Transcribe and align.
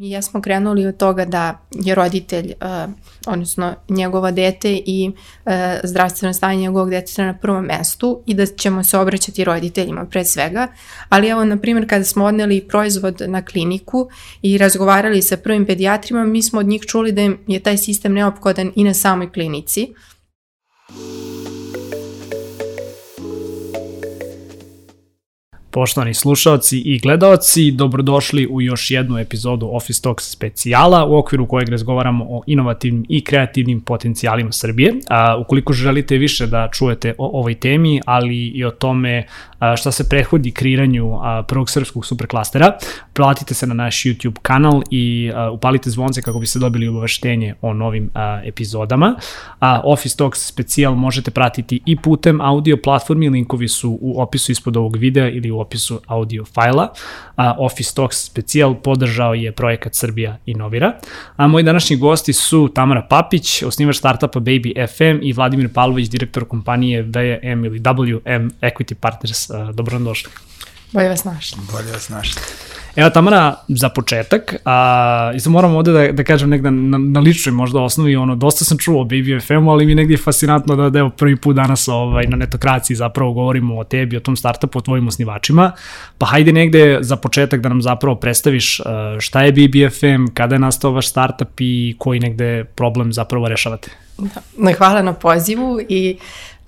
Mi 0.00 0.10
jesmo 0.10 0.40
krenuli 0.40 0.86
od 0.86 0.96
toga 0.96 1.24
da 1.24 1.60
je 1.70 1.94
roditelj, 1.94 2.52
uh, 2.60 2.92
odnosno 3.26 3.74
njegova 3.88 4.30
dete 4.30 4.80
i 4.86 5.10
uh, 5.10 5.52
zdravstveno 5.84 6.32
stanje 6.32 6.60
njegovog 6.60 6.90
deteta 6.90 7.24
na 7.24 7.38
prvom 7.38 7.64
mestu 7.64 8.22
i 8.26 8.34
da 8.34 8.46
ćemo 8.46 8.84
se 8.84 8.98
obraćati 8.98 9.44
roditeljima 9.44 10.04
pre 10.04 10.24
svega, 10.24 10.68
ali 11.08 11.28
evo, 11.28 11.44
na 11.44 11.56
primjer, 11.56 11.88
kada 11.88 12.04
smo 12.04 12.24
odneli 12.24 12.68
proizvod 12.68 13.22
na 13.26 13.44
kliniku 13.44 14.08
i 14.42 14.58
razgovarali 14.58 15.22
sa 15.22 15.36
prvim 15.36 15.66
pedijatrima, 15.66 16.24
mi 16.24 16.42
smo 16.42 16.60
od 16.60 16.66
njih 16.66 16.82
čuli 16.82 17.12
da 17.12 17.22
je 17.46 17.60
taj 17.60 17.78
sistem 17.78 18.12
neophodan 18.12 18.72
i 18.76 18.84
na 18.84 18.94
samoj 18.94 19.32
klinici. 19.32 19.94
Poštovani 25.72 26.14
slušalci 26.14 26.78
i 26.78 26.98
gledaoci, 26.98 27.70
dobrodošli 27.70 28.46
u 28.50 28.60
još 28.60 28.90
jednu 28.90 29.18
epizodu 29.18 29.68
Office 29.72 30.02
Talks 30.02 30.30
specijala 30.30 31.06
u 31.06 31.18
okviru 31.18 31.46
kojeg 31.46 31.68
razgovaramo 31.68 32.24
o 32.24 32.42
inovativnim 32.46 33.04
i 33.08 33.24
kreativnim 33.24 33.80
potencijalima 33.80 34.52
Srbije. 34.52 34.94
A, 35.10 35.36
ukoliko 35.36 35.72
želite 35.72 36.16
više 36.16 36.46
da 36.46 36.68
čujete 36.72 37.14
o 37.18 37.38
ovoj 37.38 37.54
temi, 37.54 38.00
ali 38.06 38.36
i 38.36 38.64
o 38.64 38.70
tome 38.70 39.26
a, 39.58 39.76
šta 39.76 39.92
se 39.92 40.08
prehodi 40.08 40.50
kreiranju 40.50 41.18
a, 41.22 41.42
prvog 41.48 41.70
srpskog 41.70 42.06
superklastera, 42.06 42.72
platite 43.12 43.54
se 43.54 43.66
na 43.66 43.74
naš 43.74 44.02
YouTube 44.02 44.38
kanal 44.42 44.82
i 44.90 45.30
a, 45.34 45.50
upalite 45.50 45.90
zvonce 45.90 46.22
kako 46.22 46.38
biste 46.38 46.58
dobili 46.58 46.88
obaveštenje 46.88 47.54
o 47.60 47.72
novim 47.72 48.10
a, 48.14 48.42
epizodama. 48.44 49.16
A, 49.60 49.80
Office 49.84 50.16
Talks 50.16 50.46
specijal 50.46 50.94
možete 50.94 51.30
pratiti 51.30 51.80
i 51.86 51.96
putem 51.96 52.40
audio 52.40 52.76
platformi, 52.84 53.28
linkovi 53.28 53.68
su 53.68 53.98
u 54.00 54.22
opisu 54.22 54.52
ispod 54.52 54.76
ovog 54.76 54.96
videa 54.96 55.30
ili 55.30 55.50
u 55.50 55.59
opisu 55.60 56.00
audio 56.06 56.44
fajla. 56.44 56.92
A, 57.36 57.54
Office 57.58 57.94
Talks 57.94 58.24
specijal 58.24 58.74
podržao 58.74 59.34
je 59.34 59.52
projekat 59.52 59.94
Srbija 59.94 60.38
Inovira. 60.46 60.92
A 61.36 61.46
moji 61.46 61.64
današnji 61.64 61.96
gosti 61.96 62.32
su 62.32 62.68
Tamara 62.74 63.02
Papić, 63.02 63.62
osnivač 63.62 63.96
startupa 63.96 64.40
Baby 64.40 64.86
FM 64.96 65.22
i 65.22 65.32
Vladimir 65.32 65.72
Pavlović, 65.72 66.08
direktor 66.08 66.48
kompanije 66.48 67.02
VM 67.02 67.64
ili 67.64 67.80
WM 67.80 68.50
Equity 68.60 68.94
Partners. 68.94 69.50
Dobro 69.74 69.92
nam 69.92 70.04
došli. 70.04 70.30
Bolje 70.92 71.08
vas 71.08 71.24
našli. 71.24 71.58
Bolje 71.72 71.92
vas 71.92 72.08
našli. 72.08 72.42
Evo 72.96 73.10
Tamara, 73.10 73.54
za 73.68 73.88
početak, 73.88 74.54
a, 74.64 75.32
i 75.34 75.40
sad 75.40 75.52
moram 75.52 75.74
ovde 75.74 75.92
da, 75.92 76.12
da 76.12 76.24
kažem 76.24 76.50
negde 76.50 76.70
na, 76.70 76.98
na 76.98 77.20
ličnoj 77.20 77.52
možda 77.52 77.80
osnovi, 77.80 78.16
ono, 78.16 78.36
dosta 78.36 78.64
sam 78.64 78.78
čuo 78.78 79.00
o 79.00 79.04
Baby 79.04 79.46
FM-u, 79.46 79.70
ali 79.70 79.86
mi 79.86 79.94
negde 79.94 80.14
je 80.14 80.18
fascinantno 80.18 80.76
da, 80.76 80.90
da 80.90 80.98
evo 80.98 81.10
prvi 81.10 81.36
put 81.36 81.56
danas 81.56 81.88
ovaj, 81.88 82.26
na 82.26 82.36
netokraciji 82.36 82.96
zapravo 82.96 83.32
govorimo 83.32 83.78
o 83.78 83.84
tebi, 83.84 84.16
o 84.16 84.20
tom 84.20 84.36
startupu, 84.36 84.78
o 84.78 84.82
tvojim 84.82 85.08
osnivačima, 85.08 85.72
pa 86.18 86.26
hajde 86.26 86.52
negde 86.52 86.98
za 87.00 87.16
početak 87.16 87.60
da 87.60 87.68
nam 87.68 87.82
zapravo 87.82 88.16
predstaviš 88.16 88.80
šta 89.18 89.42
je 89.42 89.52
Baby 89.52 89.90
FM, 89.90 90.34
kada 90.34 90.54
je 90.54 90.58
nastao 90.58 90.90
vaš 90.90 91.08
startup 91.08 91.60
i 91.60 91.96
koji 91.98 92.20
negde 92.20 92.64
problem 92.64 93.12
zapravo 93.12 93.48
rešavate. 93.48 93.90
Da, 94.56 94.72
hvala 94.72 95.02
na 95.02 95.12
pozivu 95.12 95.80
i 95.88 96.16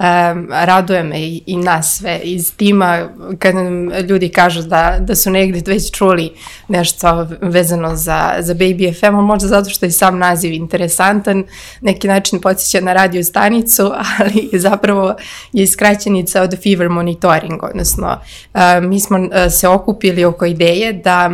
um, 0.02 0.48
raduje 0.50 1.02
me 1.02 1.20
i, 1.20 1.42
i 1.46 1.56
nas 1.56 1.96
sve 1.98 2.20
iz 2.22 2.56
tima 2.56 3.08
kad 3.38 3.54
nam 3.54 3.90
ljudi 3.90 4.28
kažu 4.28 4.62
da, 4.62 4.96
da 5.00 5.14
su 5.14 5.30
negde 5.30 5.72
već 5.72 5.90
čuli 5.90 6.32
nešto 6.68 7.28
vezano 7.40 7.96
za, 7.96 8.34
za 8.40 8.54
Baby 8.54 9.00
FM, 9.00 9.14
možda 9.14 9.48
zato 9.48 9.70
što 9.70 9.86
je 9.86 9.90
sam 9.90 10.18
naziv 10.18 10.52
interesantan, 10.52 11.44
neki 11.80 12.08
način 12.08 12.40
podsjeća 12.40 12.84
na 12.84 12.92
radio 12.92 13.24
stanicu, 13.24 13.92
ali 14.18 14.50
zapravo 14.52 15.14
je 15.52 15.66
skraćenica 15.66 16.42
od 16.42 16.62
Fever 16.62 16.88
Monitoring, 16.88 17.62
odnosno 17.62 18.18
uh, 18.54 18.60
mi 18.82 19.00
smo 19.00 19.18
uh, 19.18 19.28
se 19.50 19.68
okupili 19.68 20.24
oko 20.24 20.46
ideje 20.46 20.92
da 20.92 21.30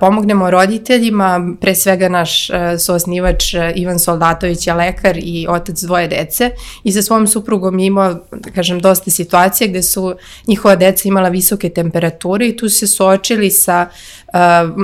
pomognemo 0.00 0.50
roditeljima, 0.50 1.54
pre 1.60 1.74
svega 1.74 2.08
naš 2.08 2.48
soosnivač 2.78 3.54
Ivan 3.74 3.98
Soldatović 3.98 4.66
je 4.66 4.74
lekar 4.74 5.18
i 5.18 5.46
otac 5.48 5.80
dvoje 5.80 6.08
dece 6.08 6.50
i 6.84 6.92
sa 6.92 7.02
svojom 7.02 7.26
suprugom 7.26 7.78
je 7.78 7.86
imao, 7.86 8.14
da 8.32 8.50
kažem, 8.54 8.80
dosta 8.80 9.10
situacija 9.10 9.68
gde 9.68 9.82
su 9.82 10.14
njihova 10.46 10.76
deca 10.76 11.08
imala 11.08 11.28
visoke 11.28 11.68
temperature 11.68 12.48
i 12.48 12.56
tu 12.56 12.68
se 12.68 12.86
suočili 12.86 13.50
sa 13.50 13.88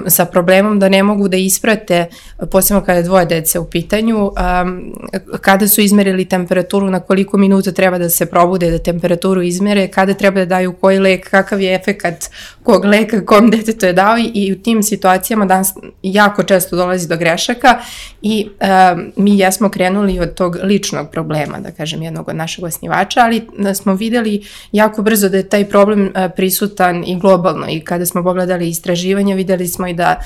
sa 0.06 0.24
problemom 0.24 0.78
da 0.78 0.88
ne 0.88 1.02
mogu 1.02 1.28
da 1.28 1.36
isprate, 1.36 2.06
posebno 2.50 2.80
kada 2.84 2.98
je 2.98 3.02
dvoje 3.02 3.26
dece 3.26 3.58
u 3.58 3.70
pitanju, 3.70 4.32
kada 5.40 5.68
su 5.68 5.80
izmerili 5.80 6.24
temperaturu, 6.24 6.90
na 6.90 7.00
koliko 7.00 7.36
minuta 7.36 7.72
treba 7.72 7.98
da 7.98 8.08
se 8.08 8.26
probude 8.26 8.70
da 8.70 8.78
temperaturu 8.78 9.42
izmere, 9.42 9.88
kada 9.88 10.14
treba 10.14 10.40
da 10.40 10.44
daju 10.44 10.72
koji 10.72 10.98
lek, 10.98 11.30
kakav 11.30 11.60
je 11.60 11.74
efekat 11.74 12.30
kog 12.62 12.84
leka, 12.84 13.24
kom 13.24 13.50
detetu 13.50 13.86
je 13.86 13.92
dao 13.92 14.16
i 14.34 14.52
u 14.52 14.62
tim 14.62 14.82
situacijama 14.82 15.46
danas 15.46 15.74
jako 16.02 16.42
često 16.42 16.76
dolazi 16.76 17.08
do 17.08 17.16
grešaka 17.16 17.78
i 18.22 18.48
mi 19.16 19.38
jesmo 19.38 19.68
krenuli 19.68 20.20
od 20.20 20.34
tog 20.34 20.56
ličnog 20.62 21.10
problema, 21.10 21.58
da 21.58 21.70
kažem, 21.70 22.02
jednog 22.02 22.28
od 22.28 22.36
našeg 22.36 22.64
osnivača, 22.64 23.20
ali 23.20 23.46
smo 23.74 23.94
videli 23.94 24.42
jako 24.72 25.02
brzo 25.02 25.28
da 25.28 25.36
je 25.36 25.48
taj 25.48 25.64
problem 25.68 26.12
prisutan 26.36 27.04
i 27.06 27.18
globalno 27.18 27.66
i 27.68 27.80
kada 27.80 28.06
smo 28.06 28.22
pogledali 28.22 28.68
istraživanje 28.68 29.35
videli 29.36 29.68
smo 29.68 29.86
i 29.86 29.94
da 29.94 30.20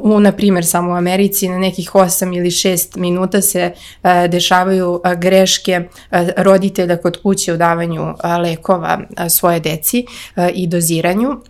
u, 0.00 0.20
na 0.20 0.32
primjer, 0.32 0.66
samo 0.66 0.90
u 0.90 0.94
Americi 0.94 1.48
na 1.48 1.58
nekih 1.58 1.90
8 1.90 2.36
ili 2.36 2.50
6 2.50 2.98
minuta 2.98 3.42
se 3.42 3.72
a, 4.02 4.24
e, 4.24 4.28
dešavaju 4.28 5.00
a, 5.04 5.12
e, 5.12 5.16
greške 5.16 5.80
a, 6.10 6.22
e, 6.22 6.32
roditelja 6.36 6.96
kod 6.96 7.22
kuće 7.22 7.52
u 7.52 7.56
davanju 7.56 8.14
a, 8.22 8.38
lekova 8.38 9.00
a, 9.16 9.28
svoje 9.28 9.60
deci 9.60 10.06
a, 10.34 10.48
i 10.48 10.66
doziranju 10.66 11.40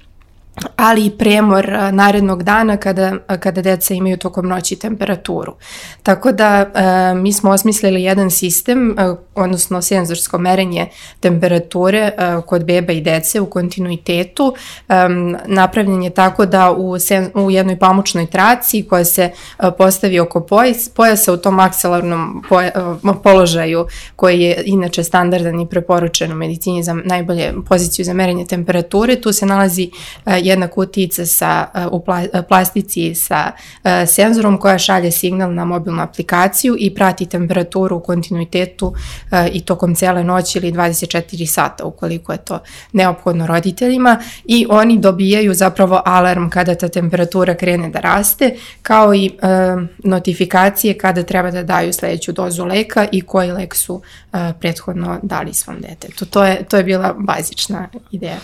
ali 0.76 1.06
i 1.06 1.10
premor 1.10 1.72
narednog 1.92 2.42
dana 2.42 2.76
kada, 2.76 3.12
kada 3.40 3.62
deca 3.62 3.94
imaju 3.94 4.16
tokom 4.16 4.48
noći 4.48 4.76
temperaturu. 4.76 5.54
Tako 6.02 6.32
da 6.32 6.70
mi 7.16 7.32
smo 7.32 7.50
osmislili 7.50 8.02
jedan 8.02 8.30
sistem, 8.30 8.96
odnosno 9.34 9.82
senzorsko 9.82 10.38
merenje 10.38 10.88
temperature 11.20 12.12
kod 12.46 12.64
beba 12.64 12.92
i 12.92 13.00
dece 13.00 13.40
u 13.40 13.46
kontinuitetu. 13.46 14.54
Napravljen 15.46 16.02
je 16.02 16.10
tako 16.10 16.46
da 16.46 16.72
u, 16.72 16.98
sen, 16.98 17.30
u 17.34 17.50
jednoj 17.50 17.78
pamučnoj 17.78 18.26
traci 18.26 18.86
koja 18.88 19.04
se 19.04 19.30
postavi 19.78 20.20
oko 20.20 20.40
pojas, 20.40 20.88
pojasa 20.88 21.32
u 21.32 21.36
tom 21.36 21.60
akselarnom 21.60 22.44
poja, 22.48 22.70
položaju 23.22 23.86
koji 24.16 24.40
je 24.40 24.62
inače 24.64 25.04
standardan 25.04 25.60
i 25.60 25.68
preporučen 25.68 26.32
u 26.32 26.36
medicini 26.36 26.82
za 26.82 26.94
najbolje 26.94 27.52
poziciju 27.68 28.04
za 28.04 28.12
merenje 28.12 28.46
temperature, 28.46 29.20
tu 29.20 29.32
se 29.32 29.46
nalazi 29.46 29.90
e, 30.26 30.40
jedna 30.50 30.68
kutijica 30.68 31.26
sa, 31.26 31.66
uh, 31.74 31.92
u 31.92 31.96
uh, 31.96 32.40
plastici 32.48 33.14
sa 33.14 33.52
uh, 33.52 33.90
senzorom 34.06 34.58
koja 34.58 34.78
šalje 34.78 35.10
signal 35.10 35.54
na 35.54 35.64
mobilnu 35.64 36.02
aplikaciju 36.02 36.76
i 36.78 36.94
prati 36.94 37.26
temperaturu 37.26 37.96
u 37.96 38.00
kontinuitetu 38.00 38.94
i 39.52 39.60
tokom 39.60 39.94
cele 39.94 40.24
noći 40.24 40.58
ili 40.58 40.72
24 40.72 41.46
sata 41.46 41.84
ukoliko 41.84 42.32
je 42.32 42.38
to 42.38 42.58
neophodno 42.92 43.46
roditeljima 43.46 44.18
i 44.44 44.66
oni 44.70 44.98
dobijaju 44.98 45.54
zapravo 45.54 46.02
alarm 46.04 46.48
kada 46.48 46.74
ta 46.74 46.88
temperatura 46.88 47.54
krene 47.54 47.88
da 47.88 48.00
raste 48.00 48.56
kao 48.82 49.14
i 49.14 49.30
notifikacije 49.98 50.98
kada 50.98 51.22
treba 51.22 51.50
da 51.50 51.62
daju 51.62 51.92
sledeću 51.92 52.32
dozu 52.32 52.64
leka 52.64 53.06
i 53.12 53.20
koji 53.20 53.52
lek 53.52 53.74
su 53.74 54.02
prethodno 54.60 55.20
dali 55.22 55.54
svom 55.54 55.80
detetu. 55.80 56.26
To 56.26 56.44
je, 56.44 56.64
to 56.64 56.76
je 56.76 56.84
bila 56.84 57.14
bazična 57.18 57.88
ideja. 58.10 58.38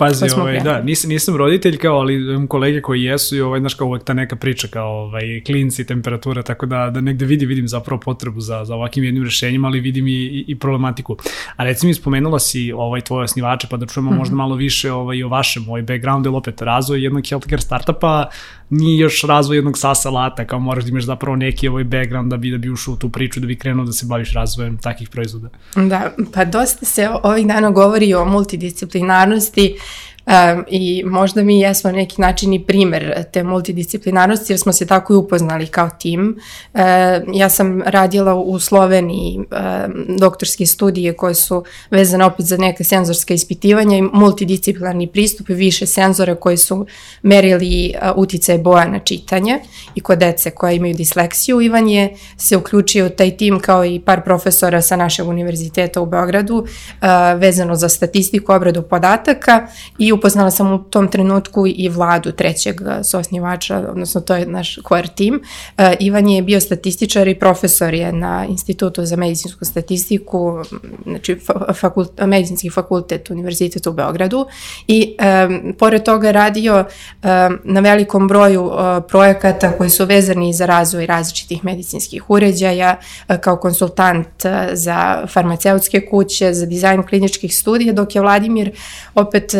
Pazi, 0.00 0.26
ovaj, 0.36 0.60
da, 0.60 0.82
nisam, 0.82 1.08
nisam 1.10 1.36
roditelj 1.36 1.76
kao, 1.76 1.96
ali 1.98 2.14
imam 2.14 2.46
kolege 2.46 2.82
koji 2.82 3.02
jesu 3.02 3.36
i 3.36 3.40
ovaj, 3.40 3.60
znaš 3.60 3.74
kao 3.74 3.86
uvek 3.86 4.04
ta 4.04 4.14
neka 4.14 4.36
priča 4.36 4.68
kao 4.68 4.88
ovaj, 4.88 5.42
klinci, 5.46 5.86
temperatura, 5.86 6.42
tako 6.42 6.66
da, 6.66 6.90
da 6.90 7.00
negde 7.00 7.24
vidi, 7.24 7.46
vidim 7.46 7.68
zapravo 7.68 8.00
potrebu 8.00 8.40
za, 8.40 8.64
za 8.64 8.74
ovakvim 8.74 9.04
jednim 9.04 9.24
rešenjima, 9.24 9.68
ali 9.68 9.80
vidim 9.80 10.06
i, 10.06 10.12
i, 10.12 10.44
i 10.46 10.58
problematiku. 10.58 11.16
A 11.56 11.64
recimo 11.64 11.88
mi 11.88 11.94
spomenula 11.94 12.38
si 12.38 12.72
ovaj, 12.72 13.00
tvoje 13.00 13.24
osnivače, 13.24 13.66
pa 13.70 13.76
da 13.76 13.86
čujemo 13.86 14.10
mm 14.10 14.14
-hmm. 14.14 14.18
možda 14.18 14.36
malo 14.36 14.54
više 14.54 14.92
ovaj, 14.92 15.22
o 15.22 15.28
vašem, 15.28 15.68
ovaj 15.68 15.82
background 15.82 16.26
ili 16.26 16.36
opet 16.36 16.62
razvoj 16.62 17.02
jednog 17.04 17.26
healthcare 17.28 17.62
startupa, 17.62 18.28
nije 18.70 18.98
još 18.98 19.22
razvoj 19.22 19.56
jednog 19.56 19.78
SaaS 19.78 20.06
alata, 20.06 20.46
kao 20.46 20.58
moraš 20.58 20.84
da 20.84 20.90
imaš 20.90 21.04
zapravo 21.04 21.36
neki 21.36 21.68
ovaj 21.68 21.84
background 21.84 22.30
da 22.30 22.36
bi, 22.36 22.50
da 22.50 22.58
bi 22.58 22.70
ušao 22.70 22.94
u 22.94 22.96
tu 22.96 23.08
priču, 23.08 23.40
da 23.40 23.46
bi 23.46 23.58
krenuo 23.58 23.84
da 23.84 23.92
se 23.92 24.06
baviš 24.06 24.32
razvojem 24.32 24.78
takih 24.78 25.08
proizvoda. 25.08 25.48
Da, 25.74 26.14
pa 26.34 26.44
dosta 26.44 26.86
se 26.86 27.08
ovih 27.22 27.46
dana 27.46 27.70
govori 27.70 28.14
o 28.14 28.24
multidisciplinarnosti, 28.24 29.76
Um, 30.26 30.64
I 30.68 31.02
možda 31.06 31.42
mi 31.42 31.60
jesmo 31.60 31.90
na 31.90 31.96
neki 31.96 32.20
način 32.20 32.52
i 32.52 32.64
primer 32.64 33.24
te 33.32 33.42
multidisciplinarnosti 33.42 34.52
jer 34.52 34.60
smo 34.60 34.72
se 34.72 34.86
tako 34.86 35.12
i 35.12 35.16
upoznali 35.16 35.66
kao 35.66 35.90
tim. 35.98 36.40
Uh, 36.74 36.80
ja 37.34 37.48
sam 37.48 37.82
radila 37.86 38.34
u 38.34 38.58
Sloveniji 38.58 39.38
uh, 39.38 39.46
doktorske 40.18 40.66
studije 40.66 41.12
koje 41.12 41.34
su 41.34 41.64
vezane 41.90 42.24
opet 42.24 42.46
za 42.46 42.56
neke 42.56 42.84
senzorske 42.84 43.34
ispitivanja 43.34 43.96
i 43.96 44.02
multidisciplinarni 44.02 45.06
pristup 45.06 45.50
i 45.50 45.54
više 45.54 45.86
senzora 45.86 46.34
koji 46.34 46.56
su 46.56 46.86
merili 47.22 47.94
uh, 47.94 48.10
uticaje 48.16 48.58
boja 48.58 48.88
na 48.88 48.98
čitanje 48.98 49.58
i 49.94 50.00
kod 50.00 50.18
dece 50.18 50.50
koja 50.50 50.72
imaju 50.72 50.94
disleksiju. 50.94 51.60
Ivan 51.60 51.88
je 51.88 52.16
se 52.36 52.56
uključio 52.56 53.08
taj 53.08 53.36
tim 53.36 53.60
kao 53.60 53.84
i 53.84 54.00
par 54.00 54.24
profesora 54.24 54.82
sa 54.82 54.96
našeg 54.96 55.28
univerziteta 55.28 56.00
u 56.00 56.06
Beogradu 56.06 56.56
uh, 56.56 56.66
vezano 57.40 57.76
za 57.76 57.88
statistiku, 57.88 58.52
obradu 58.52 58.82
podataka 58.82 59.66
i 59.98 60.09
Upoznala 60.12 60.50
sam 60.50 60.72
u 60.72 60.78
tom 60.78 61.08
trenutku 61.08 61.64
i 61.66 61.88
vladu 61.88 62.32
trećeg 62.32 62.80
sosnivača, 63.04 63.84
odnosno 63.90 64.20
to 64.20 64.34
je 64.34 64.46
naš 64.46 64.78
core 64.88 65.08
team. 65.16 65.40
Ivan 66.00 66.28
je 66.28 66.42
bio 66.42 66.60
statističar 66.60 67.28
i 67.28 67.38
profesor 67.38 67.94
je 67.94 68.12
na 68.12 68.46
Institutu 68.48 69.04
za 69.04 69.16
medicinsku 69.16 69.64
statistiku, 69.64 70.64
znači 71.04 71.38
fakult, 71.74 72.20
medicinski 72.26 72.70
fakultet 72.70 73.30
Univerziteta 73.30 73.90
u 73.90 73.92
Beogradu 73.92 74.46
i 74.86 75.16
um, 75.48 75.74
pored 75.78 76.02
toga 76.02 76.30
radio 76.30 76.78
um, 76.78 77.58
na 77.64 77.80
velikom 77.80 78.28
broju 78.28 78.64
uh, 78.64 78.74
projekata 79.08 79.72
koji 79.78 79.90
su 79.90 80.04
vezani 80.04 80.52
za 80.52 80.66
razvoj 80.66 81.06
različitih 81.06 81.64
medicinskih 81.64 82.30
uređaja, 82.30 82.96
uh, 83.28 83.36
kao 83.36 83.56
konsultant 83.56 84.44
uh, 84.44 84.50
za 84.72 85.26
farmaceutske 85.26 86.06
kuće, 86.10 86.54
za 86.54 86.66
dizajn 86.66 87.02
kliničkih 87.02 87.56
studija, 87.56 87.92
dok 87.92 88.14
je 88.14 88.20
Vladimir 88.20 88.70
opet 89.14 89.54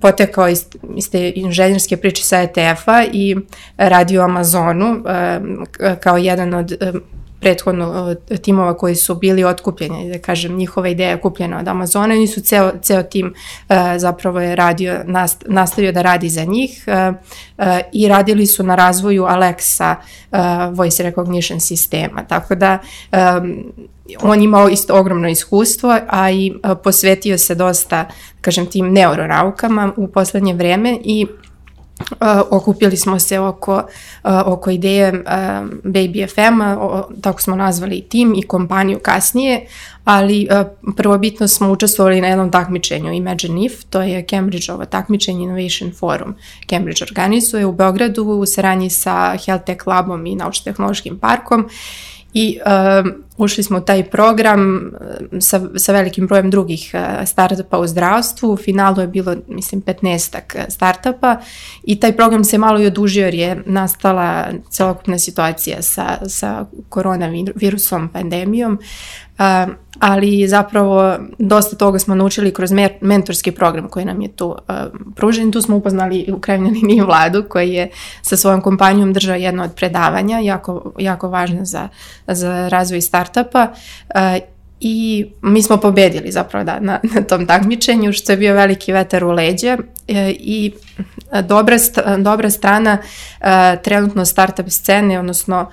potekao 0.00 0.48
iz, 0.48 0.64
iz 0.96 1.10
te 1.10 1.32
inženjerske 1.36 1.96
priče 1.96 2.22
sa 2.22 2.42
ETF-a 2.42 3.04
i 3.12 3.36
radio 3.76 4.22
Amazonu 4.22 4.86
um, 4.86 5.66
kao 6.00 6.16
jedan 6.16 6.54
od 6.54 6.72
um, 6.94 7.02
prethodno 7.44 8.14
timova 8.42 8.76
koji 8.76 8.94
su 8.94 9.14
bili 9.14 9.44
otkupljeni, 9.44 10.10
da 10.12 10.18
kažem, 10.18 10.56
njihova 10.56 10.88
ideja 10.88 11.10
je 11.10 11.20
kupljena 11.20 11.58
od 11.58 11.68
Amazona 11.68 12.14
i 12.14 12.16
oni 12.16 12.26
su 12.26 12.40
ceo, 12.40 12.72
ceo 12.82 13.02
tim 13.02 13.26
uh, 13.26 13.76
zapravo 13.96 14.40
je 14.40 14.56
radio, 14.56 15.00
nast, 15.04 15.44
nastavio 15.46 15.92
da 15.92 16.02
radi 16.02 16.28
za 16.28 16.44
njih 16.44 16.84
uh, 16.86 17.14
uh, 17.58 17.64
i 17.92 18.08
radili 18.08 18.46
su 18.46 18.62
na 18.62 18.74
razvoju 18.74 19.22
Alexa 19.22 19.94
uh, 19.94 20.38
voice 20.76 21.02
recognition 21.02 21.60
sistema, 21.60 22.24
tako 22.24 22.54
da 22.54 22.78
um, 23.12 23.72
on 24.22 24.42
imao 24.42 24.68
isto 24.68 24.94
ogromno 24.94 25.28
iskustvo, 25.28 25.98
a 26.08 26.30
i 26.30 26.50
uh, 26.50 26.78
posvetio 26.84 27.38
se 27.38 27.54
dosta, 27.54 28.08
kažem, 28.40 28.66
tim 28.66 28.92
neuronaukama 28.92 29.92
u 29.96 30.08
poslednje 30.08 30.54
vreme 30.54 30.98
i 31.04 31.26
Uh, 32.00 32.26
okupili 32.50 32.96
smo 32.96 33.18
se 33.18 33.38
oko, 33.38 33.74
uh, 33.74 34.30
oko 34.44 34.70
ideje 34.70 35.12
Baby 35.84 36.28
FM-a, 36.34 37.02
tako 37.20 37.42
smo 37.42 37.56
nazvali 37.56 37.96
i 37.96 38.02
tim 38.02 38.34
i 38.34 38.42
kompaniju 38.42 38.98
kasnije, 39.02 39.66
ali 40.04 40.48
prvobitno 40.96 41.48
smo 41.48 41.70
učestvovali 41.70 42.20
na 42.20 42.28
jednom 42.28 42.50
takmičenju 42.50 43.12
Imagine 43.12 43.64
If, 43.64 43.84
to 43.90 44.02
je 44.02 44.26
Cambridge-ovo 44.30 44.84
takmičenje 44.84 45.42
Innovation 45.42 45.92
Forum. 45.98 46.34
Cambridge 46.70 47.04
organizuje 47.04 47.66
u 47.66 47.72
Beogradu 47.72 48.24
u 48.24 48.46
saranji 48.46 48.90
sa 48.90 49.36
Health 49.44 49.64
Tech 49.64 49.86
Labom 49.86 50.26
i 50.26 50.36
Naučno-tehnološkim 50.36 51.18
parkom 51.18 51.68
i 52.32 52.58
uh, 52.66 53.10
ušli 53.36 53.62
smo 53.62 53.78
u 53.78 53.80
taj 53.80 54.04
program 54.10 54.76
uh, 54.76 55.40
sa, 55.40 55.60
sa 55.76 55.92
velikim 55.92 56.26
brojem 56.26 56.50
drugih 56.50 56.90
uh, 56.94 57.26
startupa 57.26 57.78
u 57.78 57.86
zdravstvu. 57.86 58.52
U 58.52 58.56
finalu 58.56 59.00
je 59.00 59.06
bilo, 59.06 59.36
mislim, 59.48 59.82
15 59.82 60.36
uh, 60.36 60.62
startupa 60.68 61.36
i 61.84 62.00
taj 62.00 62.16
program 62.16 62.44
se 62.44 62.58
malo 62.58 62.80
i 62.80 62.86
odužio 62.86 63.24
jer 63.24 63.34
je 63.34 63.62
nastala 63.66 64.46
celokupna 64.70 65.18
situacija 65.18 65.82
sa, 65.82 66.18
sa 66.28 66.66
koronavirusom, 66.88 68.08
pandemijom. 68.08 68.78
Ali 69.98 70.48
zapravo 70.48 71.16
dosta 71.38 71.76
toga 71.76 71.98
smo 71.98 72.14
naučili 72.14 72.54
kroz 72.54 72.70
mentorski 73.00 73.52
program 73.52 73.88
koji 73.88 74.04
nam 74.04 74.22
je 74.22 74.28
tu 74.28 74.56
pružen. 75.16 75.52
Tu 75.52 75.62
smo 75.62 75.76
upoznali 75.76 76.26
u 76.32 76.38
krajnjoj 76.38 76.70
liniji 76.70 77.00
vladu 77.00 77.44
koji 77.48 77.72
je 77.72 77.90
sa 78.22 78.36
svojom 78.36 78.60
kompanijom 78.60 79.12
držao 79.12 79.36
jedno 79.36 79.64
od 79.64 79.74
predavanja, 79.74 80.38
jako, 80.38 80.92
jako 80.98 81.28
važno 81.28 81.64
za, 81.64 81.88
za 82.26 82.68
razvoj 82.68 83.00
startupa 83.00 83.23
uh, 84.14 84.36
i 84.80 85.26
mi 85.42 85.62
smo 85.62 85.76
pobedili 85.76 86.32
zapravo 86.32 86.64
da, 86.64 86.80
na, 86.80 87.00
na 87.14 87.22
tom 87.22 87.46
takmičenju, 87.46 88.12
što 88.12 88.32
je 88.32 88.36
bio 88.36 88.54
veliki 88.54 88.92
vetar 88.92 89.24
u 89.24 89.30
leđe 89.30 89.76
e, 90.08 90.30
i 90.30 90.72
dobra, 91.42 91.76
dobra 92.18 92.50
strana 92.50 92.98
uh, 93.40 93.46
trenutno 93.82 94.24
startup 94.24 94.68
scene, 94.68 95.18
odnosno 95.18 95.70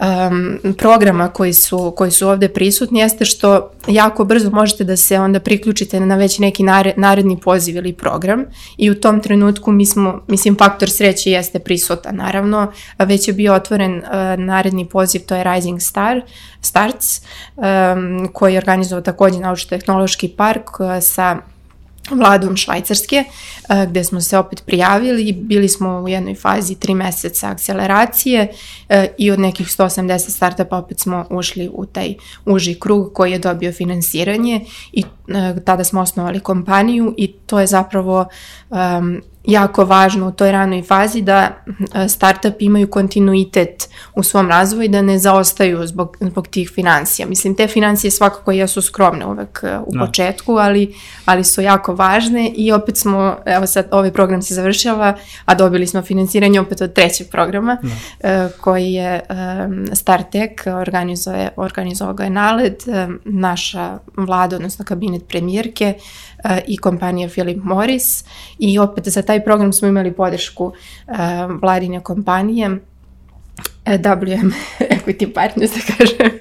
um, 0.00 0.74
programa 0.78 1.28
koji 1.28 1.52
su, 1.52 1.94
koji 1.96 2.10
su 2.10 2.28
ovde 2.28 2.48
prisutni 2.48 3.00
jeste 3.00 3.24
što 3.24 3.70
jako 3.86 4.24
brzo 4.24 4.50
možete 4.50 4.84
da 4.84 4.96
se 4.96 5.18
onda 5.18 5.40
priključite 5.40 6.00
na 6.00 6.16
već 6.16 6.38
neki 6.38 6.62
naredni 6.96 7.40
poziv 7.40 7.76
ili 7.76 7.92
program 7.92 8.44
i 8.76 8.90
u 8.90 9.00
tom 9.00 9.20
trenutku 9.20 9.72
mi 9.72 9.86
smo, 9.86 10.22
mislim, 10.28 10.56
faktor 10.58 10.90
sreće 10.90 11.30
jeste 11.30 11.58
prisutan, 11.58 12.16
naravno, 12.16 12.72
već 12.98 13.28
je 13.28 13.34
bio 13.34 13.54
otvoren 13.54 13.96
uh, 13.98 14.04
naredni 14.38 14.88
poziv, 14.88 15.20
to 15.26 15.36
je 15.36 15.44
Rising 15.44 15.80
Star, 15.80 16.20
Starts, 16.60 17.20
um, 17.56 18.28
koji 18.32 18.54
je 18.54 18.58
organizovao 18.58 19.02
takođe 19.02 19.38
naučno-tehnološki 19.38 20.28
park 20.28 20.80
uh, 20.80 20.86
sa 21.00 21.51
vladom 22.10 22.56
Švajcarske, 22.56 23.24
eh, 23.68 23.86
gde 23.86 24.04
smo 24.04 24.20
se 24.20 24.38
opet 24.38 24.62
prijavili, 24.66 25.32
bili 25.32 25.68
smo 25.68 25.88
u 25.88 26.08
jednoj 26.08 26.34
fazi 26.34 26.74
tri 26.74 26.94
meseca 26.94 27.48
akceleracije 27.48 28.48
eh, 28.88 29.06
i 29.18 29.30
od 29.30 29.40
nekih 29.40 29.66
180 29.66 30.18
startupa 30.18 30.76
opet 30.76 31.00
smo 31.00 31.26
ušli 31.30 31.70
u 31.72 31.86
taj 31.86 32.14
uži 32.44 32.74
krug 32.74 33.12
koji 33.12 33.32
je 33.32 33.38
dobio 33.38 33.72
finansiranje 33.72 34.64
i 34.92 35.04
eh, 35.28 35.54
tada 35.64 35.84
smo 35.84 36.00
osnovali 36.00 36.40
kompaniju 36.40 37.14
i 37.16 37.32
to 37.32 37.60
je 37.60 37.66
zapravo 37.66 38.26
jako 39.44 39.84
važno 39.84 40.28
u 40.28 40.32
toj 40.32 40.52
ranoj 40.52 40.82
fazi 40.82 41.22
da 41.22 41.50
e, 41.94 42.08
startup 42.08 42.54
imaju 42.58 42.90
kontinuitet 42.90 43.88
u 44.14 44.22
svom 44.22 44.48
razvoju 44.48 44.84
i 44.84 44.88
da 44.88 45.02
ne 45.02 45.18
zaostaju 45.18 45.86
zbog, 45.86 46.16
zbog 46.20 46.46
tih 46.46 46.70
financija. 46.74 47.26
Mislim, 47.26 47.54
te 47.54 47.66
financije 47.66 48.10
svakako 48.10 48.52
jesu 48.52 48.82
skromne 48.82 49.26
uvek 49.26 49.60
e, 49.62 49.78
u 49.86 49.92
no. 49.92 50.00
Da. 50.00 50.06
početku, 50.06 50.52
ali, 50.52 50.94
ali 51.24 51.44
su 51.44 51.60
jako 51.60 51.94
važne 51.94 52.52
i 52.56 52.72
opet 52.72 52.96
smo, 52.96 53.36
evo 53.46 53.66
sad 53.66 53.88
ovaj 53.90 54.12
program 54.12 54.42
se 54.42 54.54
završava, 54.54 55.16
a 55.44 55.54
dobili 55.54 55.86
smo 55.86 56.02
financiranje 56.02 56.60
opet 56.60 56.80
od 56.80 56.92
trećeg 56.92 57.28
programa 57.30 57.78
no. 57.82 57.90
Da. 58.22 58.48
koji 58.60 58.92
je 58.92 59.20
StarTech, 59.92 60.66
organizuje, 60.66 61.50
organizovao 61.56 62.14
ga 62.14 62.24
je 62.24 62.30
NALED, 62.30 62.76
naša 63.24 63.98
vlada, 64.16 64.56
odnosno 64.56 64.84
kabinet 64.84 65.28
premijerke, 65.28 65.94
i 66.66 66.76
kompanija 66.76 67.28
Philip 67.28 67.64
Morris 67.64 68.24
i 68.58 68.78
opet 68.78 69.08
za 69.08 69.22
taj 69.22 69.44
program 69.44 69.72
smo 69.72 69.88
imali 69.88 70.12
podršku 70.12 70.64
uh, 70.64 71.14
vladine 71.62 72.00
kompanije 72.00 72.78
e, 73.84 73.98
WM 73.98 74.52
Equity 74.94 75.32
Partners, 75.32 75.70
da 75.72 75.94
kažem. 75.96 76.38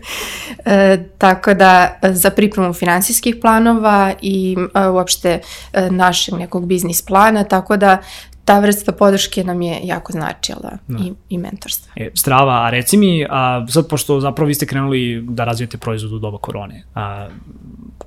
E, 0.65 0.97
tako 1.17 1.53
da 1.53 1.99
za 2.03 2.29
pripremu 2.29 2.73
finansijskih 2.73 3.35
planova 3.41 4.13
i 4.21 4.57
e, 4.75 4.87
uopšte 4.87 5.39
e, 5.73 5.89
našeg 5.89 6.35
nekog 6.35 6.65
biznis 6.65 7.01
plana, 7.01 7.43
tako 7.43 7.77
da 7.77 7.97
ta 8.45 8.59
vrsta 8.59 8.91
podrške 8.91 9.43
nam 9.43 9.61
je 9.61 9.79
jako 9.83 10.11
značila. 10.11 10.71
Da. 10.87 10.97
i, 11.03 11.13
i 11.29 11.37
mentorstva. 11.37 11.93
E, 11.95 12.09
strava, 12.13 12.65
a 12.65 12.69
reci 12.69 12.97
mi, 12.97 13.25
a, 13.29 13.65
sad 13.69 13.87
pošto 13.87 14.19
zapravo 14.19 14.47
vi 14.47 14.53
ste 14.53 14.65
krenuli 14.65 15.25
da 15.29 15.43
razvijete 15.43 15.77
proizvod 15.77 16.13
u 16.13 16.19
doba 16.19 16.37
korone, 16.37 16.83
a, 16.95 17.27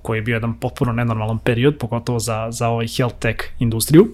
koji 0.03 0.19
je 0.19 0.23
bio 0.23 0.35
jedan 0.35 0.55
potpuno 0.55 0.93
nenormalan 0.93 1.39
period, 1.39 1.79
pogotovo 1.79 2.19
za, 2.19 2.47
za 2.51 2.69
ovaj 2.69 2.87
health 2.97 3.17
tech 3.19 3.39
industriju. 3.59 4.09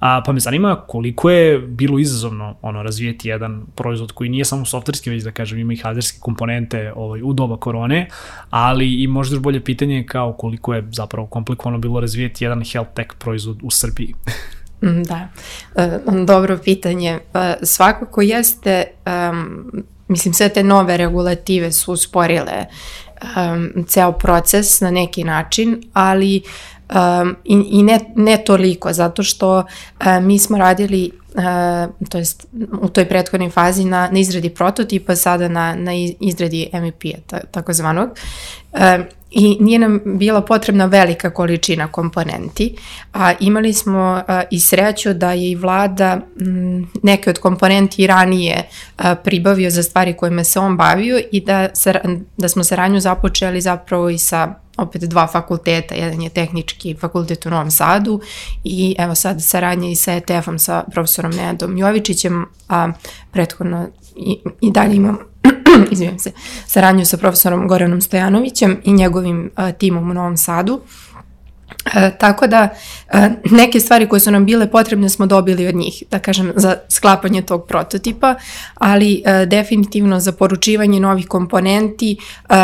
A, 0.00 0.22
pa 0.26 0.32
me 0.32 0.40
zanima 0.40 0.76
koliko 0.86 1.30
je 1.30 1.58
bilo 1.58 1.98
izazovno 1.98 2.56
ono, 2.62 2.82
razvijeti 2.82 3.28
jedan 3.28 3.66
proizvod 3.74 4.12
koji 4.12 4.30
nije 4.30 4.44
samo 4.44 4.64
softverski, 4.64 5.10
već 5.10 5.22
da 5.22 5.30
kažem 5.30 5.58
ima 5.58 5.72
i 5.72 5.76
hardverske 5.76 6.18
komponente 6.20 6.92
ovaj, 6.96 7.22
u 7.22 7.32
doba 7.32 7.56
korone, 7.56 8.08
ali 8.50 9.02
i 9.02 9.06
možda 9.06 9.34
još 9.34 9.42
bolje 9.42 9.64
pitanje 9.64 10.04
kao 10.08 10.32
koliko 10.32 10.74
je 10.74 10.88
zapravo 10.92 11.26
komplikovano 11.26 11.78
bilo 11.78 12.00
razvijeti 12.00 12.44
jedan 12.44 12.64
health 12.72 12.90
tech 12.94 13.14
proizvod 13.18 13.58
u 13.62 13.70
Srbiji. 13.70 14.14
Mm, 14.84 15.02
da, 15.02 15.28
e, 15.76 15.98
dobro 16.24 16.58
pitanje. 16.58 17.18
Pa 17.32 17.54
svakako 17.62 18.22
jeste, 18.22 18.84
um, 19.30 19.72
mislim 20.08 20.34
sve 20.34 20.48
te 20.48 20.62
nove 20.62 20.96
regulative 20.96 21.72
su 21.72 21.92
usporile 21.92 22.66
ceo 23.88 24.12
proces 24.12 24.80
na 24.80 24.90
neki 24.90 25.24
način, 25.24 25.82
ali 25.92 26.42
i, 27.44 27.64
i 27.70 27.82
ne, 27.82 28.00
ne 28.16 28.44
toliko, 28.46 28.92
zato 28.92 29.22
što 29.22 29.64
mi 30.22 30.38
smo 30.38 30.58
radili 30.58 31.10
to 32.08 32.18
jest 32.18 32.46
u 32.80 32.88
toj 32.88 33.08
prethodnoj 33.08 33.50
fazi 33.50 33.84
na, 33.84 34.08
na 34.12 34.18
izradi 34.18 34.50
prototipa, 34.50 35.16
sada 35.16 35.48
na, 35.48 35.74
na 35.74 35.92
izradi 36.20 36.70
MVP-a, 36.72 37.20
ta, 37.26 37.40
takozvanog. 37.50 38.10
I 39.36 39.56
nije 39.60 39.78
nam 39.78 40.00
bila 40.04 40.40
potrebna 40.40 40.86
velika 40.86 41.30
količina 41.30 41.88
komponenti, 41.88 42.76
a 43.12 43.32
imali 43.40 43.72
smo 43.72 44.22
a, 44.28 44.42
i 44.50 44.60
sreću 44.60 45.14
da 45.14 45.32
je 45.32 45.50
i 45.50 45.54
vlada 45.54 46.20
m, 46.40 46.90
neke 47.02 47.30
od 47.30 47.38
komponenti 47.38 48.06
ranije 48.06 48.68
a, 48.96 49.14
pribavio 49.14 49.70
za 49.70 49.82
stvari 49.82 50.16
kojima 50.16 50.44
se 50.44 50.58
on 50.58 50.76
bavio 50.76 51.20
i 51.32 51.40
da, 51.40 51.68
da 52.36 52.48
smo 52.48 52.64
saradnju 52.64 53.00
započeli 53.00 53.60
zapravo 53.60 54.10
i 54.10 54.18
sa 54.18 54.54
opet 54.76 55.02
dva 55.02 55.26
fakulteta, 55.26 55.94
jedan 55.94 56.22
je 56.22 56.30
tehnički 56.30 56.94
fakultet 56.94 57.46
u 57.46 57.50
Novom 57.50 57.70
Sadu 57.70 58.20
i 58.64 58.94
evo 58.98 59.14
sad 59.14 59.42
saradnje 59.42 59.92
i 59.92 59.96
sa 59.96 60.12
ETF-om 60.12 60.58
sa 60.58 60.84
profesorom 60.92 61.32
Nedom 61.32 61.76
Jovičićem, 61.76 62.46
a 62.68 62.92
prethodno 63.32 63.86
i, 64.16 64.38
i 64.60 64.70
dalje 64.70 64.96
imam 64.96 65.33
izvijem 65.90 66.18
se, 66.18 66.32
saradnju 66.66 67.04
sa 67.04 67.16
profesorom 67.16 67.68
Goranom 67.68 68.00
Stojanovićem 68.00 68.80
i 68.84 68.92
njegovim 68.92 69.50
timom 69.78 70.10
u 70.10 70.14
Novom 70.14 70.36
Sadu. 70.36 70.80
E, 71.84 72.10
tako 72.18 72.46
da 72.46 72.68
e, 73.12 73.30
neke 73.50 73.80
stvari 73.80 74.08
koje 74.08 74.20
su 74.20 74.30
nam 74.30 74.44
bile 74.44 74.70
potrebne 74.70 75.08
smo 75.08 75.26
dobili 75.26 75.66
od 75.66 75.74
njih, 75.74 76.02
da 76.10 76.18
kažem, 76.18 76.52
za 76.56 76.76
sklapanje 76.88 77.42
tog 77.42 77.66
prototipa, 77.66 78.34
ali 78.74 79.22
e, 79.24 79.46
definitivno 79.46 80.20
za 80.20 80.32
poručivanje 80.32 81.00
novih 81.00 81.26
komponenti 81.26 82.16
e, 82.48 82.54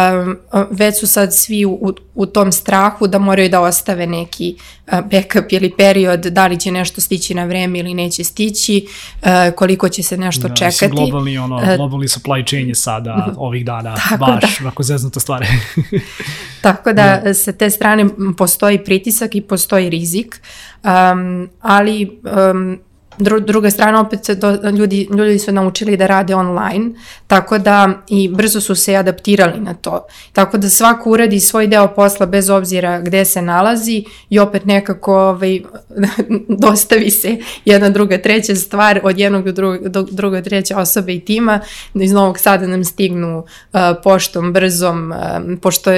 već 0.70 1.00
su 1.00 1.06
sad 1.06 1.34
svi 1.34 1.64
u, 1.64 1.92
u 2.14 2.26
tom 2.26 2.52
strahu 2.52 3.06
da 3.06 3.18
moraju 3.18 3.48
da 3.48 3.60
ostave 3.60 4.06
neki 4.06 4.56
e, 4.86 5.02
backup 5.10 5.52
ili 5.52 5.72
period, 5.78 6.20
da 6.20 6.46
li 6.46 6.60
će 6.60 6.70
nešto 6.70 7.00
stići 7.00 7.34
na 7.34 7.44
vreme 7.44 7.78
ili 7.78 7.94
neće 7.94 8.24
stići, 8.24 8.86
e, 9.22 9.52
koliko 9.56 9.88
će 9.88 10.02
se 10.02 10.16
nešto 10.16 10.48
da, 10.48 10.54
čekati. 10.54 10.88
Globalni, 10.88 11.38
ono, 11.38 11.60
E, 11.62 11.76
globalni 11.76 12.08
supply 12.08 12.48
chain 12.48 12.68
je 12.68 12.74
sada 12.74 13.34
ovih 13.36 13.64
dana 13.64 13.94
Tako 13.94 14.24
baš, 14.24 14.58
da. 14.58 14.68
ako 14.68 14.82
zeznuta 14.82 15.20
stvari. 15.20 15.46
Tako 16.62 16.92
da 16.92 17.22
mm. 17.26 17.34
sa 17.34 17.52
te 17.52 17.70
strane 17.70 18.06
postoji 18.36 18.84
pritisak 18.84 19.09
i 19.34 19.40
postoji 19.40 19.90
rizik, 19.90 20.40
um, 20.84 21.48
ali 21.60 22.20
um, 22.52 22.78
dru, 23.20 23.40
druga 23.40 23.70
strana 23.70 24.00
opet 24.00 24.24
se 24.24 24.34
do, 24.34 24.58
ljudi, 24.70 25.08
ljudi 25.16 25.38
su 25.38 25.52
naučili 25.52 25.96
da 25.96 26.06
rade 26.06 26.34
online, 26.34 26.90
tako 27.26 27.58
da 27.58 27.88
i 28.08 28.28
brzo 28.28 28.60
su 28.60 28.74
se 28.74 28.96
adaptirali 28.96 29.60
na 29.60 29.74
to. 29.74 30.06
Tako 30.32 30.58
da 30.58 30.68
svako 30.68 31.10
uradi 31.10 31.40
svoj 31.40 31.66
deo 31.66 31.88
posla 31.94 32.26
bez 32.26 32.50
obzira 32.50 33.00
gde 33.00 33.24
se 33.24 33.42
nalazi 33.42 34.04
i 34.30 34.38
opet 34.38 34.64
nekako 34.64 35.14
ovaj, 35.14 35.60
dostavi 36.64 37.10
se 37.10 37.36
jedna 37.64 37.90
druga 37.90 38.18
treća 38.18 38.54
stvar 38.54 39.00
od 39.02 39.18
jednog 39.18 39.44
do 39.44 39.52
drugog, 39.52 39.88
do 39.88 40.02
druga 40.02 40.42
treća 40.42 40.78
osobe 40.78 41.14
i 41.14 41.20
tima. 41.20 41.60
Iz 41.94 42.12
Novog 42.12 42.38
Sada 42.38 42.66
nam 42.66 42.84
stignu 42.84 43.38
uh, 43.38 43.80
poštom, 44.02 44.52
brzom, 44.52 45.12
uh, 45.12 45.58
pošto 45.62 45.90
uh, 45.90 45.96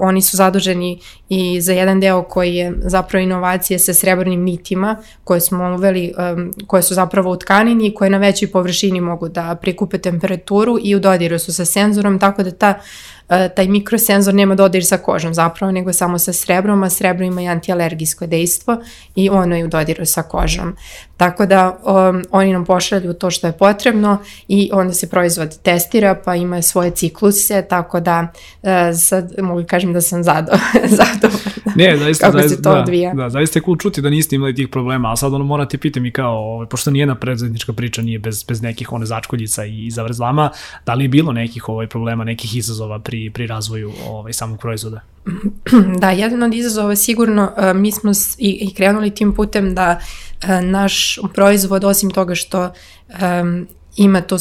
oni 0.00 0.22
su 0.22 0.36
zaduženi 0.36 1.00
i 1.28 1.60
za 1.60 1.72
jedan 1.72 2.00
deo 2.00 2.22
koji 2.22 2.54
je 2.54 2.72
zapravo 2.76 3.22
inovacije 3.22 3.78
sa 3.78 3.94
srebrnim 3.94 4.42
nitima 4.42 4.96
koje 5.24 5.40
smo 5.40 5.74
uveli, 5.74 6.12
um, 6.18 6.52
koje 6.66 6.82
su 6.82 6.94
zapravo 6.94 7.32
u 7.32 7.36
tkanini 7.36 7.86
i 7.86 7.94
koje 7.94 8.10
na 8.10 8.18
većoj 8.18 8.50
površini 8.50 9.00
mogu 9.00 9.28
da 9.28 9.54
prikupe 9.60 9.98
temperaturu 9.98 10.78
i 10.82 10.94
u 10.96 11.00
dodiru 11.00 11.38
su 11.38 11.52
sa 11.52 11.64
senzorom, 11.64 12.18
tako 12.18 12.42
da 12.42 12.50
ta 12.50 12.80
taj 13.28 13.68
mikrosenzor 13.68 14.34
nema 14.34 14.54
dodir 14.54 14.86
sa 14.86 14.96
kožom 14.96 15.34
zapravo, 15.34 15.72
nego 15.72 15.92
samo 15.92 16.18
sa 16.18 16.32
srebrom, 16.32 16.82
a 16.82 16.90
srebro 16.90 17.24
ima 17.24 17.42
i 17.42 17.48
antialergijsko 17.48 18.26
dejstvo 18.26 18.76
i 19.14 19.30
ono 19.30 19.56
je 19.56 19.64
u 19.64 19.68
dodiru 19.68 20.06
sa 20.06 20.22
kožom. 20.22 20.76
Tako 21.16 21.46
da 21.46 21.78
um, 21.82 22.24
oni 22.30 22.52
nam 22.52 22.64
pošalju 22.64 23.12
to 23.12 23.30
što 23.30 23.46
je 23.46 23.52
potrebno 23.52 24.18
i 24.48 24.70
onda 24.72 24.94
se 24.94 25.08
proizvod 25.08 25.58
testira 25.62 26.20
pa 26.24 26.34
ima 26.34 26.62
svoje 26.62 26.90
cikluse, 26.90 27.62
tako 27.62 28.00
da 28.00 28.32
uh, 28.62 28.70
sad 28.98 29.32
mogu 29.38 29.64
kažem 29.66 29.92
da 29.92 30.00
sam 30.00 30.22
zado, 30.24 30.52
zadovoljna 30.98 31.47
ne, 31.78 31.96
zaista, 32.04 32.26
kako 32.26 32.38
zaista, 32.38 32.56
se 32.56 32.62
to 32.62 32.72
da, 32.72 32.80
odvija. 32.80 33.14
Da, 33.14 33.30
zaista 33.30 33.58
je 33.58 33.62
cool 33.62 33.76
čuti 33.76 34.02
da 34.02 34.10
niste 34.10 34.36
imali 34.36 34.54
tih 34.54 34.68
problema, 34.68 35.12
a 35.12 35.16
sad 35.16 35.34
ono 35.34 35.44
morate 35.44 35.78
pitam 35.78 36.06
i 36.06 36.10
kao, 36.12 36.54
ovaj, 36.54 36.66
pošto 36.66 36.90
nijedna 36.90 37.14
predsednička 37.14 37.72
priča 37.72 38.02
nije 38.02 38.18
bez, 38.18 38.44
bez 38.44 38.62
nekih 38.62 38.92
one 38.92 39.06
začkoljica 39.06 39.64
i, 39.64 39.86
i 39.86 39.90
zavrzlama, 39.90 40.50
da 40.86 40.94
li 40.94 41.04
je 41.04 41.08
bilo 41.08 41.32
nekih 41.32 41.68
ovaj 41.68 41.86
problema, 41.86 42.24
nekih 42.24 42.56
izazova 42.56 42.98
pri, 42.98 43.30
pri 43.30 43.46
razvoju 43.46 43.92
ovaj, 44.08 44.32
samog 44.32 44.60
proizvoda? 44.60 45.00
Da, 46.00 46.10
jedan 46.10 46.42
od 46.42 46.54
izazova 46.54 46.96
sigurno, 46.96 47.52
uh, 47.56 47.76
mi 47.76 47.92
smo 47.92 48.12
i, 48.38 48.58
i 48.60 48.74
krenuli 48.74 49.10
tim 49.10 49.32
putem 49.34 49.74
da 49.74 49.98
uh, 49.98 50.48
naš 50.62 51.18
proizvod, 51.34 51.84
osim 51.84 52.10
toga 52.10 52.34
što 52.34 52.72
um, 53.08 53.66
ima 53.98 54.20
to 54.20 54.36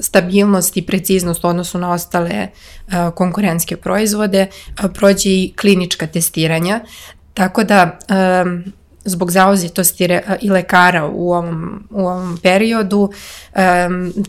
stabilnost 0.00 0.76
i 0.76 0.86
preciznost 0.86 1.44
u 1.44 1.48
odnosu 1.48 1.78
na 1.78 1.92
ostale 1.92 2.48
uh, 2.86 3.14
konkurentske 3.14 3.76
proizvode, 3.76 4.46
prođe 4.94 5.30
i 5.30 5.52
klinička 5.56 6.06
testiranja, 6.06 6.80
tako 7.34 7.64
da 7.64 7.98
zbog 9.04 9.30
zauzetosti 9.30 10.08
i 10.40 10.50
lekara 10.50 11.06
u 11.06 11.32
ovom, 11.32 11.88
u 11.90 12.00
ovom 12.00 12.38
periodu 12.42 13.12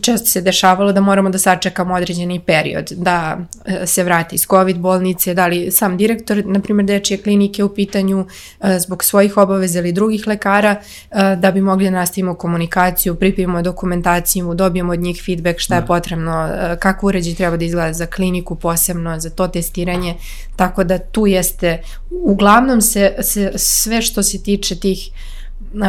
često 0.00 0.26
se 0.26 0.40
dešavalo 0.40 0.92
da 0.92 1.00
moramo 1.00 1.30
da 1.30 1.38
sačekamo 1.38 1.94
određeni 1.94 2.40
period, 2.40 2.92
da 2.96 3.38
e, 3.64 3.86
se 3.86 4.04
vrati 4.04 4.34
iz 4.34 4.46
COVID 4.46 4.78
bolnice, 4.78 5.34
da 5.34 5.46
li 5.46 5.70
sam 5.70 5.96
direktor, 5.96 6.42
na 6.46 6.60
primjer, 6.60 6.86
dečije 6.86 7.18
klinike 7.18 7.64
u 7.64 7.74
pitanju 7.74 8.20
uh, 8.20 8.68
zbog 8.78 9.04
svojih 9.04 9.36
obaveza 9.36 9.78
ili 9.78 9.92
drugih 9.92 10.26
lekara, 10.26 10.76
uh, 11.10 11.18
da 11.40 11.50
bi 11.50 11.60
mogli 11.60 11.84
da 11.84 11.90
nastavimo 11.90 12.34
komunikaciju, 12.34 13.14
pripijemo 13.14 13.62
dokumentaciju, 13.62 14.54
dobijemo 14.54 14.92
od 14.92 15.00
njih 15.00 15.22
feedback 15.26 15.60
šta 15.60 15.74
da. 15.74 15.80
je 15.80 15.86
potrebno, 15.86 16.44
uh, 16.44 16.78
kako 16.78 17.06
uređaj 17.06 17.34
treba 17.34 17.56
da 17.56 17.64
izgleda 17.64 17.92
za 17.92 18.06
kliniku 18.06 18.54
posebno, 18.54 19.20
za 19.20 19.30
to 19.30 19.48
testiranje, 19.48 20.14
tako 20.56 20.84
da 20.84 20.98
tu 20.98 21.26
jeste, 21.26 21.82
uglavnom 22.10 22.80
se, 22.80 23.14
se 23.22 23.52
sve 23.56 24.02
što 24.02 24.22
se 24.22 24.42
tiče 24.42 24.65
tiče 24.66 24.80
tih 24.80 25.10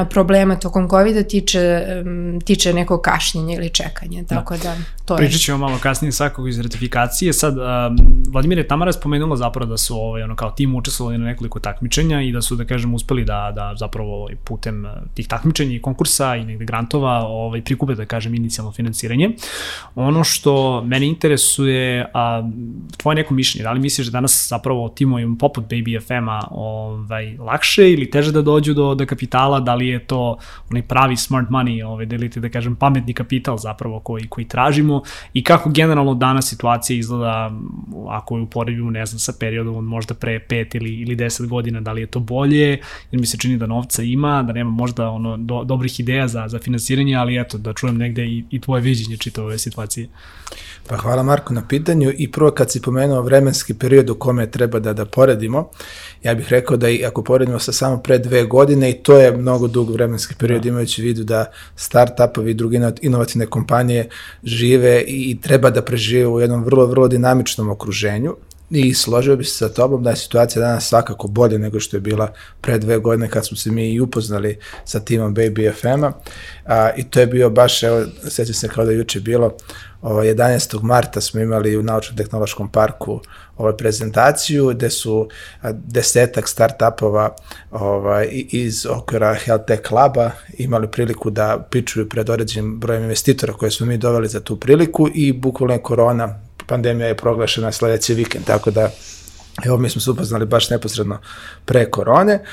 problema 0.10 0.56
tokom 0.56 0.90
COVID-a 0.90 1.24
tiče, 1.24 1.86
tiče 2.46 2.74
nekog 2.74 3.02
kašnjenja 3.02 3.56
ili 3.56 3.70
čekanja, 3.70 4.22
da. 4.22 4.28
tako 4.28 4.58
da, 4.58 4.64
da 4.64 4.76
to 5.08 5.14
je. 5.14 5.18
Pričat 5.18 5.42
ćemo 5.42 5.58
malo 5.58 5.78
kasnije 5.78 6.12
svakog 6.12 6.50
iz 6.50 6.60
ratifikacije. 6.60 7.34
Sad, 7.34 7.58
um, 7.58 7.64
Vladimir 8.32 8.58
je 8.58 8.68
Tamara 8.68 8.92
spomenula 8.92 9.36
zapravo 9.36 9.70
da 9.70 9.78
su 9.78 9.96
ovaj, 9.96 10.24
ono, 10.24 10.36
kao 10.36 10.52
tim 10.52 10.76
učestvovali 10.76 11.18
na 11.18 11.26
nekoliko 11.26 11.60
takmičenja 11.60 12.22
i 12.22 12.32
da 12.32 12.42
su, 12.42 12.56
da 12.56 12.66
kažem, 12.66 12.94
uspeli 12.94 13.26
da, 13.26 13.52
da 13.56 13.74
zapravo 13.80 14.22
ovaj, 14.22 14.36
putem 14.44 14.86
tih 15.14 15.28
takmičenja 15.28 15.76
i 15.76 15.82
konkursa 15.82 16.36
i 16.36 16.46
negde 16.46 16.66
grantova 16.66 17.28
ovaj, 17.28 17.62
prikupe, 17.62 17.96
da 17.96 18.06
kažem, 18.06 18.36
inicijalno 18.36 18.72
finansiranje. 18.72 19.30
Ono 19.96 20.24
što 20.24 20.84
mene 20.84 21.08
interesuje, 21.08 22.10
a, 22.14 22.44
tvoje 22.98 23.16
neko 23.16 23.34
mišljenje, 23.34 23.64
da 23.64 23.72
li 23.72 23.80
misliš 23.80 24.08
da 24.08 24.12
danas 24.12 24.48
zapravo 24.50 24.90
timovima 24.90 25.36
poput 25.40 25.66
Baby 25.66 26.02
FM-a 26.02 26.40
ovaj, 26.52 27.38
lakše 27.38 27.92
ili 27.92 28.10
teže 28.10 28.32
da 28.32 28.42
dođu 28.42 28.74
do, 28.74 28.96
do 28.96 29.06
kapitala, 29.06 29.60
da 29.68 29.76
li 29.76 29.88
je 29.88 30.00
to 30.00 30.38
onaj 30.70 30.82
pravi 30.82 31.18
smart 31.18 31.50
money, 31.50 31.84
ovaj, 31.86 32.06
delite 32.06 32.40
da 32.40 32.50
kažem 32.50 32.76
pametni 32.76 33.14
kapital 33.14 33.58
zapravo 33.58 34.00
koji, 34.00 34.28
koji 34.30 34.48
tražimo 34.48 35.02
i 35.34 35.44
kako 35.44 35.70
generalno 35.70 36.14
danas 36.16 36.50
situacija 36.50 36.98
izgleda 36.98 37.52
ako 38.10 38.38
je 38.38 38.44
uporedimo 38.44 38.92
ne 38.92 39.06
znam 39.06 39.20
sa 39.20 39.34
periodom 39.40 39.76
od 39.76 39.84
možda 39.84 40.14
pre 40.14 40.40
5 40.50 40.76
ili, 40.76 40.94
ili 41.02 41.16
10 41.16 41.48
godina, 41.48 41.82
da 41.82 41.92
li 41.92 42.02
je 42.02 42.08
to 42.08 42.20
bolje, 42.20 42.70
jer 43.12 43.20
mi 43.20 43.26
se 43.26 43.38
čini 43.38 43.58
da 43.58 43.68
novca 43.68 44.04
ima, 44.04 44.44
da 44.44 44.54
nema 44.54 44.72
možda 44.72 45.10
ono 45.10 45.38
do, 45.38 45.64
dobrih 45.64 46.00
ideja 46.00 46.28
za, 46.28 46.48
za 46.48 46.60
finansiranje, 46.60 47.16
ali 47.16 47.40
eto 47.42 47.58
da 47.58 47.74
čujem 47.74 47.98
negde 47.98 48.26
i, 48.26 48.44
i 48.50 48.62
tvoje 48.62 48.82
viđenje 48.82 49.18
čitave 49.18 49.48
ove 49.48 49.58
situacije. 49.60 50.08
Pa 50.88 50.98
hvala 50.98 51.24
Marko 51.24 51.54
na 51.54 51.68
pitanju 51.68 52.12
i 52.18 52.32
prvo 52.32 52.52
kad 52.52 52.72
si 52.72 52.82
pomenuo 52.82 53.22
vremenski 53.22 53.74
period 53.74 54.10
u 54.10 54.16
kome 54.16 54.52
treba 54.52 54.80
da, 54.80 54.94
da 54.94 55.06
poredimo, 55.06 55.70
ja 56.24 56.34
bih 56.36 56.50
rekao 56.50 56.78
da 56.78 56.90
i 56.90 57.06
ako 57.06 57.24
poredimo 57.24 57.60
sa 57.60 57.72
samo 57.72 57.98
pre 57.98 58.18
dve 58.18 58.44
godine 58.44 58.90
i 58.90 58.94
to 58.94 59.18
je 59.18 59.38
mnogo 59.38 59.68
dug 59.68 59.92
vremenski 59.92 60.36
period 60.36 60.62
da. 60.62 60.70
imajući 60.70 61.02
vidu 61.02 61.24
da 61.24 61.46
start-upovi 61.76 62.50
i 62.50 62.54
druge 62.54 62.80
inovativne 63.02 63.46
kompanije 63.46 64.10
žive 64.44 65.04
i 65.08 65.38
treba 65.42 65.70
da 65.70 65.82
prežive 65.82 66.28
u 66.28 66.40
jednom 66.40 66.64
vrlo, 66.64 66.86
vrlo 66.86 67.08
dinamičnom 67.08 67.70
okruženju 67.70 68.36
i 68.70 68.94
složio 68.94 69.36
bi 69.36 69.44
se 69.44 69.58
sa 69.58 69.70
tobom 69.70 70.04
da 70.04 70.10
je 70.10 70.16
situacija 70.16 70.62
danas 70.62 70.88
svakako 70.88 71.28
bolje 71.28 71.60
nego 71.60 71.80
što 71.80 71.98
je 71.98 72.02
bila 72.02 72.34
pre 72.62 72.78
dve 72.80 72.98
godine 72.98 73.30
kad 73.30 73.46
smo 73.48 73.58
se 73.58 73.72
mi 73.72 73.94
i 73.94 74.00
upoznali 74.00 74.60
sa 74.86 75.00
timom 75.00 75.36
Baby 75.36 75.74
FM-a 75.74 76.12
i 76.98 77.04
to 77.04 77.20
je 77.20 77.28
bio 77.28 77.50
baš, 77.50 77.84
evo, 77.84 78.06
sećam 78.28 78.54
se 78.54 78.68
kao 78.68 78.86
da 78.86 78.92
je 78.92 78.98
juče 78.98 79.20
bilo, 79.20 79.58
ovo, 80.02 80.24
11. 80.24 80.84
marta 80.84 81.22
smo 81.22 81.42
imali 81.42 81.78
u 81.78 81.84
Naučno-tehnološkom 81.84 82.72
parku 82.72 83.20
ovaj, 83.58 83.78
prezentaciju 83.78 84.68
gde 84.68 84.90
su 84.90 85.30
desetak 85.74 86.46
start-upova 86.46 87.30
ovaj, 87.72 88.28
iz 88.52 88.86
okvira 88.86 89.34
Health 89.34 89.66
Tech 89.66 89.92
Laba 89.92 90.32
imali 90.58 90.92
priliku 90.92 91.30
da 91.30 91.68
pičuju 91.72 92.10
pred 92.10 92.30
određenim 92.30 92.80
brojem 92.80 93.04
investitora 93.04 93.54
koje 93.54 93.72
smo 93.72 93.86
mi 93.86 93.98
doveli 93.98 94.28
za 94.28 94.40
tu 94.40 94.60
priliku 94.60 95.08
i 95.14 95.34
bukvalno 95.34 95.78
korona, 95.78 96.47
pandemija 96.68 97.08
je 97.08 97.18
proglašena 97.18 97.72
sledeći 97.72 98.14
vikend, 98.14 98.46
tako 98.46 98.72
da 98.72 98.90
evo 99.66 99.78
mi 99.78 99.90
smo 99.90 100.02
se 100.02 100.12
upoznali 100.12 100.46
baš 100.46 100.70
neposredno 100.70 101.20
pre 101.66 101.92
korone 101.92 102.44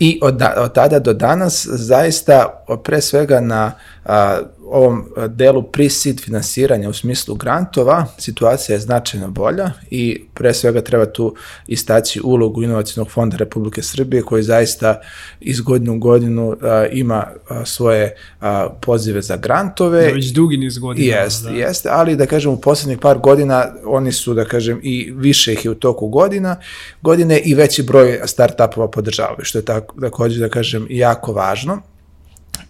i 0.00 0.20
od, 0.22 0.34
da, 0.34 0.54
od 0.58 0.74
tada 0.74 0.98
do 0.98 1.12
danas 1.12 1.66
zaista 1.70 2.64
pre 2.84 3.00
svega 3.00 3.40
na 3.40 3.72
a, 4.04 4.38
ovom 4.70 5.04
delu 5.28 5.62
pre-seed 5.62 6.20
finansiranja 6.20 6.88
u 6.88 6.92
smislu 6.92 7.34
grantova, 7.34 8.06
situacija 8.18 8.76
je 8.76 8.80
značajno 8.80 9.28
bolja 9.28 9.70
i 9.90 10.22
pre 10.34 10.54
svega 10.54 10.80
treba 10.80 11.06
tu 11.06 11.34
istaći 11.66 12.20
ulogu 12.24 12.62
Inovacijnog 12.62 13.10
fonda 13.10 13.36
Republike 13.36 13.82
Srbije 13.82 14.22
koji 14.22 14.42
zaista 14.42 15.00
iz 15.40 15.60
godinu 15.60 15.94
u 15.94 15.98
godinu 15.98 16.56
a, 16.62 16.86
ima 16.92 17.26
a, 17.48 17.64
svoje 17.64 18.14
a, 18.40 18.68
pozive 18.80 19.22
za 19.22 19.36
grantove. 19.36 20.06
Da, 20.06 20.14
već 20.14 20.26
dugi 20.26 20.56
niz 20.56 20.78
godina. 20.78 21.16
Jeste, 21.16 21.50
da. 21.50 21.56
jeste, 21.56 21.88
ali 21.92 22.16
da 22.16 22.26
kažem 22.26 22.52
u 22.52 22.60
poslednjih 22.60 22.98
par 22.98 23.18
godina 23.18 23.66
oni 23.84 24.12
su 24.12 24.34
da 24.34 24.44
kažem 24.44 24.80
i 24.82 25.12
više 25.16 25.52
ih 25.52 25.64
je 25.64 25.70
u 25.70 25.74
toku 25.74 26.08
godina, 26.08 26.56
godine 27.02 27.38
i 27.38 27.54
veći 27.54 27.82
broj 27.82 28.20
startupova 28.24 28.90
podržavaju, 28.90 29.44
što 29.44 29.58
je 29.58 29.64
tako, 29.64 30.00
takođe 30.00 30.40
da 30.40 30.48
kažem 30.48 30.86
jako 30.90 31.32
važno 31.32 31.82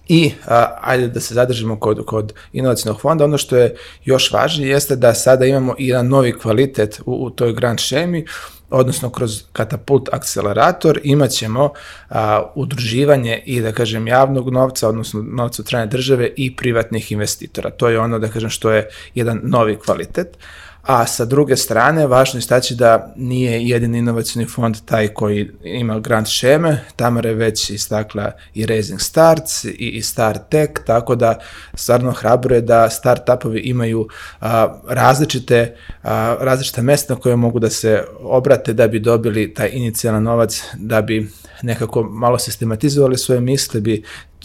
I 0.09 0.33
a, 0.47 0.79
ajde 0.81 1.09
da 1.09 1.21
se 1.21 1.35
zadržimo 1.35 1.81
kod, 1.81 2.05
kod 2.07 2.33
inovacijnog 2.53 3.01
fonda, 3.01 3.25
ono 3.25 3.39
što 3.39 3.57
je 3.57 3.77
još 4.05 4.33
važnije 4.33 4.71
jeste 4.71 4.97
da 4.97 5.15
sada 5.15 5.45
imamo 5.45 5.75
i 5.79 5.89
jedan 5.89 6.09
novi 6.09 6.39
kvalitet 6.39 7.01
u, 7.07 7.27
u 7.27 7.31
toj 7.31 7.53
grant 7.53 7.81
šemi, 7.81 8.27
odnosno 8.71 9.11
kroz 9.11 9.43
katapult 9.53 10.09
akcelerator 10.13 11.01
imat 11.03 11.31
ćemo 11.31 11.71
a, 12.09 12.43
udruživanje 12.55 13.43
i 13.47 13.61
da 13.61 13.73
kažem 13.73 14.09
javnog 14.09 14.51
novca, 14.53 14.89
odnosno 14.89 15.23
novca 15.23 15.63
od 15.63 15.67
strane 15.67 15.87
države 15.87 16.31
i 16.37 16.57
privatnih 16.57 17.13
investitora. 17.13 17.71
To 17.71 17.89
je 17.89 18.01
ono 18.01 18.19
da 18.19 18.29
kažem 18.29 18.51
što 18.51 18.71
je 18.71 18.89
jedan 19.15 19.41
novi 19.43 19.77
kvalitet. 19.77 20.39
A 20.87 21.07
sa 21.07 21.25
druge 21.25 21.57
strane, 21.57 22.07
važno 22.07 22.39
je 22.39 22.43
staći 22.43 22.75
da 22.75 23.13
nije 23.17 23.69
jedini 23.69 23.99
inovacijni 23.99 24.47
fond 24.47 24.77
taj 24.85 25.09
koji 25.09 25.51
ima 25.65 25.99
grant 26.01 26.29
šeme, 26.29 26.85
Tamara 26.97 27.29
je 27.29 27.35
već 27.35 27.71
istakla 27.71 28.33
i 28.55 28.67
Raising 28.67 29.01
Starts 29.01 29.65
i, 29.65 29.71
i 29.71 30.03
Start 30.03 30.43
Tech, 30.51 30.73
tako 30.87 31.15
da 31.15 31.39
stvarno 31.75 32.13
hrabro 32.13 32.55
je 32.55 32.61
da 32.61 32.91
startupovi 32.91 33.61
imaju 33.61 34.09
a, 34.41 34.79
različite, 34.89 35.77
a, 36.03 36.37
različite 36.41 36.83
mesta 36.83 37.15
na 37.15 37.21
koje 37.21 37.37
mogu 37.37 37.59
da 37.59 37.71
se 37.71 38.05
obrate 38.21 38.73
da 38.73 38.89
bi 38.89 39.01
dobili 39.01 39.55
taj 39.55 39.71
inicijalan 39.73 40.23
novac, 40.23 40.63
da 40.75 41.03
bi 41.03 41.31
nekako 41.63 42.03
malo 42.03 42.39
sistematizovali 42.39 43.19
svoje 43.19 43.41
misle, 43.41 43.81
bi 43.81 44.03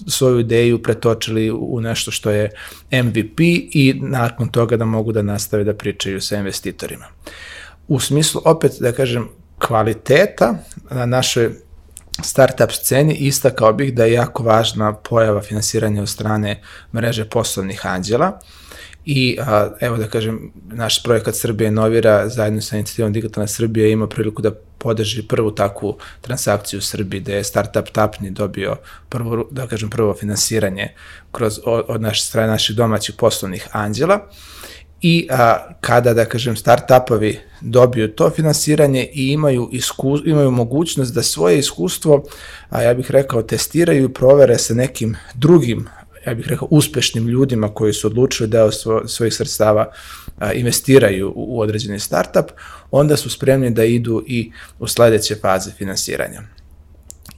svoju 0.08 0.40
ideju 0.40 0.84
pretočili 0.84 1.52
u 1.52 1.82
nešto 1.82 2.12
što 2.12 2.32
je 2.32 2.52
MVP 2.92 3.40
i 3.74 4.00
nakon 4.02 4.50
toga 4.50 4.78
da 4.78 4.86
mogu 4.86 5.12
da 5.12 5.22
nastave 5.22 5.64
da 5.64 5.74
pričaju 5.74 6.22
sa 6.22 6.38
investitorima. 6.38 7.06
U 7.88 8.00
smislu, 8.00 8.42
opet 8.46 8.72
da 8.80 8.92
kažem, 8.92 9.30
kvaliteta 9.60 10.56
na 10.92 11.06
našoj 11.06 11.52
startup 12.24 12.72
sceni 12.72 13.14
istakao 13.14 13.74
bih 13.74 13.94
da 13.94 14.06
je 14.06 14.14
jako 14.14 14.44
važna 14.44 14.94
pojava 14.94 15.42
finansiranja 15.42 16.02
od 16.02 16.10
strane 16.10 16.62
mreže 16.94 17.30
poslovnih 17.30 17.86
anđela 17.86 18.40
i 19.06 19.38
a, 19.40 19.70
evo 19.80 19.98
da 19.98 20.08
kažem, 20.08 20.52
naš 20.72 21.04
projekat 21.04 21.36
Srbije 21.36 21.72
Novira 21.72 22.30
zajedno 22.30 22.62
sa 22.62 22.76
inicijativom 22.76 23.14
Digitalna 23.14 23.48
Srbija 23.48 23.88
ima 23.88 24.08
priliku 24.08 24.42
da 24.42 24.52
podrži 24.78 25.24
prvu 25.28 25.52
takvu 25.52 25.98
transakciju 26.22 26.78
u 26.78 26.82
Srbiji, 26.82 27.22
da 27.22 27.34
je 27.34 27.44
Startup 27.44 27.90
Tapni 27.92 28.32
dobio 28.32 28.76
prvo, 29.10 29.48
da 29.52 29.68
kažem, 29.68 29.90
prvo 29.90 30.14
finansiranje 30.14 30.90
kroz, 31.32 31.60
od, 31.66 32.02
naše 32.02 32.24
strane 32.24 32.48
naših 32.48 32.76
domaćih 32.76 33.16
poslovnih 33.16 33.68
anđela. 33.72 34.28
I 35.02 35.28
a, 35.32 35.58
kada, 35.82 36.14
da 36.14 36.26
kažem, 36.26 36.56
startupovi 36.56 37.40
dobiju 37.62 38.12
to 38.12 38.30
finansiranje 38.30 39.10
i 39.14 39.28
imaju, 39.28 39.70
isku, 39.72 40.18
imaju 40.26 40.52
mogućnost 40.52 41.14
da 41.14 41.24
svoje 41.24 41.60
iskustvo, 41.60 42.24
a 42.70 42.82
ja 42.82 42.94
bih 42.94 43.12
rekao, 43.12 43.42
testiraju 43.42 44.06
i 44.06 44.14
provere 44.14 44.58
sa 44.58 44.74
nekim 44.74 45.16
drugim 45.34 45.88
ja 46.26 46.34
bih 46.34 46.48
rekao, 46.48 46.68
uspešnim 46.72 47.28
ljudima 47.28 47.74
koji 47.74 47.94
su 47.94 48.08
odlučili 48.08 48.50
deo 48.50 48.72
svo, 48.72 49.08
svojih 49.08 49.34
sredstava 49.34 49.92
a, 50.38 50.54
investiraju 50.54 51.30
u, 51.30 51.34
u 51.36 51.60
određeni 51.60 52.00
startup, 52.00 52.52
onda 52.92 53.18
su 53.18 53.30
spremni 53.30 53.72
da 53.72 53.84
idu 53.84 54.24
i 54.28 54.52
u 54.80 54.88
sledeće 54.88 55.36
faze 55.36 55.72
finansiranja. 55.72 56.42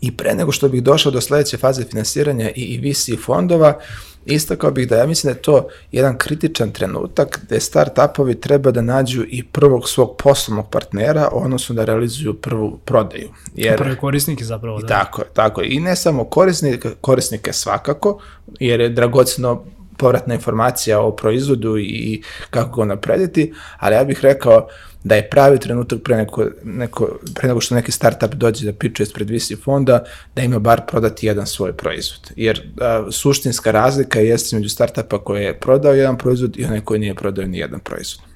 I 0.03 0.11
pre 0.11 0.35
nego 0.35 0.51
što 0.51 0.69
bih 0.69 0.83
došao 0.83 1.11
do 1.11 1.21
sledeće 1.21 1.57
faze 1.57 1.83
finansiranja 1.83 2.49
i, 2.49 2.61
i 2.61 2.91
VC 2.91 3.23
fondova, 3.25 3.79
istakao 4.25 4.71
bih 4.71 4.87
da 4.89 4.97
ja 4.97 5.05
mislim 5.05 5.33
da 5.33 5.37
je 5.37 5.41
to 5.41 5.67
jedan 5.91 6.17
kritičan 6.17 6.71
trenutak 6.71 7.39
gde 7.43 7.59
start-upovi 7.59 8.39
treba 8.39 8.71
da 8.71 8.81
nađu 8.81 9.23
i 9.27 9.43
prvog 9.43 9.89
svog 9.89 10.15
poslovnog 10.17 10.69
partnera, 10.69 11.29
odnosno 11.31 11.75
da 11.75 11.85
realizuju 11.85 12.33
prvu 12.33 12.79
prodaju. 12.85 13.29
Jer, 13.55 13.77
Prve 13.77 13.95
korisnike 13.95 14.43
zapravo, 14.43 14.81
da. 14.81 14.87
Tako 14.87 15.21
je, 15.21 15.27
tako 15.33 15.61
je. 15.61 15.67
I 15.69 15.79
ne 15.79 15.95
samo 15.95 16.23
korisnike, 16.23 16.89
korisnike 17.01 17.53
svakako, 17.53 18.19
jer 18.59 18.81
je 18.81 18.89
dragoceno 18.89 19.63
povratna 19.97 20.33
informacija 20.33 21.01
o 21.01 21.11
proizvodu 21.11 21.77
i 21.77 22.21
kako 22.49 22.81
ga 22.81 22.85
naprediti, 22.85 23.53
ali 23.79 23.95
ja 23.95 24.03
bih 24.03 24.19
rekao 24.21 24.67
da 25.03 25.15
je 25.15 25.29
pravi 25.29 25.59
trenutak 25.59 25.99
pre, 26.03 26.17
neko, 26.17 26.47
neko, 26.63 27.19
pre 27.35 27.47
nego 27.47 27.61
što 27.61 27.75
neki 27.75 27.91
startup 27.91 28.33
dođe 28.33 28.65
da 28.65 28.73
piče 28.73 29.03
ispred 29.03 29.29
VC 29.29 29.51
fonda, 29.63 30.03
da 30.35 30.41
ima 30.41 30.59
bar 30.59 30.81
prodati 30.87 31.27
jedan 31.27 31.47
svoj 31.47 31.73
proizvod. 31.73 32.31
Jer 32.35 32.71
a, 32.81 33.07
suštinska 33.11 33.71
razlika 33.71 34.19
jeste 34.19 34.55
među 34.55 34.69
startupa 34.69 35.23
koji 35.23 35.43
je 35.43 35.59
prodao 35.59 35.93
jedan 35.93 36.17
proizvod 36.17 36.57
i 36.57 36.65
onaj 36.65 36.81
koji 36.81 36.99
nije 36.99 37.15
prodao 37.15 37.45
ni 37.45 37.57
jedan 37.57 37.79
proizvod. 37.79 38.32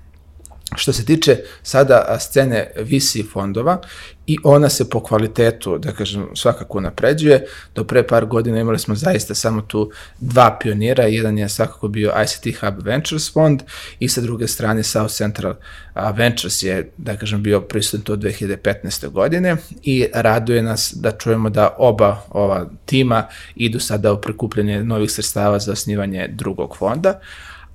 Što 0.75 0.93
se 0.93 1.05
tiče 1.05 1.37
sada 1.63 2.17
scene 2.19 2.71
VC 2.75 3.31
fondova 3.33 3.81
i 4.27 4.37
ona 4.43 4.69
se 4.69 4.89
po 4.89 5.03
kvalitetu, 5.03 5.77
da 5.77 5.91
kažem, 5.91 6.27
svakako 6.35 6.81
napređuje. 6.81 7.45
Do 7.75 7.83
pre 7.83 8.07
par 8.07 8.25
godina 8.25 8.59
imali 8.59 8.79
smo 8.79 8.95
zaista 8.95 9.35
samo 9.35 9.61
tu 9.61 9.91
dva 10.19 10.57
pionira, 10.61 11.03
jedan 11.03 11.37
je 11.37 11.49
svakako 11.49 11.87
bio 11.87 12.13
ICT 12.23 12.59
Hub 12.59 12.85
Ventures 12.85 13.33
fond 13.33 13.63
i 13.99 14.09
sa 14.09 14.21
druge 14.21 14.47
strane 14.47 14.83
South 14.83 15.13
Central 15.13 15.53
Ventures 16.15 16.63
je, 16.63 16.91
da 16.97 17.17
kažem, 17.17 17.43
bio 17.43 17.61
prisutan 17.61 18.01
to 18.01 18.15
2015. 18.15 19.09
godine 19.09 19.55
i 19.83 20.07
raduje 20.13 20.61
nas 20.61 20.93
da 20.95 21.11
čujemo 21.11 21.49
da 21.49 21.75
oba 21.77 22.21
ova 22.29 22.69
tima 22.85 23.27
idu 23.55 23.79
sada 23.79 24.13
u 24.13 24.21
prikupljanje 24.21 24.83
novih 24.83 25.11
sredstava 25.11 25.59
za 25.59 25.71
osnivanje 25.71 26.27
drugog 26.27 26.77
fonda 26.77 27.19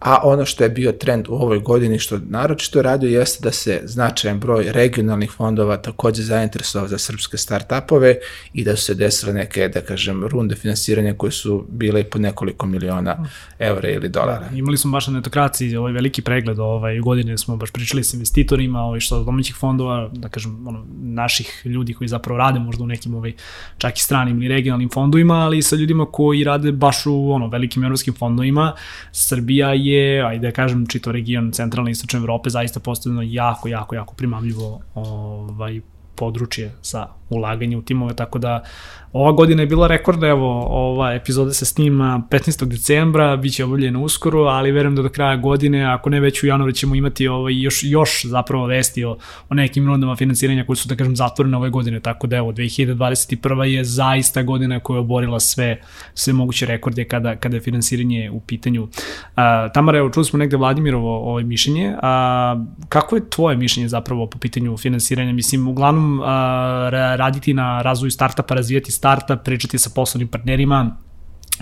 a 0.05 0.19
ono 0.23 0.45
što 0.45 0.65
je 0.65 0.71
bio 0.71 0.93
trend 0.93 1.29
u 1.29 1.35
ovoj 1.35 1.59
godini, 1.59 1.99
što 1.99 2.19
naročito 2.29 2.83
radio, 2.83 3.19
jeste 3.19 3.43
da 3.43 3.53
se 3.53 3.81
značajan 3.85 4.41
broj 4.41 4.73
regionalnih 4.73 5.31
fondova 5.31 5.77
takođe 5.77 6.23
zainteresovao 6.23 6.89
za 6.89 6.99
srpske 6.99 7.37
startupove 7.37 8.17
i 8.53 8.65
da 8.65 8.77
su 8.77 8.85
se 8.85 8.95
desile 8.95 9.33
neke, 9.33 9.69
da 9.69 9.81
kažem, 9.81 10.25
runde 10.27 10.55
finansiranja 10.55 11.15
koje 11.15 11.33
su 11.33 11.67
bile 11.69 12.01
i 12.01 12.05
po 12.05 12.19
nekoliko 12.19 12.67
miliona 12.67 13.17
evra 13.59 13.89
ili 13.89 14.09
dolara. 14.09 14.49
Da, 14.51 14.57
imali 14.57 14.79
smo 14.79 14.93
baš 14.93 15.07
na 15.07 15.13
netokraciji 15.13 15.77
ovaj 15.77 15.93
veliki 15.93 16.23
pregled 16.23 16.59
ovaj, 16.59 16.99
godine 17.01 17.39
smo 17.39 17.57
baš 17.57 17.71
pričali 17.71 18.05
sa 18.05 18.17
investitorima, 18.17 18.81
ovaj, 18.81 19.01
što 19.01 19.25
domaćih 19.25 19.57
fondova, 19.57 20.09
da 20.13 20.29
kažem, 20.29 20.69
ono, 20.69 20.85
naših 21.03 21.63
ljudi 21.65 21.95
koji 21.95 22.09
zapravo 22.09 22.39
rade 22.39 22.59
možda 22.59 22.85
u 22.85 22.87
nekim 22.87 23.15
ovaj, 23.15 23.33
čak 23.79 23.99
i 23.99 24.01
stranim 24.01 24.43
ili 24.43 24.49
regionalnim 24.49 24.91
fondovima, 24.91 25.35
ali 25.35 25.59
i 25.59 25.63
sa 25.63 25.77
ljudima 25.77 26.07
koji 26.07 26.45
rade 26.45 26.73
baš 26.73 27.07
u 27.07 27.31
ono, 27.33 27.49
velikim 27.49 27.85
evropskim 27.85 28.15
fondovima. 28.15 28.73
Srbija 29.13 29.73
je 29.75 29.92
je, 29.93 30.23
ajde 30.27 30.47
da 30.47 30.53
kažem, 30.53 30.87
čito 30.87 31.13
region 31.13 31.53
centralne 31.53 31.91
i 31.91 31.93
istočne 31.93 32.19
Evrope 32.19 32.51
zaista 32.51 32.81
postavljeno 32.81 33.23
jako, 33.23 33.69
jako, 33.69 33.95
jako 33.95 34.15
primamljivo 34.15 34.81
ovaj, 34.95 35.81
područje 36.15 36.73
sa 36.83 37.07
ulaganje 37.31 37.77
u 37.77 37.83
timove, 37.83 38.15
tako 38.17 38.39
da 38.39 38.63
ova 39.13 39.33
godina 39.33 39.63
je 39.63 39.67
bila 39.67 39.87
rekordna, 39.87 40.29
evo, 40.29 40.67
ova 40.69 41.13
epizoda 41.15 41.53
se 41.53 41.65
snima 41.65 42.23
15. 42.31 42.65
decembra, 42.65 43.37
bit 43.37 43.55
će 43.55 43.65
obavljena 43.65 43.99
uskoro, 43.99 44.43
ali 44.43 44.73
verujem 44.73 44.97
da 44.97 45.03
do 45.03 45.09
kraja 45.09 45.37
godine, 45.37 45.85
ako 45.85 46.11
ne 46.11 46.21
već 46.21 46.43
u 46.43 46.47
januaru 46.47 46.73
ćemo 46.73 46.95
imati 46.95 47.29
ovaj, 47.29 47.61
još, 47.61 47.81
još 47.83 48.25
zapravo 48.25 48.67
vesti 48.67 49.05
o, 49.05 49.17
o 49.49 49.55
nekim 49.55 49.87
rundama 49.87 50.17
finansiranja 50.17 50.65
koje 50.65 50.77
su, 50.77 50.89
da 50.89 50.97
kažem, 50.97 51.17
zatvorene 51.17 51.57
ove 51.57 51.71
godine, 51.71 52.01
tako 52.01 52.27
da 52.27 52.37
evo, 52.37 52.53
2021. 52.53 53.63
je 53.63 53.85
zaista 53.85 54.43
godina 54.43 54.81
koja 54.81 54.97
je 54.97 55.01
oborila 55.01 55.41
sve, 55.41 55.81
sve 56.15 56.33
moguće 56.33 56.67
rekorde 56.67 57.05
kada, 57.05 57.37
kada 57.37 57.57
je 57.57 57.61
finansiranje 57.61 58.31
u 58.31 58.41
pitanju. 58.41 58.89
A, 59.37 59.69
Tamara, 59.69 59.99
evo, 59.99 60.11
čuli 60.11 60.25
smo 60.25 60.39
negde 60.39 60.57
Vladimirovo 60.57 61.31
ovaj 61.31 61.45
mišljenje, 61.45 61.95
a, 62.03 62.65
kako 62.89 63.17
je 63.17 63.31
tvoje 63.31 63.57
mišljenje 63.57 63.89
zapravo 63.89 64.27
po 64.27 64.39
pitanju 64.39 64.77
finansiranja? 64.77 65.33
Mislim, 65.33 65.69
uglavnom, 65.69 66.21
a, 66.25 66.89
raditi 67.17 67.55
na 67.55 67.83
razvoju 67.83 68.11
startupa, 68.11 68.55
razvijati 68.55 68.93
startup, 69.03 69.45
pričati 69.45 69.79
sa 69.79 69.91
poslovnim 69.95 70.29
partnerima, 70.29 70.97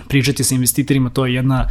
pričati 0.07 0.43
sa 0.43 0.55
investitorima, 0.55 1.09
to 1.09 1.25
je 1.25 1.33
jedna 1.33 1.67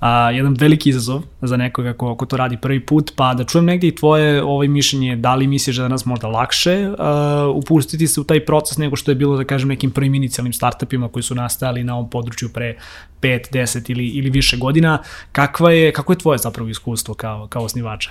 a, 0.00 0.30
jedan 0.30 0.56
veliki 0.60 0.90
izazov 0.90 1.22
za 1.42 1.56
nekoga 1.56 1.94
ko, 1.96 2.14
ko 2.16 2.26
to 2.26 2.36
radi 2.36 2.58
prvi 2.60 2.82
put, 2.86 3.12
pa 3.16 3.30
da 3.34 3.44
čujem 3.44 3.64
negde 3.64 3.88
i 3.88 3.94
tvoje 3.94 4.42
ovaj 4.42 4.68
mišljenje, 4.68 5.16
da 5.16 5.34
li 5.34 5.46
misliš 5.46 5.76
da 5.76 5.88
nas 5.88 6.04
možda 6.04 6.28
lakše 6.28 6.90
a, 6.98 7.48
upustiti 7.54 8.06
se 8.06 8.20
u 8.20 8.24
taj 8.24 8.44
proces 8.44 8.78
nego 8.78 8.96
što 8.96 9.10
je 9.10 9.14
bilo, 9.14 9.36
da 9.36 9.44
kažem, 9.44 9.68
nekim 9.68 9.90
prvim 9.90 10.14
inicijalnim 10.14 10.52
startupima 10.52 11.08
koji 11.08 11.22
su 11.22 11.34
nastajali 11.34 11.84
na 11.84 11.96
ovom 11.96 12.10
području 12.10 12.52
pre 12.52 12.76
5, 13.22 13.52
10 13.52 13.90
ili, 13.90 14.06
ili 14.06 14.30
više 14.30 14.56
godina. 14.56 14.98
Kakva 15.32 15.72
je, 15.72 15.92
kako 15.92 16.12
je 16.12 16.18
tvoje 16.18 16.38
zapravo 16.38 16.68
iskustvo 16.68 17.14
kao, 17.14 17.46
kao 17.48 17.64
osnivača? 17.64 18.10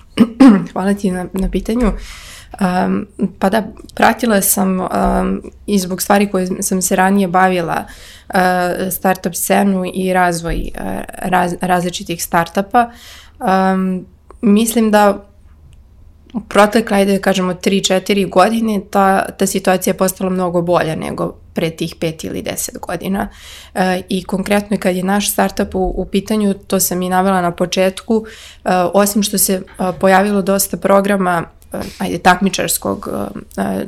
Hvala 0.72 0.94
ti 0.94 1.10
na, 1.10 1.26
na 1.32 1.50
pitanju. 1.50 1.88
Uh, 1.88 2.33
Um, 2.60 3.06
pa 3.38 3.50
da, 3.50 3.62
pratila 3.94 4.40
sam 4.40 4.80
um, 4.80 5.42
i 5.66 5.78
zbog 5.78 6.02
stvari 6.02 6.30
koje 6.30 6.62
sam 6.62 6.82
se 6.82 6.96
ranije 6.96 7.28
bavila 7.28 7.84
uh, 8.28 8.34
startup 8.90 9.34
scenu 9.34 9.84
i 9.94 10.12
razvoj 10.12 10.70
uh, 10.74 10.86
raz, 11.22 11.54
različitih 11.60 12.24
startupa. 12.24 12.90
Um, 13.38 14.06
mislim 14.42 14.90
da 14.90 15.24
u 16.34 16.40
protekle, 16.40 16.96
ajde 16.96 17.12
da 17.12 17.18
kažemo, 17.18 17.54
3-4 17.54 18.28
godine 18.30 18.80
ta, 18.90 19.26
ta 19.32 19.46
situacija 19.46 19.92
je 19.92 19.98
postala 19.98 20.30
mnogo 20.30 20.62
bolja 20.62 20.96
nego 20.96 21.34
pre 21.52 21.70
tih 21.70 21.94
5 22.00 22.26
ili 22.26 22.42
10 22.42 22.78
godina. 22.78 23.28
E, 23.74 24.02
I 24.08 24.24
konkretno 24.24 24.76
kad 24.80 24.96
je 24.96 25.02
naš 25.02 25.32
startup 25.32 25.74
u, 25.74 25.94
u 25.96 26.06
pitanju, 26.06 26.54
to 26.54 26.80
sam 26.80 27.02
i 27.02 27.08
navela 27.08 27.40
na 27.40 27.50
početku, 27.50 28.24
e, 28.64 28.68
osim 28.94 29.22
što 29.22 29.38
se 29.38 29.54
e, 29.54 29.62
pojavilo 30.00 30.42
dosta 30.42 30.76
programa 30.76 31.44
ajde, 31.98 32.18
takmičarskog 32.18 33.08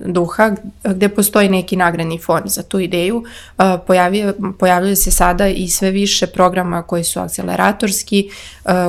duha, 0.05 0.51
gde 0.85 1.09
postoji 1.09 1.49
neki 1.49 1.77
nagradni 1.77 2.19
fond 2.19 2.47
za 2.47 2.63
tu 2.63 2.81
ideju. 2.81 3.25
Pojavio, 3.87 4.35
pojavljaju 4.59 4.97
se 4.97 5.11
sada 5.11 5.49
i 5.49 5.69
sve 5.69 5.91
više 5.91 6.27
programa 6.27 6.83
koji 6.83 7.05
su 7.05 7.21
akceleratorski, 7.21 8.31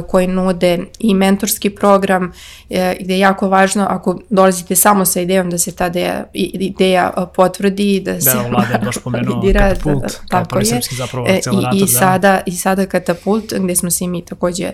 koji 0.07 0.27
nude 0.27 0.79
i 0.99 1.13
mentorski 1.13 1.69
program, 1.69 2.33
gde 2.99 3.13
je 3.13 3.19
jako 3.19 3.49
važno 3.49 3.88
ako 3.89 4.19
dolazite 4.29 4.75
samo 4.75 5.05
sa 5.05 5.21
idejom 5.21 5.49
da 5.49 5.57
se 5.57 5.75
ta 5.75 5.88
ideja, 5.88 6.25
ideja 6.33 7.12
potvrdi, 7.36 8.01
da, 8.05 8.13
da 8.13 8.21
se 8.21 8.38
je 8.73 8.79
baš 8.86 8.97
pomenuo 9.03 9.41
katapult, 9.53 10.03
da, 10.31 10.45
prvi 10.49 10.65
srpski 10.65 10.95
zapravo 10.95 11.27
akcelerator. 11.29 11.79
I, 11.79 11.83
i, 11.83 11.88
sada, 11.88 12.41
I 12.45 12.51
sada 12.51 12.86
katapult, 12.86 13.53
gde 13.53 13.75
smo 13.75 13.91
se 13.91 14.07
mi 14.07 14.25
takođe 14.25 14.71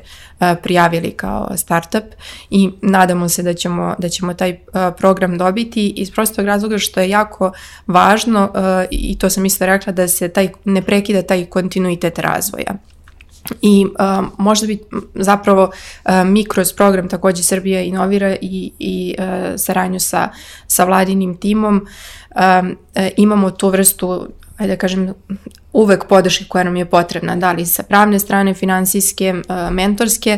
prijavili 0.63 1.12
kao 1.12 1.57
startup 1.57 2.03
i 2.49 2.69
nadamo 2.81 3.29
se 3.29 3.43
da 3.43 3.53
ćemo, 3.53 3.95
da 3.97 4.09
ćemo 4.13 4.34
taj 4.34 4.60
program 4.97 5.38
dobiti 5.38 5.93
iz 5.95 6.12
prostog 6.12 6.45
razloga 6.45 6.78
što 6.78 6.99
je 6.99 7.10
jako 7.10 7.52
važno 7.88 8.52
i 8.91 9.17
to 9.17 9.30
sam 9.30 9.45
isto 9.45 9.65
rekla 9.65 9.93
da 9.93 10.08
se 10.08 10.30
taj, 10.30 10.49
ne 10.65 10.82
prekida 10.82 11.21
taj 11.21 11.45
kontinuitet 11.45 12.19
razvoja. 12.19 12.73
I 13.62 13.86
uh, 13.86 14.26
možda 14.38 14.67
bi 14.67 14.80
zapravo 15.15 15.63
uh, 15.63 16.12
mi 16.26 16.45
kroz 16.45 16.73
program 16.73 17.10
takođe 17.10 17.43
Srbija 17.43 17.82
inovira 17.82 18.36
i, 18.41 18.71
i 18.80 19.15
uh, 19.19 19.26
saranju 19.58 19.99
sa, 19.99 20.30
sa 20.67 20.84
vladinim 20.84 21.38
timom 21.38 21.88
um, 22.36 22.78
imamo 23.17 23.52
tu 23.52 23.69
vrstu 23.69 24.28
ajde 24.58 24.73
da 24.73 24.80
kažem, 24.80 25.13
uvek 25.73 26.06
podrške 26.08 26.45
koja 26.49 26.63
nam 26.63 26.76
je 26.76 26.86
potrebna, 26.86 27.36
da 27.36 27.52
li 27.52 27.65
sa 27.65 27.84
pravne 27.84 28.19
strane, 28.19 28.54
finansijske, 28.54 29.34
mentorske, 29.71 30.38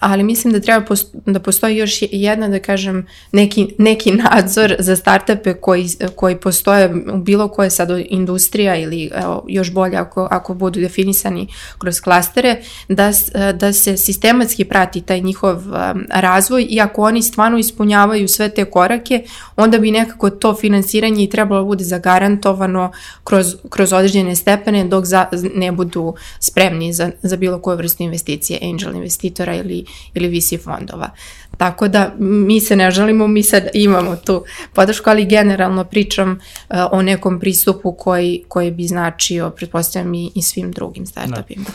ali 0.00 0.22
mislim 0.22 0.52
da 0.52 0.60
treba 0.60 0.84
posto, 0.84 1.18
da 1.26 1.40
postoji 1.40 1.76
još 1.76 1.98
jedna, 2.10 2.48
da 2.48 2.58
kažem, 2.58 3.06
neki, 3.32 3.74
neki 3.78 4.12
nadzor 4.12 4.76
za 4.78 4.96
startupe 4.96 5.54
koji, 5.54 5.88
koji 6.14 6.36
postoje 6.36 6.94
u 7.12 7.16
bilo 7.16 7.48
koje 7.48 7.70
sad 7.70 7.88
industrija 8.08 8.76
ili 8.76 9.10
evo, 9.14 9.44
još 9.48 9.72
bolje 9.72 9.96
ako, 9.96 10.28
ako 10.30 10.54
budu 10.54 10.80
definisani 10.80 11.48
kroz 11.78 12.00
klastere, 12.00 12.56
da, 12.88 13.12
da 13.54 13.72
se 13.72 13.96
sistematski 13.96 14.64
prati 14.64 15.00
taj 15.00 15.20
njihov 15.20 15.62
razvoj 16.10 16.66
i 16.68 16.80
ako 16.80 17.02
oni 17.02 17.22
stvarno 17.22 17.58
ispunjavaju 17.58 18.28
sve 18.28 18.48
te 18.48 18.64
korake, 18.64 19.24
onda 19.56 19.78
bi 19.78 19.90
nekako 19.90 20.30
to 20.30 20.54
finansiranje 20.54 21.24
i 21.24 21.30
trebalo 21.30 21.60
da 21.60 21.66
bude 21.66 21.84
zagarantovano 21.84 22.92
kroz, 23.24 23.56
kroz 23.68 23.92
određene 23.92 24.36
stepene 24.36 24.84
dok 24.84 25.04
za, 25.04 25.26
ne 25.54 25.72
budu 25.72 26.14
spremni 26.40 26.92
za, 26.92 27.10
za 27.22 27.36
bilo 27.36 27.58
koju 27.58 27.76
vrstu 27.76 28.02
investicije, 28.02 28.58
angel 28.62 28.94
investitora 28.94 29.54
ili 29.54 29.85
ili 30.14 30.38
VC 30.38 30.64
fondova. 30.64 31.10
Tako 31.56 31.88
da 31.88 32.14
mi 32.18 32.60
se 32.60 32.76
ne 32.76 32.90
želimo, 32.90 33.26
mi 33.26 33.42
sad 33.42 33.68
imamo 33.74 34.16
tu 34.16 34.44
podršku, 34.72 35.10
ali 35.10 35.26
generalno 35.26 35.84
pričam 35.84 36.30
uh, 36.30 36.76
o 36.92 37.02
nekom 37.02 37.40
pristupu 37.40 37.92
koji, 37.92 38.44
koji 38.48 38.70
bi 38.70 38.86
značio, 38.86 39.50
pretpostavljam 39.50 40.14
i, 40.14 40.30
i 40.34 40.42
svim 40.42 40.72
drugim 40.72 41.06
startupima. 41.06 41.64
Da. 41.64 41.72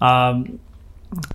A, 0.00 0.42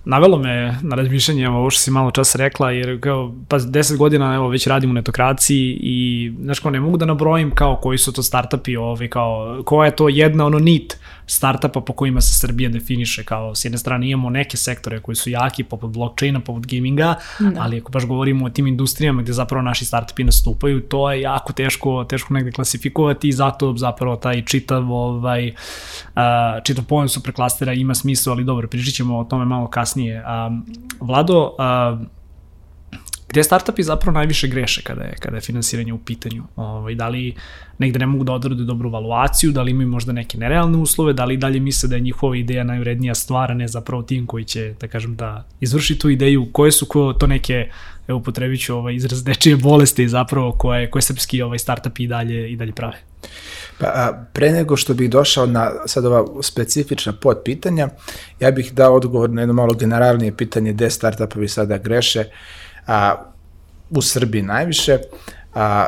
navelo 0.04 0.38
me 0.38 0.78
na 0.82 0.96
razmišljanje 0.96 1.48
ovo 1.48 1.70
što 1.70 1.80
si 1.80 1.90
malo 1.90 2.10
čas 2.10 2.34
rekla, 2.34 2.70
jer 2.70 3.00
kao, 3.00 3.34
pa 3.48 3.58
10 3.58 3.96
godina 3.96 4.34
evo, 4.34 4.48
već 4.48 4.66
radim 4.66 4.90
u 4.90 4.92
netokraciji 4.92 5.78
i, 5.80 6.32
znaš, 6.42 6.60
kao 6.60 6.70
ne 6.70 6.80
mogu 6.80 6.96
da 6.96 7.06
nabrojim 7.06 7.50
kao 7.50 7.76
koji 7.76 7.98
su 7.98 8.12
to 8.12 8.22
startupi, 8.22 8.76
ovaj, 8.76 9.08
kao, 9.08 9.62
koja 9.64 9.86
je 9.86 9.96
to 9.96 10.08
jedna 10.08 10.46
ono 10.46 10.58
nit 10.58 10.98
startupa 11.30 11.80
po 11.80 11.92
kojima 11.92 12.20
se 12.20 12.38
Srbija 12.38 12.70
definiše 12.70 13.24
kao 13.24 13.54
s 13.54 13.64
jedne 13.64 13.78
strane 13.78 14.10
imamo 14.10 14.30
neke 14.30 14.56
sektore 14.56 15.00
koji 15.00 15.16
su 15.16 15.30
jaki 15.30 15.64
poput 15.64 15.90
blockchaina, 15.90 16.40
poput 16.40 16.66
gaminga, 16.66 17.14
da. 17.38 17.62
ali 17.62 17.78
ako 17.78 17.92
baš 17.92 18.06
govorimo 18.06 18.46
o 18.46 18.50
tim 18.50 18.66
industrijama 18.66 19.22
gde 19.22 19.32
zapravo 19.32 19.62
naši 19.62 19.84
startupi 19.84 20.24
nastupaju, 20.24 20.80
to 20.80 21.12
je 21.12 21.20
jako 21.20 21.52
teško, 21.52 22.04
teško 22.04 22.34
negde 22.34 22.52
klasifikovati 22.52 23.28
i 23.28 23.32
zato 23.32 23.76
zapravo 23.76 24.16
taj 24.16 24.44
čitav 24.44 24.92
ovaj 24.92 25.48
uh, 25.48 26.22
čitav 26.64 26.84
pojam 26.84 27.08
superklastera 27.08 27.72
ima 27.72 27.94
smisla, 27.94 28.32
ali 28.32 28.44
dobro, 28.44 28.68
pričat 28.68 28.94
ćemo 28.94 29.18
o 29.18 29.24
tome 29.24 29.44
malo 29.44 29.69
kasnije. 29.70 30.22
Um, 30.24 30.66
Vlado, 31.00 31.56
uh, 31.58 32.06
gde 33.30 33.44
startupi 33.44 33.82
zapravo 33.82 34.14
najviše 34.14 34.48
greše 34.48 34.82
kada 34.82 35.02
je, 35.02 35.14
kada 35.20 35.36
je 35.36 35.40
finansiranje 35.40 35.92
u 35.92 35.98
pitanju. 35.98 36.44
Ovaj, 36.56 36.94
da 36.94 37.08
li 37.08 37.34
negde 37.78 37.98
ne 37.98 38.06
mogu 38.06 38.24
da 38.24 38.32
odrade 38.32 38.64
dobru 38.64 38.90
valuaciju, 38.90 39.52
da 39.52 39.62
li 39.62 39.70
imaju 39.70 39.88
možda 39.88 40.12
neke 40.12 40.38
nerealne 40.38 40.78
uslove, 40.78 41.12
da 41.12 41.24
li 41.24 41.36
dalje 41.36 41.60
misle 41.60 41.88
da 41.88 41.94
je 41.94 42.00
njihova 42.00 42.36
ideja 42.36 42.64
najvrednija 42.64 43.14
stvar, 43.14 43.50
a 43.50 43.54
ne 43.54 43.68
zapravo 43.68 44.02
tim 44.02 44.26
koji 44.26 44.44
će, 44.44 44.74
da 44.80 44.88
kažem, 44.88 45.16
da 45.16 45.46
izvrši 45.60 45.98
tu 45.98 46.10
ideju, 46.10 46.48
koje 46.52 46.72
su 46.72 46.86
ko, 46.86 47.12
to 47.12 47.26
neke 47.26 47.70
evo 48.08 48.18
upotrebit 48.18 48.60
ću 48.60 48.74
ovaj 48.76 48.94
izraz 48.94 49.24
dečije 49.24 49.56
bolesti 49.56 50.08
zapravo 50.08 50.52
koje, 50.52 50.90
koje 50.90 51.02
srpski 51.02 51.42
ovaj 51.42 51.58
startupi 51.58 52.04
i 52.04 52.06
dalje, 52.06 52.52
i 52.52 52.56
dalje 52.56 52.72
prave. 52.72 52.96
Pa, 53.80 53.86
a, 53.86 54.24
pre 54.32 54.52
nego 54.52 54.76
što 54.76 54.94
bih 54.94 55.10
došao 55.10 55.46
na 55.46 55.72
sad 55.86 56.04
ova 56.04 56.42
specifična 56.42 57.12
pod 57.12 57.40
pitanja, 57.44 57.88
ja 58.40 58.50
bih 58.50 58.72
dao 58.72 58.94
odgovor 58.94 59.30
na 59.30 59.42
jedno 59.42 59.54
malo 59.54 59.74
generalnije 59.74 60.36
pitanje 60.36 60.72
gde 60.72 60.90
startupovi 60.90 61.48
sada 61.48 61.78
greše. 61.78 62.24
A, 62.86 63.14
u 63.90 64.02
Srbiji 64.02 64.42
najviše, 64.42 64.98
a, 65.54 65.86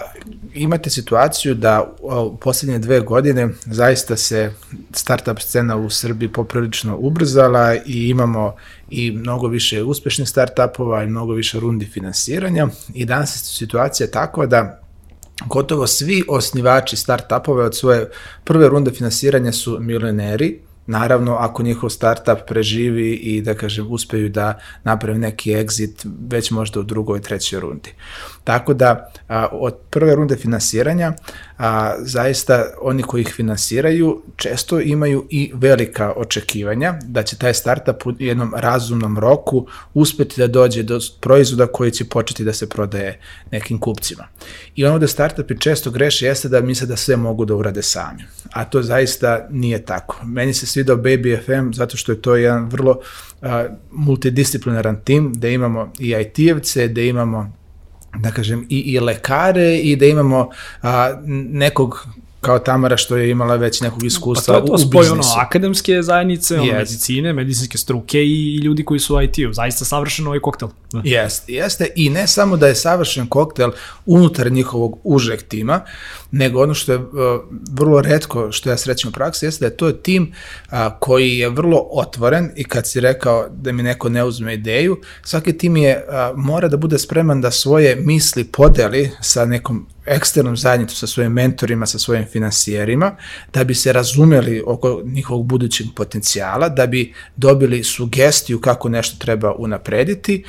imate 0.54 0.90
situaciju 0.90 1.54
da 1.54 1.92
u 2.02 2.36
poslednje 2.36 2.78
dve 2.78 3.00
godine 3.00 3.48
zaista 3.66 4.16
se 4.16 4.52
startup 4.92 5.38
scena 5.40 5.76
u 5.76 5.90
Srbiji 5.90 6.28
poprilično 6.28 6.96
ubrzala 6.96 7.74
i 7.74 8.08
imamo 8.08 8.54
i 8.90 9.10
mnogo 9.10 9.46
više 9.46 9.82
uspešnih 9.82 10.28
startupova 10.28 11.02
i 11.02 11.06
mnogo 11.06 11.32
više 11.32 11.60
rundi 11.60 11.86
finansiranja 11.86 12.68
i 12.94 13.04
danas 13.04 13.36
je 13.36 13.38
situacija 13.38 14.06
takva 14.06 14.46
da 14.46 14.82
gotovo 15.46 15.86
svi 15.86 16.24
osnivači 16.28 16.96
startupove 16.96 17.64
od 17.64 17.76
svoje 17.76 18.10
prve 18.44 18.68
runde 18.68 18.90
finansiranja 18.90 19.52
su 19.52 19.78
milioneri, 19.80 20.60
Naravno, 20.86 21.36
ako 21.36 21.62
njihov 21.62 21.90
startup 21.90 22.38
preživi 22.48 23.12
i 23.12 23.42
da 23.42 23.54
kažem 23.54 23.86
uspeju 23.90 24.28
da 24.28 24.58
naprave 24.84 25.18
neki 25.18 25.52
exit 25.52 26.06
već 26.28 26.50
možda 26.50 26.80
u 26.80 26.82
drugoj, 26.82 27.20
trećoj 27.20 27.60
rundi. 27.60 27.94
Tako 28.44 28.74
da 28.74 29.10
a, 29.28 29.46
od 29.52 29.74
prve 29.90 30.14
runde 30.14 30.36
finansiranja 30.36 31.12
a, 31.58 31.94
zaista 31.98 32.64
oni 32.80 33.02
koji 33.02 33.20
ih 33.20 33.32
finansiraju 33.36 34.22
često 34.36 34.80
imaju 34.80 35.26
i 35.30 35.52
velika 35.54 36.12
očekivanja 36.16 36.94
da 37.02 37.22
će 37.22 37.36
taj 37.36 37.54
startup 37.54 38.06
u 38.06 38.12
jednom 38.18 38.54
razumnom 38.56 39.18
roku 39.18 39.66
uspeti 39.94 40.40
da 40.40 40.46
dođe 40.46 40.82
do 40.82 40.98
proizvoda 41.20 41.66
koji 41.66 41.90
će 41.90 42.04
početi 42.04 42.44
da 42.44 42.52
se 42.52 42.68
prodaje 42.68 43.20
nekim 43.50 43.78
kupcima. 43.78 44.24
I 44.76 44.84
ono 44.84 44.98
da 44.98 45.06
startupi 45.06 45.58
često 45.58 45.90
greše 45.90 46.26
jeste 46.26 46.48
da 46.48 46.60
misle 46.60 46.86
da 46.86 46.96
sve 46.96 47.16
mogu 47.16 47.44
da 47.44 47.54
urade 47.54 47.82
sami. 47.82 48.24
A 48.52 48.64
to 48.64 48.82
zaista 48.82 49.46
nije 49.50 49.84
tako. 49.84 50.16
Meni 50.24 50.54
se 50.54 50.66
svidao 50.66 50.96
Baby 50.96 51.38
FM 51.44 51.72
zato 51.72 51.96
što 51.96 52.12
je 52.12 52.22
to 52.22 52.36
jedan 52.36 52.68
vrlo 52.68 52.90
uh, 53.40 53.48
multidisciplinaran 53.90 55.00
tim, 55.04 55.32
da 55.32 55.48
imamo 55.48 55.92
i 55.98 56.10
IT-evce, 56.10 56.88
da 56.88 57.00
imamo 57.00 57.61
da 58.18 58.30
kažem, 58.30 58.66
i, 58.68 58.78
i 58.78 59.00
lekare 59.00 59.78
i 59.78 59.96
da 59.96 60.06
imamo 60.06 60.50
a, 60.82 61.14
nekog 61.50 62.06
kao 62.42 62.58
Tamara 62.58 62.96
što 62.96 63.16
je 63.16 63.30
imala 63.30 63.56
već 63.56 63.80
nekog 63.80 64.04
iskustva 64.04 64.54
pa 64.54 64.60
to 64.60 64.66
je 64.66 64.70
to 64.70 64.78
spoj 64.78 65.08
ono, 65.08 65.22
akademske 65.38 66.02
zajednice, 66.02 66.56
yes. 66.56 66.72
medicine, 66.72 67.32
medicinske 67.32 67.78
struke 67.78 68.24
i, 68.24 68.54
i 68.54 68.56
ljudi 68.56 68.84
koji 68.84 69.00
su 69.00 69.16
u 69.16 69.22
IT-u. 69.22 69.52
Zaista 69.52 69.84
savršen 69.84 70.26
ovaj 70.26 70.40
koktel. 70.40 70.68
Da. 70.92 71.00
Jeste, 71.04 71.52
jeste. 71.52 71.88
I 71.96 72.10
ne 72.10 72.26
samo 72.26 72.56
da 72.56 72.66
je 72.66 72.74
savršen 72.74 73.26
koktel 73.26 73.70
unutar 74.06 74.52
njihovog 74.52 74.98
užeg 75.04 75.42
tima, 75.42 75.80
nego 76.32 76.62
ono 76.62 76.74
što 76.74 76.92
je 76.92 76.98
uh, 76.98 77.06
vrlo 77.72 78.00
redko 78.00 78.52
što 78.52 78.70
ja 78.70 78.76
srećem 78.76 79.08
u 79.08 79.12
praksi, 79.12 79.46
jeste 79.46 79.64
da 79.64 79.66
je 79.66 79.76
to 79.76 79.92
tim 79.92 80.32
uh, 80.32 80.78
koji 81.00 81.38
je 81.38 81.48
vrlo 81.48 81.88
otvoren 81.90 82.50
i 82.56 82.64
kad 82.64 82.88
si 82.88 83.00
rekao 83.00 83.48
da 83.50 83.72
mi 83.72 83.82
neko 83.82 84.08
ne 84.08 84.24
uzme 84.24 84.54
ideju, 84.54 85.00
svaki 85.22 85.58
tim 85.58 85.76
je, 85.76 86.04
uh, 86.08 86.38
mora 86.38 86.68
da 86.68 86.76
bude 86.76 86.98
spreman 86.98 87.40
da 87.40 87.50
svoje 87.50 87.96
misli 87.96 88.44
podeli 88.44 89.10
sa 89.20 89.44
nekom 89.44 89.86
eksternom 90.06 90.56
zajednicu 90.56 90.96
sa 90.96 91.06
svojim 91.06 91.32
mentorima, 91.32 91.86
sa 91.86 91.98
svojim 91.98 92.24
finansijerima, 92.32 93.16
da 93.52 93.64
bi 93.64 93.74
se 93.74 93.92
razumeli 93.92 94.62
oko 94.66 95.02
njihovog 95.04 95.46
budućeg 95.46 95.86
potencijala, 95.96 96.68
da 96.68 96.86
bi 96.86 97.14
dobili 97.36 97.84
sugestiju 97.84 98.60
kako 98.60 98.88
nešto 98.88 99.16
treba 99.18 99.54
unaprediti 99.54 100.44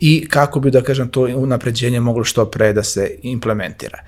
i 0.00 0.28
kako 0.28 0.60
bi, 0.60 0.70
da 0.70 0.82
kažem, 0.82 1.08
to 1.08 1.20
unapređenje 1.36 2.00
moglo 2.00 2.24
što 2.24 2.44
pre 2.50 2.72
da 2.72 2.82
se 2.82 3.18
implementira. 3.22 3.98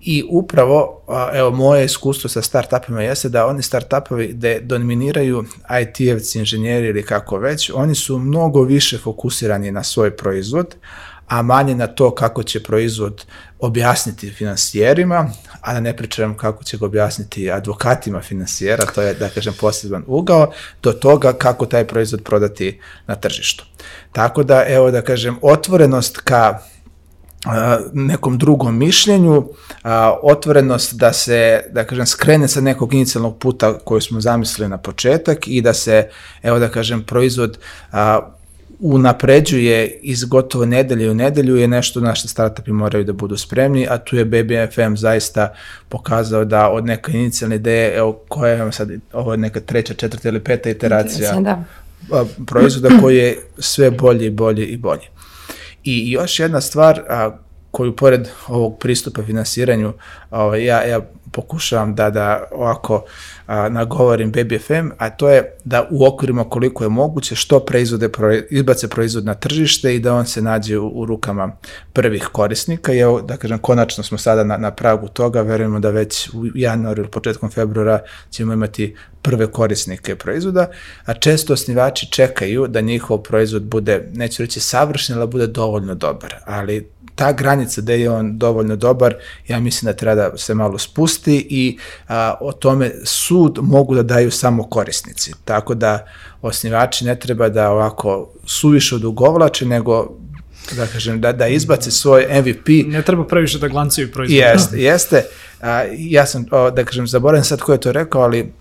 I 0.00 0.24
upravo, 0.30 1.04
evo, 1.34 1.50
moje 1.50 1.84
iskustvo 1.84 2.30
sa 2.30 2.42
startupima 2.42 3.02
jeste 3.02 3.28
da 3.28 3.46
oni 3.46 3.62
startupovi 3.62 4.28
gde 4.28 4.60
dominiraju 4.60 5.44
IT-evci, 5.70 6.38
inženjeri 6.38 6.88
ili 6.88 7.02
kako 7.02 7.38
već, 7.38 7.70
oni 7.74 7.94
su 7.94 8.18
mnogo 8.18 8.62
više 8.62 8.98
fokusirani 8.98 9.70
na 9.70 9.82
svoj 9.82 10.16
proizvod, 10.16 10.74
a 11.28 11.42
manje 11.42 11.74
na 11.74 11.86
to 11.86 12.14
kako 12.14 12.42
će 12.42 12.62
proizvod 12.62 13.24
objasniti 13.60 14.30
finansijerima, 14.30 15.30
a 15.60 15.74
da 15.74 15.80
ne 15.80 15.96
pričam 15.96 16.36
kako 16.36 16.64
će 16.64 16.78
ga 16.78 16.86
objasniti 16.86 17.50
advokatima 17.50 18.20
finansijera, 18.20 18.84
to 18.94 19.02
je, 19.02 19.14
da 19.14 19.28
kažem, 19.28 19.54
poseban 19.60 20.04
ugao, 20.06 20.52
do 20.82 20.92
toga 20.92 21.32
kako 21.32 21.66
taj 21.66 21.86
proizvod 21.86 22.22
prodati 22.22 22.80
na 23.06 23.14
tržištu. 23.14 23.64
Tako 24.12 24.42
da, 24.42 24.64
evo 24.68 24.90
da 24.90 25.02
kažem, 25.02 25.38
otvorenost 25.42 26.18
ka 26.18 26.58
nekom 27.92 28.38
drugom 28.38 28.78
mišljenju, 28.78 29.48
otvorenost 30.22 30.94
da 30.94 31.12
se, 31.12 31.64
da 31.70 31.84
kažem, 31.84 32.06
skrene 32.06 32.48
sa 32.48 32.60
nekog 32.60 32.94
inicijalnog 32.94 33.38
puta 33.38 33.78
koju 33.78 34.00
smo 34.00 34.20
zamislili 34.20 34.68
na 34.68 34.78
početak 34.78 35.48
i 35.48 35.62
da 35.62 35.74
se, 35.74 36.08
evo 36.42 36.58
da 36.58 36.68
kažem, 36.68 37.02
proizvod 37.02 37.58
unapređuje 38.80 39.98
iz 40.02 40.24
gotovo 40.24 40.64
nedelje 40.64 41.10
u 41.10 41.14
nedelju 41.14 41.56
je 41.56 41.68
nešto 41.68 42.00
na 42.00 42.14
što 42.14 42.28
startupi 42.28 42.72
moraju 42.72 43.04
da 43.04 43.12
budu 43.12 43.36
spremni, 43.36 43.86
a 43.90 43.98
tu 43.98 44.16
je 44.16 44.24
BBFM 44.24 44.94
zaista 44.94 45.54
pokazao 45.88 46.44
da 46.44 46.70
od 46.70 46.84
neka 46.84 47.12
inicijalne 47.12 47.56
ideje, 47.56 47.96
evo 47.96 48.20
koja 48.28 48.52
je 48.52 48.72
sad, 48.72 48.90
ovo 49.12 49.32
je 49.32 49.38
neka 49.38 49.60
treća, 49.60 49.94
četvrta 49.94 50.28
ili 50.28 50.44
peta 50.44 50.70
iteracija 50.70 51.40
da. 51.40 51.64
proizvoda 52.46 52.88
koji 53.00 53.16
je 53.16 53.38
sve 53.58 53.90
bolji 53.90 54.26
i 54.26 54.30
bolji 54.30 54.64
i 54.64 54.76
bolji. 54.76 55.06
I 55.84 56.10
još 56.10 56.40
jedna 56.40 56.60
stvar 56.60 57.02
a, 57.08 57.36
koju 57.70 57.96
pored 57.96 58.28
ovog 58.48 58.78
pristupa 58.78 59.22
finansiranju 59.22 59.92
ovaj, 60.30 60.64
ja, 60.64 60.82
ja 60.82 61.00
pokušavam 61.32 61.94
da, 61.94 62.10
da 62.10 62.48
ovako 62.52 63.04
a, 63.46 63.68
nagovorim 63.68 64.32
BBFM, 64.32 64.88
a 64.98 65.10
to 65.10 65.28
je 65.28 65.56
da 65.64 65.88
u 65.90 66.06
okvirima 66.06 66.50
koliko 66.50 66.84
je 66.84 66.88
moguće 66.88 67.34
što 67.34 67.60
preizvode, 67.60 68.10
izbace 68.50 68.88
proizvod 68.88 69.24
na 69.24 69.34
tržište 69.34 69.94
i 69.94 70.00
da 70.00 70.14
on 70.14 70.26
se 70.26 70.42
nađe 70.42 70.78
u, 70.78 70.88
u 70.88 71.06
rukama 71.06 71.56
prvih 71.92 72.28
korisnika. 72.32 72.92
I 72.92 72.98
evo, 72.98 73.20
da 73.22 73.36
kažem, 73.36 73.58
konačno 73.58 74.04
smo 74.04 74.18
sada 74.18 74.44
na, 74.44 74.56
na 74.56 74.70
pragu 74.70 75.08
toga, 75.08 75.42
verujemo 75.42 75.80
da 75.80 75.90
već 75.90 76.28
u 76.28 76.46
januaru 76.54 77.02
ili 77.02 77.10
početkom 77.10 77.50
februara 77.50 78.00
ćemo 78.30 78.52
imati 78.52 78.96
prve 79.22 79.46
korisnike 79.46 80.16
proizvoda, 80.16 80.70
a 81.04 81.14
često 81.14 81.52
osnivači 81.52 82.12
čekaju 82.12 82.66
da 82.66 82.80
njihov 82.80 83.18
proizvod 83.18 83.62
bude, 83.62 84.08
neću 84.14 84.42
reći 84.42 84.60
savršen, 84.60 85.18
ali 85.18 85.26
bude 85.26 85.46
dovoljno 85.46 85.94
dobar, 85.94 86.34
ali 86.46 86.88
ta 87.18 87.32
granica 87.32 87.80
da 87.80 87.92
je 87.92 88.10
on 88.10 88.38
dovoljno 88.38 88.76
dobar, 88.76 89.14
ja 89.48 89.60
mislim 89.60 89.86
da 89.86 89.96
treba 89.96 90.14
da 90.14 90.36
se 90.36 90.54
malo 90.54 90.78
spusti 90.78 91.46
i 91.50 91.78
a, 92.08 92.34
o 92.40 92.52
tome 92.52 92.92
sud 93.04 93.58
mogu 93.62 93.94
da 93.94 94.02
daju 94.02 94.30
samo 94.30 94.62
korisnici. 94.62 95.32
Tako 95.44 95.74
da 95.74 96.06
osnivači 96.42 97.04
ne 97.04 97.18
treba 97.18 97.48
da 97.48 97.70
ovako 97.70 98.30
suviše 98.46 98.94
odugovlače, 98.94 99.66
nego 99.66 100.16
da 100.76 100.86
kažem, 100.86 101.20
da, 101.20 101.32
da 101.32 101.46
izbace 101.46 101.90
svoj 101.90 102.26
MVP. 102.30 102.68
Ne 102.86 103.02
treba 103.02 103.24
previše 103.24 103.58
da 103.58 103.68
glancaju 103.68 104.12
proizvod. 104.12 104.38
Jeste, 104.38 104.78
jeste. 104.78 105.24
A, 105.60 105.84
ja 105.98 106.26
sam, 106.26 106.46
o, 106.50 106.70
da 106.70 106.84
kažem, 106.84 107.06
zaboravim 107.06 107.44
sad 107.44 107.60
ko 107.60 107.72
je 107.72 107.80
to 107.80 107.92
rekao, 107.92 108.22
ali 108.22 108.52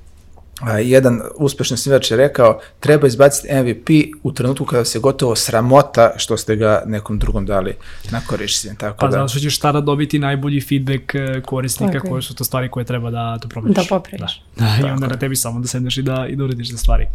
jedan 0.84 1.22
uspešni 1.36 1.78
snivač 1.78 2.12
je 2.12 2.18
rekao 2.18 2.60
treba 2.80 3.08
izbaciti 3.08 3.48
MVP 3.54 3.90
u 4.24 4.32
trenutku 4.32 4.66
kada 4.66 4.86
se 4.86 5.00
gotovo 5.00 5.36
sramota 5.36 6.12
što 6.18 6.38
ste 6.38 6.56
ga 6.56 6.84
nekom 6.86 7.20
drugom 7.20 7.46
dali 7.46 7.76
na 8.12 8.22
korišćenje. 8.28 8.76
Tako 8.76 8.98
pa 9.00 9.08
da. 9.08 9.12
zato 9.12 9.28
što 9.28 9.40
ćeš 9.40 9.60
tada 9.60 9.82
dobiti 9.82 10.20
najbolji 10.20 10.62
feedback 10.62 11.16
e, 11.16 11.42
korisnika 11.46 12.00
okay. 12.00 12.10
koje 12.10 12.22
su 12.22 12.36
to 12.36 12.44
stvari 12.44 12.70
koje 12.70 12.86
treba 12.86 13.12
da 13.12 13.38
to 13.40 13.48
promeniš. 13.48 13.76
Da 13.76 13.84
popraviš. 13.90 14.42
Da. 14.56 14.66
da 14.82 14.88
I 14.88 14.92
onda 14.92 15.08
na 15.08 15.18
tebi 15.18 15.36
samo 15.36 15.60
da 15.60 15.68
sedneš 15.68 15.98
i 15.98 16.02
da, 16.02 16.28
i 16.30 16.36
da 16.36 16.44
urediš 16.44 16.70
te 16.70 16.78
stvari. 16.78 17.08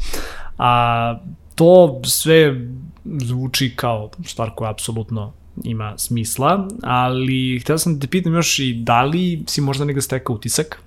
A 0.58 1.18
to 1.54 2.00
sve 2.04 2.56
zvuči 3.04 3.72
kao 3.76 4.10
stvar 4.26 4.50
koja 4.54 4.70
apsolutno 4.70 5.32
ima 5.64 5.98
smisla, 5.98 6.68
ali 6.82 7.60
htela 7.60 7.78
sam 7.78 7.94
da 7.94 8.00
te 8.00 8.06
pitam 8.06 8.34
još 8.34 8.58
i 8.58 8.74
da 8.74 9.02
li 9.02 9.42
si 9.46 9.60
možda 9.60 9.84
negde 9.84 10.02
stekao 10.02 10.36
utisak 10.36 10.82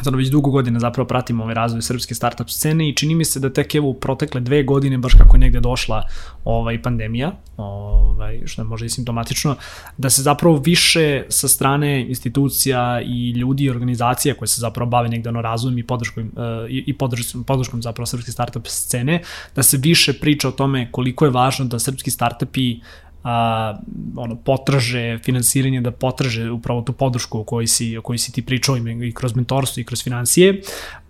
Zato 0.00 0.16
već 0.16 0.28
dugo 0.28 0.50
godina 0.50 0.80
zapravo 0.80 1.08
pratimo 1.08 1.42
ovaj 1.42 1.54
razvoj 1.54 1.82
srpske 1.82 2.14
startup 2.14 2.50
scene 2.50 2.88
i 2.88 2.94
čini 2.94 3.14
mi 3.14 3.24
se 3.24 3.40
da 3.40 3.52
tek 3.52 3.74
evo 3.74 3.88
u 3.88 3.94
protekle 3.94 4.40
dve 4.40 4.62
godine, 4.62 4.98
baš 4.98 5.14
kako 5.14 5.36
je 5.36 5.40
negde 5.40 5.60
došla 5.60 6.02
ovaj, 6.44 6.82
pandemija, 6.82 7.32
ovaj, 7.56 8.40
što 8.46 8.62
je 8.62 8.66
možda 8.66 8.86
i 8.86 8.90
simptomatično, 8.90 9.56
da 9.98 10.10
se 10.10 10.22
zapravo 10.22 10.56
više 10.56 11.24
sa 11.28 11.48
strane 11.48 12.08
institucija 12.08 13.00
i 13.04 13.30
ljudi 13.30 13.64
i 13.64 13.70
organizacija 13.70 14.34
koje 14.34 14.48
se 14.48 14.60
zapravo 14.60 14.90
bave 14.90 15.08
negde 15.08 15.28
ono 15.28 15.42
razvojem 15.42 15.78
i 15.78 15.86
podrškom, 15.86 16.24
uh, 16.24 16.70
i, 16.70 16.84
i 16.86 16.98
podrškom, 16.98 17.44
podrškom 17.44 17.82
zapravo 17.82 18.06
srpske 18.06 18.32
startup 18.32 18.66
scene, 18.66 19.22
da 19.56 19.62
se 19.62 19.76
više 19.76 20.12
priča 20.12 20.48
o 20.48 20.52
tome 20.52 20.88
koliko 20.92 21.24
je 21.24 21.30
važno 21.30 21.64
da 21.64 21.78
srpski 21.78 22.10
startupi 22.10 22.80
a, 23.22 23.78
ono, 24.16 24.36
potraže 24.36 25.18
finansiranje, 25.24 25.80
da 25.80 25.90
potraže 25.90 26.50
upravo 26.50 26.82
tu 26.82 26.92
podršku 26.92 27.40
o 27.40 27.44
kojoj 27.44 27.66
si, 27.66 27.96
o 27.96 28.02
kojoj 28.02 28.18
si 28.18 28.32
ti 28.32 28.42
pričao 28.42 28.76
i 28.76 29.12
kroz 29.12 29.34
mentorstvo 29.34 29.80
i 29.80 29.84
kroz 29.84 30.04
financije. 30.04 30.62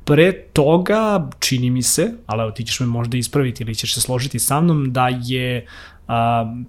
Pre 0.05 0.33
toga, 0.53 1.31
čini 1.38 1.70
mi 1.70 1.83
se, 1.83 2.12
ali 2.27 2.42
evo 2.42 2.51
ti 2.51 2.64
ćeš 2.64 2.81
me 2.81 2.87
možda 2.87 3.16
ispraviti 3.16 3.62
ili 3.62 3.75
ćeš 3.75 3.94
se 3.94 4.01
složiti 4.01 4.38
sa 4.38 4.61
mnom, 4.61 4.92
da 4.92 5.09
je 5.09 5.66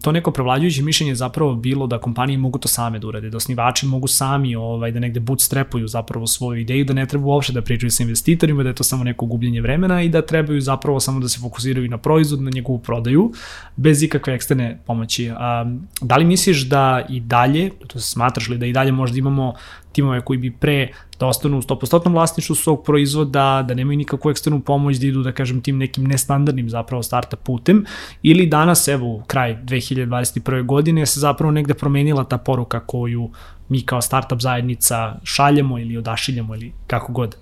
to 0.02 0.12
neko 0.12 0.32
prevlađujuće 0.32 0.82
mišljenje 0.82 1.16
zapravo 1.16 1.56
bilo 1.56 1.88
da 1.88 2.00
kompanije 2.00 2.38
mogu 2.38 2.60
to 2.60 2.68
same 2.68 3.00
da 3.00 3.08
urade, 3.08 3.30
da 3.30 3.38
osnivači 3.38 3.86
mogu 3.86 4.08
sami 4.08 4.56
ovaj, 4.56 4.92
da 4.92 5.00
negde 5.00 5.20
bootstrapuju 5.20 5.88
zapravo 5.88 6.28
svoju 6.28 6.62
ideju, 6.62 6.86
da 6.86 6.94
ne 6.94 7.06
treba 7.06 7.26
uopšte 7.26 7.54
da 7.54 7.62
pričaju 7.62 7.92
sa 7.92 8.04
investitorima, 8.04 8.64
da 8.64 8.70
je 8.70 8.76
to 8.76 8.84
samo 8.84 9.04
neko 9.04 9.26
gubljenje 9.26 9.62
vremena 9.62 10.02
i 10.02 10.10
da 10.10 10.22
trebaju 10.22 10.62
zapravo 10.62 11.00
samo 11.00 11.20
da 11.20 11.28
se 11.28 11.40
fokusiraju 11.40 11.90
na 11.90 11.98
proizvod, 11.98 12.42
na 12.42 12.52
njegovu 12.54 12.80
prodaju, 12.80 13.32
bez 13.76 14.04
ikakve 14.04 14.34
eksterne 14.34 14.80
pomoći. 14.86 15.30
A, 15.30 15.66
da 16.02 16.18
li 16.18 16.26
misliš 16.26 16.62
da 16.70 17.06
i 17.10 17.20
dalje, 17.20 17.72
to 17.88 18.00
smatraš 18.00 18.50
li 18.50 18.58
da 18.58 18.66
i 18.66 18.74
dalje 18.74 18.92
možda 18.92 19.18
imamo 19.18 19.54
timove 19.94 20.22
koji 20.22 20.40
bi 20.40 20.52
pre 20.52 20.88
da 21.20 21.28
ostanu 21.28 21.58
u 21.58 21.62
100% 21.62 22.12
vlasništvu 22.12 22.56
svog 22.56 22.84
proizvoda, 22.86 23.66
da 23.68 23.74
nemaju 23.74 23.98
nikakvu 23.98 24.32
eksternu 24.32 24.62
pomoć, 24.62 24.98
da 24.98 25.08
idu, 25.08 25.24
da 25.24 25.32
kažem, 25.32 25.62
tim 25.62 25.78
nekim 25.78 26.04
nestandardnim 26.04 26.70
zapravo 26.70 27.04
startup 27.04 27.40
putem, 27.44 27.86
ili 28.24 28.46
danas, 28.46 28.88
evo, 28.88 29.24
kraj 29.28 29.58
2021. 29.64 30.66
godine, 30.66 31.06
se 31.06 31.20
zapravo 31.20 31.52
negde 31.52 31.74
promenila 31.74 32.24
ta 32.24 32.38
poruka 32.38 32.80
koju 32.80 33.30
mi 33.70 33.86
kao 33.86 34.02
startup 34.02 34.42
zajednica 34.42 35.16
šaljemo 35.24 35.80
ili 35.80 35.98
odašiljamo 35.98 36.56
ili 36.56 36.74
kako 36.88 37.14
god. 37.14 37.36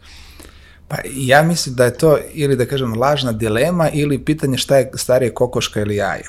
Pa 0.88 0.98
ja 1.16 1.44
mislim 1.44 1.76
da 1.76 1.86
je 1.86 1.98
to 1.98 2.18
ili 2.34 2.56
da 2.56 2.66
kažem 2.66 2.98
lažna 3.00 3.32
dilema 3.32 3.90
ili 3.90 4.26
pitanje 4.26 4.58
šta 4.58 4.78
je 4.78 4.92
starije 4.94 5.34
kokoška 5.34 5.82
ili 5.82 5.96
jaje. 5.96 6.24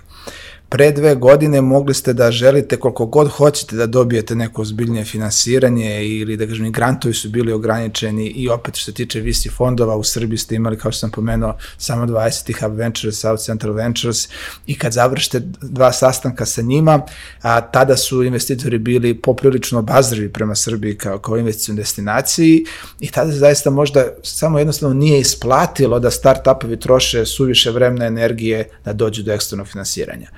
Pre 0.72 0.92
dve 0.92 1.14
godine 1.14 1.60
mogli 1.60 1.94
ste 1.94 2.12
da 2.12 2.30
želite 2.30 2.76
koliko 2.76 3.06
god 3.06 3.28
hoćete 3.28 3.76
da 3.76 3.86
dobijete 3.86 4.34
neko 4.34 4.62
ozbiljnije 4.62 5.04
finansiranje 5.04 6.04
ili 6.04 6.36
da 6.36 6.46
kažem 6.46 6.72
grantovi 6.72 7.14
su 7.14 7.28
bili 7.28 7.52
ograničeni 7.52 8.26
i 8.26 8.48
opet 8.48 8.76
što 8.76 8.84
se 8.84 8.94
tiče 8.94 9.20
VC 9.20 9.50
fondova 9.56 9.96
u 9.96 10.04
Srbiji 10.04 10.38
ste 10.38 10.54
imali 10.54 10.78
kao 10.78 10.92
što 10.92 10.98
sam 10.98 11.10
pomenuo 11.10 11.56
samo 11.78 12.06
20 12.06 12.62
Hub 12.62 12.78
Ventures, 12.78 13.20
South 13.20 13.42
Central 13.44 13.74
Ventures 13.74 14.28
i 14.66 14.78
kad 14.78 14.92
završite 14.92 15.42
dva 15.62 15.92
sastanka 15.92 16.46
sa 16.46 16.62
njima, 16.62 17.02
a, 17.42 17.60
tada 17.60 17.96
su 17.96 18.22
investitori 18.22 18.78
bili 18.78 19.14
poprilično 19.14 19.78
obazrivi 19.78 20.32
prema 20.32 20.54
Srbiji 20.54 20.98
kao, 20.98 21.18
kao 21.18 21.36
investicijom 21.36 21.76
destinaciji 21.76 22.64
i 23.00 23.10
tada 23.10 23.32
se 23.32 23.38
zaista 23.38 23.70
možda 23.70 24.06
samo 24.22 24.58
jednostavno 24.58 24.94
nije 24.94 25.20
isplatilo 25.20 25.98
da 25.98 26.10
start-upovi 26.10 26.78
troše 26.80 27.26
suviše 27.26 27.70
vremena 27.70 28.06
energije 28.06 28.68
da 28.84 28.92
dođu 28.92 29.22
do 29.22 29.32
eksternog 29.32 29.68
finansiranja. 29.68 30.28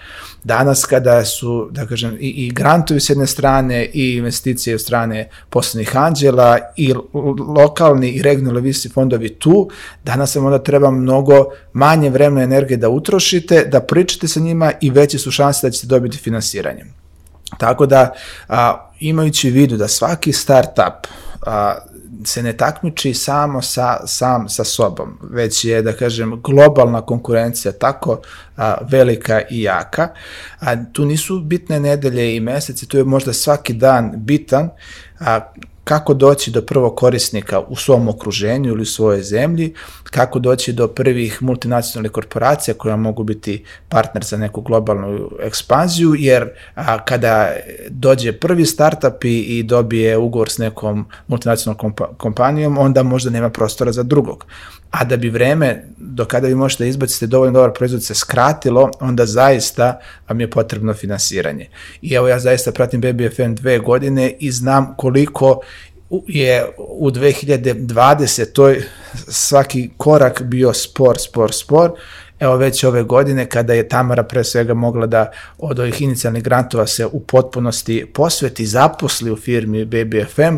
Danas 0.44 0.84
kada 0.84 1.24
su, 1.24 1.68
da 1.70 1.86
kažem, 1.86 2.16
i, 2.20 2.28
i 2.28 2.50
grantovi 2.50 3.00
s 3.00 3.10
jedne 3.10 3.26
strane 3.26 3.90
i 3.92 4.16
investicije 4.16 4.74
od 4.74 4.80
strane 4.80 5.28
poslovnih 5.50 5.96
anđela 5.96 6.58
i 6.76 6.94
lokalni 7.56 8.10
i 8.10 8.22
regionalni 8.22 8.60
visi 8.60 8.88
fondovi 8.88 9.28
tu, 9.28 9.70
danas 10.04 10.36
vam 10.36 10.46
onda 10.46 10.58
treba 10.58 10.90
mnogo 10.90 11.44
manje 11.72 12.10
vremena 12.10 12.40
i 12.40 12.44
energije 12.44 12.76
da 12.76 12.88
utrošite, 12.88 13.64
da 13.64 13.80
pričate 13.80 14.28
sa 14.28 14.40
njima 14.40 14.72
i 14.80 14.90
veće 14.90 15.18
su 15.18 15.30
šanse 15.30 15.66
da 15.66 15.70
ćete 15.70 15.86
dobiti 15.86 16.18
finansiranje. 16.18 16.84
Tako 17.58 17.86
da, 17.86 18.12
a, 18.48 18.90
imajući 19.00 19.50
u 19.50 19.52
vidu 19.52 19.76
da 19.76 19.88
svaki 19.88 20.32
startup 20.32 21.06
a, 21.46 21.74
se 22.24 22.42
ne 22.42 22.52
takmiči 22.56 23.14
samo 23.14 23.62
sa, 23.62 24.06
sam 24.06 24.48
sa 24.48 24.64
sobom, 24.64 25.18
već 25.30 25.64
je, 25.64 25.82
da 25.82 25.92
kažem, 25.92 26.40
globalna 26.42 27.00
konkurencija 27.00 27.72
tako 27.72 28.20
a, 28.56 28.76
velika 28.90 29.42
i 29.50 29.62
jaka, 29.62 30.08
a 30.60 30.84
tu 30.92 31.04
nisu 31.04 31.40
bitne 31.40 31.80
nedelje 31.80 32.36
i 32.36 32.40
meseci, 32.40 32.88
tu 32.88 32.98
je 32.98 33.04
možda 33.04 33.32
svaki 33.32 33.72
dan 33.72 34.12
bitan, 34.16 34.70
a, 35.20 35.40
kako 35.84 36.14
doći 36.14 36.50
do 36.50 36.62
prvog 36.62 36.96
korisnika 36.96 37.60
u 37.60 37.76
svom 37.76 38.08
okruženju 38.08 38.70
ili 38.70 38.82
u 38.82 38.86
svojoj 38.86 39.22
zemlji, 39.22 39.74
kako 40.10 40.38
doći 40.38 40.72
do 40.72 40.88
prvih 40.88 41.42
multinacionalnih 41.42 42.12
korporacija 42.12 42.74
koja 42.74 42.96
mogu 42.96 43.24
biti 43.24 43.64
partner 43.88 44.24
za 44.24 44.36
neku 44.36 44.60
globalnu 44.60 45.30
ekspanziju, 45.42 46.14
jer 46.18 46.48
a, 46.74 47.04
kada 47.04 47.52
dođe 47.88 48.32
prvi 48.32 48.66
startup 48.66 49.24
i, 49.24 49.40
i 49.40 49.62
dobije 49.62 50.16
ugovor 50.16 50.50
s 50.50 50.58
nekom 50.58 51.06
multinacionalnom 51.26 51.78
kompa 51.78 52.08
kompanijom, 52.16 52.78
onda 52.78 53.02
možda 53.02 53.30
nema 53.30 53.50
prostora 53.50 53.92
za 53.92 54.02
drugog. 54.02 54.46
A 54.90 55.04
da 55.04 55.16
bi 55.16 55.28
vreme 55.28 55.84
do 55.96 56.24
kada 56.24 56.46
vi 56.46 56.54
možete 56.54 56.88
izbaciti 56.88 57.26
dovoljno 57.26 57.52
dobar 57.52 57.72
proizvod 57.72 58.04
se 58.04 58.14
skratilo, 58.14 58.90
onda 59.00 59.26
zaista 59.26 60.00
vam 60.28 60.40
je 60.40 60.50
potrebno 60.50 60.94
finansiranje. 60.94 61.68
I 62.02 62.14
evo 62.14 62.28
ja 62.28 62.38
zaista 62.38 62.72
pratim 62.72 63.00
BBFN 63.00 63.54
dve 63.54 63.78
godine 63.78 64.36
i 64.40 64.52
znam 64.52 64.94
koliko 64.96 65.60
je 66.28 66.66
u 66.78 67.10
2020. 67.10 68.52
toj 68.52 68.82
svaki 69.28 69.90
korak 69.96 70.42
bio 70.42 70.72
spor, 70.72 71.16
spor, 71.18 71.52
spor 71.52 71.92
evo 72.40 72.56
već 72.56 72.84
ove 72.84 73.02
godine 73.02 73.46
kada 73.48 73.74
je 73.74 73.88
Tamara 73.88 74.22
pre 74.22 74.44
svega 74.44 74.74
mogla 74.74 75.06
da 75.06 75.30
od 75.58 75.78
ovih 75.78 76.02
inicijalnih 76.02 76.42
grantova 76.42 76.86
se 76.86 77.06
u 77.06 77.20
potpunosti 77.20 78.06
posveti, 78.14 78.66
zaposli 78.66 79.30
u 79.30 79.36
firmi 79.36 79.84
BBFM, 79.84 80.56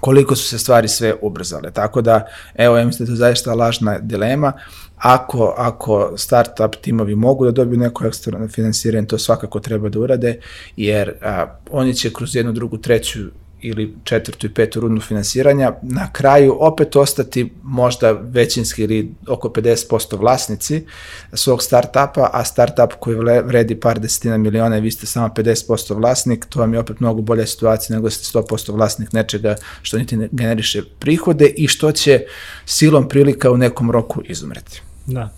koliko 0.00 0.36
su 0.36 0.48
se 0.48 0.58
stvari 0.58 0.88
sve 0.88 1.14
ubrzale. 1.20 1.70
Tako 1.70 2.02
da, 2.02 2.26
evo, 2.54 2.76
ja 2.76 2.84
mislim 2.84 3.06
da 3.06 3.12
je 3.12 3.16
to 3.16 3.18
zaista 3.18 3.54
lažna 3.54 3.98
dilema. 3.98 4.52
Ako, 4.96 5.54
ako 5.58 6.12
startup 6.16 6.76
timovi 6.80 7.14
mogu 7.14 7.44
da 7.44 7.50
dobiju 7.50 7.78
neko 7.78 8.06
eksterno 8.06 8.48
finansiranje, 8.48 9.06
to 9.06 9.18
svakako 9.18 9.60
treba 9.60 9.88
da 9.88 9.98
urade, 9.98 10.40
jer 10.76 11.14
a, 11.22 11.46
oni 11.70 11.94
će 11.94 12.12
kroz 12.12 12.36
jednu, 12.36 12.52
drugu, 12.52 12.78
treću 12.78 13.20
ili 13.62 13.94
četvrtu 14.04 14.46
i 14.46 14.54
petu 14.54 14.80
rundu 14.80 15.00
finansiranja, 15.00 15.72
na 15.82 16.12
kraju 16.12 16.56
opet 16.60 16.96
ostati 16.96 17.52
možda 17.62 18.10
većinski 18.10 18.82
ili 18.82 19.14
oko 19.28 19.48
50% 19.48 20.18
vlasnici 20.18 20.86
svog 21.32 21.62
startupa, 21.62 22.30
a 22.32 22.44
startup 22.44 22.92
koji 23.00 23.16
vredi 23.44 23.80
par 23.80 24.00
desetina 24.00 24.36
miliona 24.36 24.78
i 24.78 24.80
vi 24.80 24.90
ste 24.90 25.06
samo 25.06 25.28
50% 25.28 25.96
vlasnik, 25.96 26.46
to 26.48 26.60
vam 26.60 26.74
je 26.74 26.80
opet 26.80 27.00
mnogo 27.00 27.22
bolja 27.22 27.46
situacija 27.46 27.96
nego 27.96 28.06
da 28.06 28.10
ste 28.10 28.38
100% 28.38 28.72
vlasnik 28.72 29.12
nečega 29.12 29.56
što 29.82 29.98
niti 29.98 30.16
ne 30.16 30.28
generiše 30.32 30.82
prihode 30.98 31.46
i 31.46 31.68
što 31.68 31.92
će 31.92 32.20
silom 32.66 33.08
prilika 33.08 33.50
u 33.50 33.56
nekom 33.56 33.90
roku 33.90 34.22
izumreti. 34.24 34.82
Da. 35.06 35.30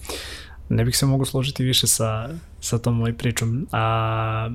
Ne 0.68 0.85
bih 0.85 0.96
se 0.96 1.06
mogu 1.06 1.24
složiti 1.24 1.64
više 1.64 1.87
sa, 1.87 2.28
sa 2.61 2.78
tom 2.78 2.96
moj 2.96 3.16
pričom. 3.16 3.66
A, 3.72 4.50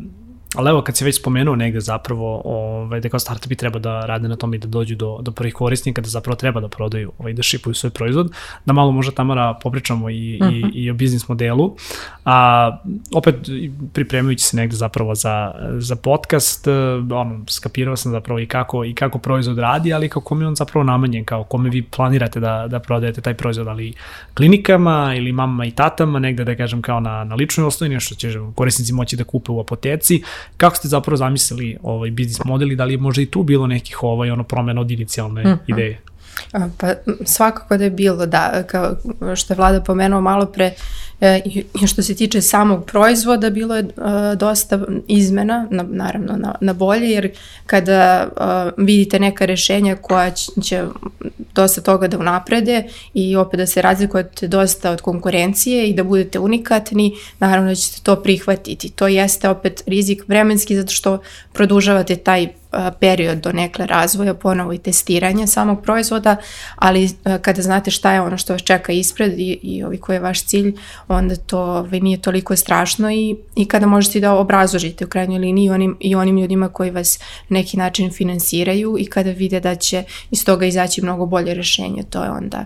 Ali 0.55 0.69
evo, 0.69 0.81
kad 0.81 0.97
si 0.97 1.05
već 1.05 1.19
spomenuo 1.19 1.55
negde 1.55 1.79
zapravo 1.79 2.41
ovaj, 2.45 2.99
da 2.99 3.09
kao 3.09 3.19
startupi 3.19 3.55
treba 3.55 3.79
da 3.79 4.05
rade 4.05 4.27
na 4.27 4.35
tom 4.35 4.53
i 4.53 4.57
da 4.57 4.67
dođu 4.67 4.95
do, 4.95 5.19
do 5.21 5.31
prvih 5.31 5.53
korisnika, 5.53 6.01
da 6.01 6.09
zapravo 6.09 6.35
treba 6.35 6.61
da 6.61 6.67
prodaju, 6.67 7.11
ovaj, 7.17 7.33
da 7.33 7.43
šipuju 7.43 7.73
svoj 7.73 7.89
proizvod, 7.89 8.31
da 8.65 8.73
malo 8.73 8.91
možda 8.91 9.11
Tamara 9.11 9.53
popričamo 9.63 10.09
i, 10.09 10.39
uh 10.41 10.47
-huh. 10.47 10.53
i, 10.53 10.65
mhm. 10.65 10.69
i 10.73 10.89
o 10.91 10.93
biznis 10.93 11.27
modelu. 11.27 11.75
A, 12.25 12.77
opet, 13.13 13.35
pripremajući 13.93 14.43
se 14.43 14.57
negde 14.57 14.75
zapravo 14.75 15.15
za, 15.15 15.51
za 15.77 15.95
podcast, 15.95 16.67
ono, 17.11 17.45
skapirao 17.49 17.95
sam 17.95 18.11
zapravo 18.11 18.39
i 18.39 18.45
kako, 18.45 18.85
i 18.85 18.93
kako 18.93 19.19
proizvod 19.19 19.57
radi, 19.57 19.93
ali 19.93 20.09
kako 20.09 20.35
mi 20.35 20.45
on 20.45 20.55
zapravo 20.55 20.83
namanjen, 20.83 21.25
kao 21.25 21.43
kome 21.43 21.69
vi 21.69 21.81
planirate 21.81 22.39
da, 22.39 22.67
da 22.69 22.79
prodajete 22.79 23.21
taj 23.21 23.33
proizvod, 23.33 23.67
ali 23.67 23.93
klinikama 24.33 25.13
ili 25.17 25.31
mamama 25.31 25.65
i 25.65 25.71
tatama, 25.71 26.19
negde 26.19 26.43
da 26.43 26.55
kažem 26.55 26.81
kao 26.81 26.99
na, 26.99 27.23
na 27.23 27.35
ličnoj 27.35 27.67
osnovi, 27.67 27.93
nešto 27.93 28.15
će 28.15 28.33
korisnici 28.55 28.93
moći 28.93 29.15
da 29.15 29.23
kupe 29.23 29.51
u 29.51 29.59
apoteci, 29.59 30.23
Kako 30.57 30.75
ste 30.75 30.87
zapravo 30.87 31.17
zamislili 31.17 31.77
ovaj 31.83 32.11
biznis 32.11 32.45
model 32.45 32.71
i 32.71 32.75
da 32.75 32.85
li 32.85 32.93
je 32.93 32.97
možda 32.97 33.21
i 33.21 33.25
tu 33.25 33.43
bilo 33.43 33.67
nekih 33.67 34.03
ovaj, 34.03 34.31
ono 34.31 34.43
promena 34.43 34.81
od 34.81 34.91
inicijalne 34.91 35.43
mm 35.43 35.47
-hmm. 35.47 35.57
ideje? 35.67 36.01
Pa 36.77 36.93
svakako 37.25 37.77
da 37.77 37.83
je 37.83 37.89
bilo, 37.89 38.25
da, 38.25 38.63
kao 38.67 38.95
što 39.35 39.53
je 39.53 39.57
Vlada 39.57 39.81
pomenuo 39.81 40.21
malo 40.21 40.45
pre, 40.45 40.65
E, 40.65 40.73
I 41.21 41.63
što 41.87 42.03
se 42.03 42.15
tiče 42.15 42.41
samog 42.41 42.85
proizvoda, 42.85 43.49
bilo 43.49 43.75
je 43.75 43.83
uh, 43.83 43.91
dosta 44.35 44.79
izmena, 45.07 45.67
na, 45.71 45.85
naravno 45.89 46.33
na, 46.37 46.55
na 46.61 46.73
bolje, 46.73 47.09
jer 47.09 47.31
kada 47.65 48.27
uh, 48.27 48.85
vidite 48.85 49.19
neka 49.19 49.45
rešenja 49.45 49.95
koja 49.95 50.31
će 50.63 50.83
dosta 51.55 51.81
toga 51.81 52.07
da 52.07 52.17
unaprede 52.17 52.83
i 53.13 53.35
opet 53.35 53.57
da 53.57 53.65
se 53.65 53.81
razlikujete 53.81 54.47
dosta 54.47 54.91
od 54.91 55.01
konkurencije 55.01 55.87
i 55.87 55.93
da 55.93 56.03
budete 56.03 56.39
unikatni, 56.39 57.15
naravno 57.39 57.69
da 57.69 57.75
ćete 57.75 58.01
to 58.03 58.15
prihvatiti. 58.15 58.89
To 58.89 59.07
jeste 59.07 59.49
opet 59.49 59.83
rizik 59.85 60.23
vremenski 60.27 60.75
zato 60.75 60.91
što 60.91 61.21
produžavate 61.53 62.15
taj 62.15 62.47
period 62.99 63.37
do 63.37 63.51
nekle 63.51 63.85
razvoja, 63.85 64.33
ponovo 64.33 64.73
i 64.73 64.77
testiranja 64.77 65.47
samog 65.47 65.81
proizvoda, 65.83 66.35
ali 66.75 67.09
kada 67.41 67.61
znate 67.61 67.91
šta 67.91 68.13
je 68.13 68.21
ono 68.21 68.37
što 68.37 68.53
vas 68.53 68.61
čeka 68.61 68.91
ispred 68.91 69.39
i, 69.39 69.59
i 69.61 69.83
ovi 69.83 69.97
koji 69.97 70.15
je 70.15 70.19
vaš 70.19 70.43
cilj, 70.43 70.75
onda 71.07 71.35
to 71.35 71.59
ovaj, 71.59 71.99
nije 71.99 72.21
toliko 72.21 72.55
strašno 72.55 73.11
i, 73.11 73.35
i 73.55 73.65
kada 73.65 73.87
možete 73.87 74.19
da 74.19 74.33
obrazložite 74.33 75.05
u 75.05 75.07
krajnjoj 75.07 75.39
liniji 75.39 75.69
onim, 75.69 75.97
i 75.99 76.15
onim 76.15 76.37
ljudima 76.37 76.69
koji 76.69 76.91
vas 76.91 77.19
neki 77.49 77.77
način 77.77 78.11
finansiraju 78.11 78.95
i 78.99 79.05
kada 79.05 79.31
vide 79.31 79.59
da 79.59 79.75
će 79.75 80.03
iz 80.31 80.45
toga 80.45 80.65
izaći 80.65 81.01
mnogo 81.01 81.25
bolje 81.25 81.53
rešenje, 81.53 82.03
to 82.09 82.23
je 82.23 82.29
onda 82.29 82.65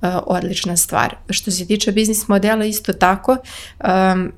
uh, 0.00 0.08
odlična 0.26 0.76
stvar. 0.76 1.16
Što 1.30 1.50
se 1.50 1.66
tiče 1.66 1.92
biznis 1.92 2.28
modela, 2.28 2.64
isto 2.64 2.92
tako, 2.92 3.36
um, 3.84 4.32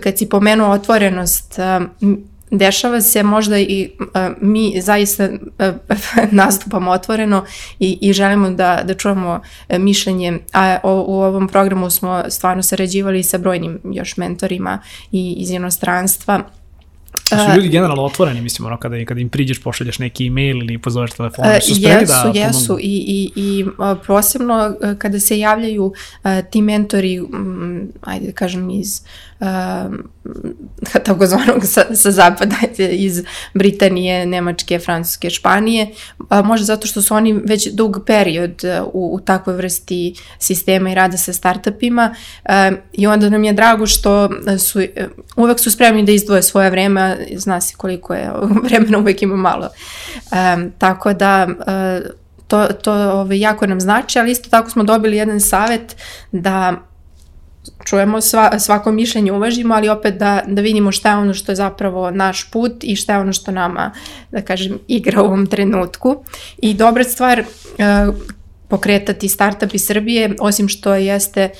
kad 0.00 0.18
si 0.18 0.28
pomenuo 0.28 0.70
otvorenost, 0.70 1.58
um, 1.58 2.24
dešava 2.50 3.00
se 3.00 3.22
možda 3.22 3.58
i 3.58 3.90
uh, 4.00 4.06
mi 4.40 4.80
zaista 4.80 5.28
uh, 5.28 6.30
nastupamo 6.30 6.90
otvoreno 6.90 7.44
i, 7.78 7.98
i 8.00 8.12
želimo 8.12 8.50
da, 8.50 8.82
da 8.84 8.94
čujemo 8.94 9.40
uh, 9.68 9.78
mišljenje, 9.78 10.38
a 10.52 10.78
o, 10.82 11.04
u 11.08 11.14
ovom 11.22 11.48
programu 11.48 11.90
smo 11.90 12.22
stvarno 12.28 12.62
sarađivali 12.62 13.22
sa 13.22 13.38
brojnim 13.38 13.80
još 13.84 14.16
mentorima 14.16 14.78
i 15.12 15.34
iz 15.38 15.50
inostranstva 15.50 16.42
Su 17.28 17.56
ljudi 17.56 17.68
generalno 17.68 18.04
otvoreni, 18.04 18.40
mislim, 18.40 18.66
ono, 18.66 18.76
kada, 18.76 19.04
kada 19.04 19.20
im 19.20 19.28
priđeš, 19.28 19.62
pošalješ 19.62 19.98
neki 19.98 20.26
e-mail 20.26 20.56
ili 20.56 20.78
pozoveš 20.78 21.10
telefonom, 21.10 21.52
su 21.60 21.74
spremni 21.74 22.02
jesu, 22.02 22.12
da 22.32 22.38
Jesu, 22.38 22.66
pomogu? 22.66 22.80
i, 22.80 23.04
i, 23.06 23.32
i 23.36 23.66
posebno 24.06 24.76
kada 24.98 25.20
se 25.20 25.38
javljaju 25.38 25.84
uh, 25.84 26.30
ti 26.50 26.62
mentori, 26.62 27.20
um, 27.20 27.88
ajde 28.02 28.26
da 28.26 28.32
kažem, 28.32 28.70
iz 28.70 29.00
uh, 29.40 29.46
takozvanog 31.04 31.64
sa, 31.64 31.94
sa 31.94 32.10
zapada, 32.10 32.56
iz 32.90 33.22
Britanije, 33.54 34.26
Nemačke, 34.26 34.78
Francuske, 34.78 35.30
Španije, 35.30 35.86
a, 36.28 36.42
možda 36.42 36.64
zato 36.64 36.86
što 36.86 37.02
su 37.02 37.14
oni 37.14 37.32
već 37.32 37.68
dug 37.72 37.98
period 38.06 38.62
u, 38.92 39.14
u 39.14 39.20
takvoj 39.20 39.56
vrsti 39.56 40.14
sistema 40.38 40.90
i 40.90 40.94
rada 40.94 41.16
sa 41.16 41.32
startupima 41.32 42.14
a, 42.44 42.72
i 42.92 43.06
onda 43.06 43.28
nam 43.28 43.44
je 43.44 43.52
drago 43.52 43.86
što 43.86 44.30
su, 44.58 44.80
uvek 45.36 45.60
su 45.60 45.70
spremni 45.70 46.04
da 46.04 46.12
izdvoje 46.12 46.42
svoje 46.42 46.70
vreme, 46.70 47.15
zna 47.36 47.60
se 47.60 47.74
koliko 47.76 48.14
je 48.14 48.30
vremena 48.64 48.98
uvek 48.98 49.22
ima 49.22 49.36
malo. 49.36 49.68
A, 50.30 50.56
tako 50.78 51.12
da 51.12 51.48
a, 51.66 52.00
to, 52.48 52.66
to 52.66 52.92
ovaj, 52.92 53.40
jako 53.40 53.66
nam 53.66 53.80
znači, 53.80 54.18
ali 54.18 54.30
isto 54.30 54.50
tako 54.50 54.70
smo 54.70 54.84
dobili 54.84 55.16
jedan 55.16 55.40
savet 55.40 55.96
da 56.32 56.74
čujemo 57.84 58.20
sva, 58.20 58.58
svako 58.58 58.92
mišljenje 58.92 59.32
uvažimo, 59.32 59.74
ali 59.74 59.88
opet 59.88 60.14
da, 60.14 60.42
da 60.46 60.62
vidimo 60.62 60.92
šta 60.92 61.10
je 61.10 61.16
ono 61.16 61.34
što 61.34 61.52
je 61.52 61.56
zapravo 61.56 62.10
naš 62.10 62.50
put 62.50 62.72
i 62.84 62.96
šta 62.96 63.12
je 63.12 63.18
ono 63.18 63.32
što 63.32 63.50
nama, 63.50 63.90
da 64.30 64.42
kažem, 64.42 64.78
igra 64.88 65.22
u 65.22 65.24
ovom 65.24 65.46
trenutku. 65.46 66.24
I 66.58 66.74
dobra 66.74 67.04
stvar 67.04 67.40
uh, 67.40 68.14
pokretati 68.68 69.28
startup 69.28 69.74
iz 69.74 69.86
Srbije, 69.86 70.34
osim 70.40 70.68
što 70.68 70.94
jeste 70.94 71.50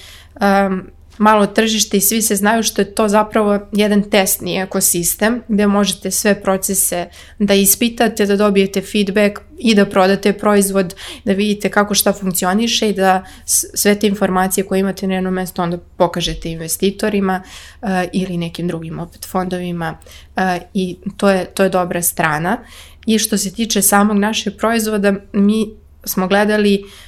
um, 0.40 0.90
malo 1.18 1.46
tržište 1.46 1.96
i 1.96 2.00
svi 2.00 2.22
se 2.22 2.36
znaju 2.36 2.62
što 2.62 2.82
je 2.82 2.94
to 2.94 3.08
zapravo 3.08 3.58
jedan 3.72 4.02
testni 4.10 4.60
ekosistem 4.60 5.42
gde 5.48 5.66
možete 5.66 6.10
sve 6.10 6.42
procese 6.42 7.06
da 7.38 7.54
ispitate, 7.54 8.26
da 8.26 8.36
dobijete 8.36 8.80
feedback 8.80 9.40
i 9.58 9.74
da 9.74 9.86
prodate 9.86 10.32
proizvod, 10.32 10.94
da 11.24 11.32
vidite 11.32 11.70
kako 11.70 11.94
šta 11.94 12.12
funkcioniše 12.12 12.88
i 12.90 12.94
da 12.94 13.24
sve 13.44 13.94
te 13.94 14.06
informacije 14.06 14.64
koje 14.64 14.80
imate 14.80 15.06
na 15.06 15.14
jednom 15.14 15.34
mestu 15.34 15.62
onda 15.62 15.78
pokažete 15.96 16.50
investitorima 16.50 17.42
uh, 17.82 17.88
ili 18.12 18.36
nekim 18.36 18.68
drugim 18.68 18.98
opet 18.98 19.26
fondovima 19.26 19.98
uh, 20.36 20.42
i 20.74 20.96
to 21.16 21.30
je, 21.30 21.44
to 21.44 21.62
je 21.62 21.68
dobra 21.68 22.02
strana. 22.02 22.58
I 23.06 23.18
što 23.18 23.38
se 23.38 23.54
tiče 23.54 23.82
samog 23.82 24.16
našeg 24.16 24.56
proizvoda, 24.56 25.14
mi 25.32 25.66
smo 26.04 26.28
gledali 26.28 26.82
uh, 26.84 27.05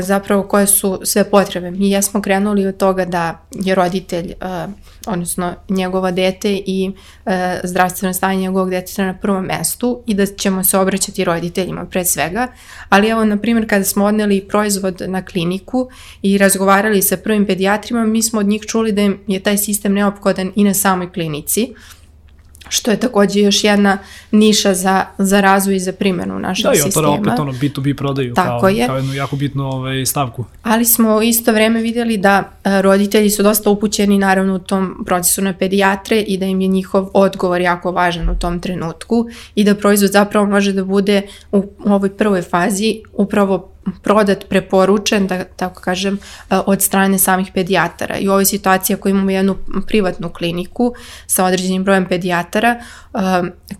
zapravo 0.00 0.42
koje 0.42 0.66
su 0.66 1.00
sve 1.04 1.30
potrebe. 1.30 1.70
Mi 1.70 1.90
jesmo 1.90 2.22
krenuli 2.22 2.66
od 2.66 2.76
toga 2.76 3.04
da 3.04 3.40
je 3.50 3.74
roditelj, 3.74 4.32
odnosno 5.06 5.54
njegova 5.68 6.10
dete 6.10 6.52
i 6.66 6.92
zdravstveno 7.64 8.14
stanje 8.14 8.40
njegovog 8.40 8.70
deteta 8.70 9.04
na 9.04 9.14
prvom 9.14 9.44
mestu 9.44 10.02
i 10.06 10.14
da 10.14 10.26
ćemo 10.26 10.64
se 10.64 10.78
obraćati 10.78 11.24
roditeljima 11.24 11.86
pre 11.86 12.04
svega, 12.04 12.48
ali 12.88 13.08
evo, 13.08 13.24
na 13.24 13.36
primjer, 13.36 13.68
kada 13.68 13.84
smo 13.84 14.04
odneli 14.04 14.48
proizvod 14.48 15.02
na 15.06 15.24
kliniku 15.24 15.88
i 16.22 16.38
razgovarali 16.38 17.02
sa 17.02 17.16
prvim 17.16 17.46
pedijatrima, 17.46 18.06
mi 18.06 18.22
smo 18.22 18.40
od 18.40 18.46
njih 18.46 18.62
čuli 18.62 18.92
da 18.92 19.02
je 19.26 19.42
taj 19.42 19.58
sistem 19.58 19.94
neophodan 19.94 20.52
i 20.56 20.64
na 20.64 20.74
samoj 20.74 21.12
klinici, 21.12 21.74
što 22.68 22.90
je 22.90 23.00
takođe 23.00 23.40
još 23.40 23.64
jedna 23.64 23.98
niša 24.30 24.74
za, 24.74 25.04
za 25.18 25.40
razvoj 25.40 25.76
i 25.76 25.80
za 25.80 25.92
primjenu 25.92 26.38
našeg 26.38 26.66
sistema. 26.74 26.74
Da, 26.74 26.86
i 26.86 26.88
otvara 26.88 27.08
opet 27.08 27.38
ono 27.38 27.52
B2B 27.52 27.96
prodaju 27.96 28.34
Tako 28.34 28.60
kao, 28.60 28.68
je. 28.68 28.86
kao 28.86 28.96
jednu 28.96 29.14
jako 29.14 29.36
bitnu 29.36 29.64
ovaj, 29.64 30.06
stavku. 30.06 30.44
Ali 30.62 30.84
smo 30.84 31.22
isto 31.22 31.52
vreme 31.52 31.80
videli 31.80 32.16
da 32.16 32.52
a, 32.64 32.80
roditelji 32.80 33.30
su 33.30 33.42
dosta 33.42 33.70
upućeni 33.70 34.18
naravno 34.18 34.54
u 34.54 34.58
tom 34.58 35.02
procesu 35.06 35.42
na 35.42 35.52
pedijatre 35.52 36.20
i 36.20 36.38
da 36.38 36.46
im 36.46 36.60
je 36.60 36.68
njihov 36.68 37.08
odgovor 37.12 37.60
jako 37.60 37.92
važan 37.92 38.28
u 38.28 38.38
tom 38.38 38.60
trenutku 38.60 39.26
i 39.54 39.64
da 39.64 39.74
proizvod 39.74 40.10
zapravo 40.10 40.46
može 40.46 40.72
da 40.72 40.84
bude 40.84 41.22
u, 41.52 41.58
u 41.58 41.92
ovoj 41.92 42.16
prvoj 42.16 42.42
fazi 42.42 43.00
upravo 43.12 43.68
prodat, 44.02 44.48
preporučen, 44.48 45.26
da 45.26 45.44
tako 45.44 45.80
kažem, 45.80 46.18
od 46.50 46.82
strane 46.82 47.18
samih 47.18 47.50
pedijatara. 47.54 48.16
I 48.16 48.28
u 48.28 48.32
ovoj 48.32 48.44
situaciji 48.44 48.94
ako 48.94 49.08
imamo 49.08 49.30
jednu 49.30 49.56
privatnu 49.86 50.28
kliniku 50.28 50.94
sa 51.26 51.44
određenim 51.44 51.84
brojem 51.84 52.06
pedijatara, 52.06 52.80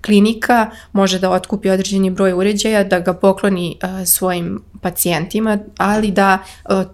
klinika 0.04 0.70
može 0.92 1.18
da 1.18 1.30
otkupi 1.30 1.70
određeni 1.70 2.10
broj 2.10 2.32
uređaja, 2.32 2.84
da 2.84 3.00
ga 3.00 3.12
pokloni 3.12 3.78
svojim 4.06 4.62
pacijentima, 4.80 5.58
ali 5.76 6.10
da 6.10 6.38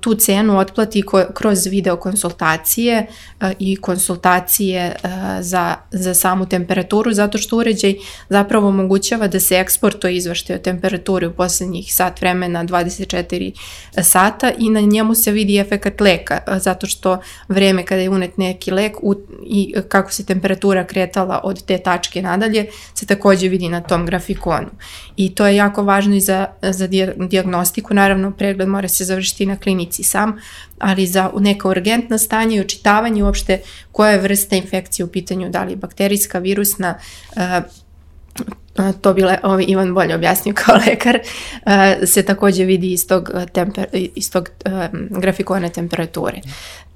tu 0.00 0.14
cenu 0.14 0.58
otplati 0.58 1.02
kroz 1.34 1.66
video 1.66 1.96
konsultacije 1.96 3.06
i 3.58 3.76
konsultacije 3.76 4.96
za, 5.40 5.74
za 5.90 6.14
samu 6.14 6.46
temperaturu, 6.46 7.12
zato 7.12 7.38
što 7.38 7.56
uređaj 7.56 7.94
zapravo 8.28 8.68
omogućava 8.68 9.28
da 9.28 9.40
se 9.40 9.56
eksportuje 9.56 10.16
izvašte 10.16 10.54
o 10.54 10.58
temperaturi 10.58 11.26
u 11.26 11.32
poslednjih 11.32 11.94
sat 11.94 12.20
vremena 12.20 12.64
24 12.64 13.52
sata 14.02 14.52
i 14.58 14.70
na 14.70 14.80
njemu 14.80 15.14
se 15.14 15.30
vidi 15.30 15.58
efekat 15.58 16.00
leka, 16.00 16.38
zato 16.56 16.86
što 16.86 17.18
vreme 17.48 17.84
kada 17.84 18.00
je 18.00 18.10
unet 18.10 18.38
neki 18.38 18.70
lek 18.70 18.92
i 19.46 19.74
kako 19.88 20.12
se 20.12 20.26
temperatura 20.26 20.84
kretala 20.84 21.40
od 21.44 21.64
te 21.64 21.78
tačke 21.78 22.22
nadalje 22.24 22.66
se 22.94 23.06
takođe 23.06 23.48
vidi 23.48 23.68
na 23.68 23.80
tom 23.80 24.06
grafikonu. 24.06 24.70
I 25.16 25.34
to 25.34 25.46
je 25.46 25.56
jako 25.56 25.82
važno 25.82 26.14
i 26.14 26.20
za, 26.20 26.46
za 26.62 26.88
diagnostiku, 27.28 27.94
naravno 27.94 28.30
pregled 28.30 28.68
mora 28.68 28.88
se 28.88 29.04
završiti 29.04 29.46
na 29.46 29.56
klinici 29.56 30.02
sam, 30.02 30.36
ali 30.78 31.06
za 31.06 31.30
neka 31.38 31.68
urgentna 31.68 32.18
stanja 32.18 32.56
i 32.56 32.60
očitavanje 32.60 33.24
uopšte 33.24 33.60
koja 33.92 34.10
je 34.10 34.18
vrsta 34.18 34.56
infekcije 34.56 35.06
u 35.06 35.08
pitanju, 35.08 35.50
da 35.50 35.64
li 35.64 35.72
je 35.72 35.76
bakterijska, 35.76 36.38
virusna, 36.38 36.98
to 39.00 39.14
bi 39.14 39.22
le, 39.22 39.38
ovaj 39.42 39.64
Ivan 39.68 39.94
bolje 39.94 40.14
objasnio 40.14 40.54
kao 40.64 40.76
lekar, 40.86 41.18
se 42.06 42.22
takođe 42.22 42.64
vidi 42.64 42.92
iz 42.92 43.06
tog, 43.06 43.30
temper, 43.52 43.86
iz 43.92 44.30
tog 44.30 44.48
grafikona 45.10 45.68
temperature. 45.68 46.40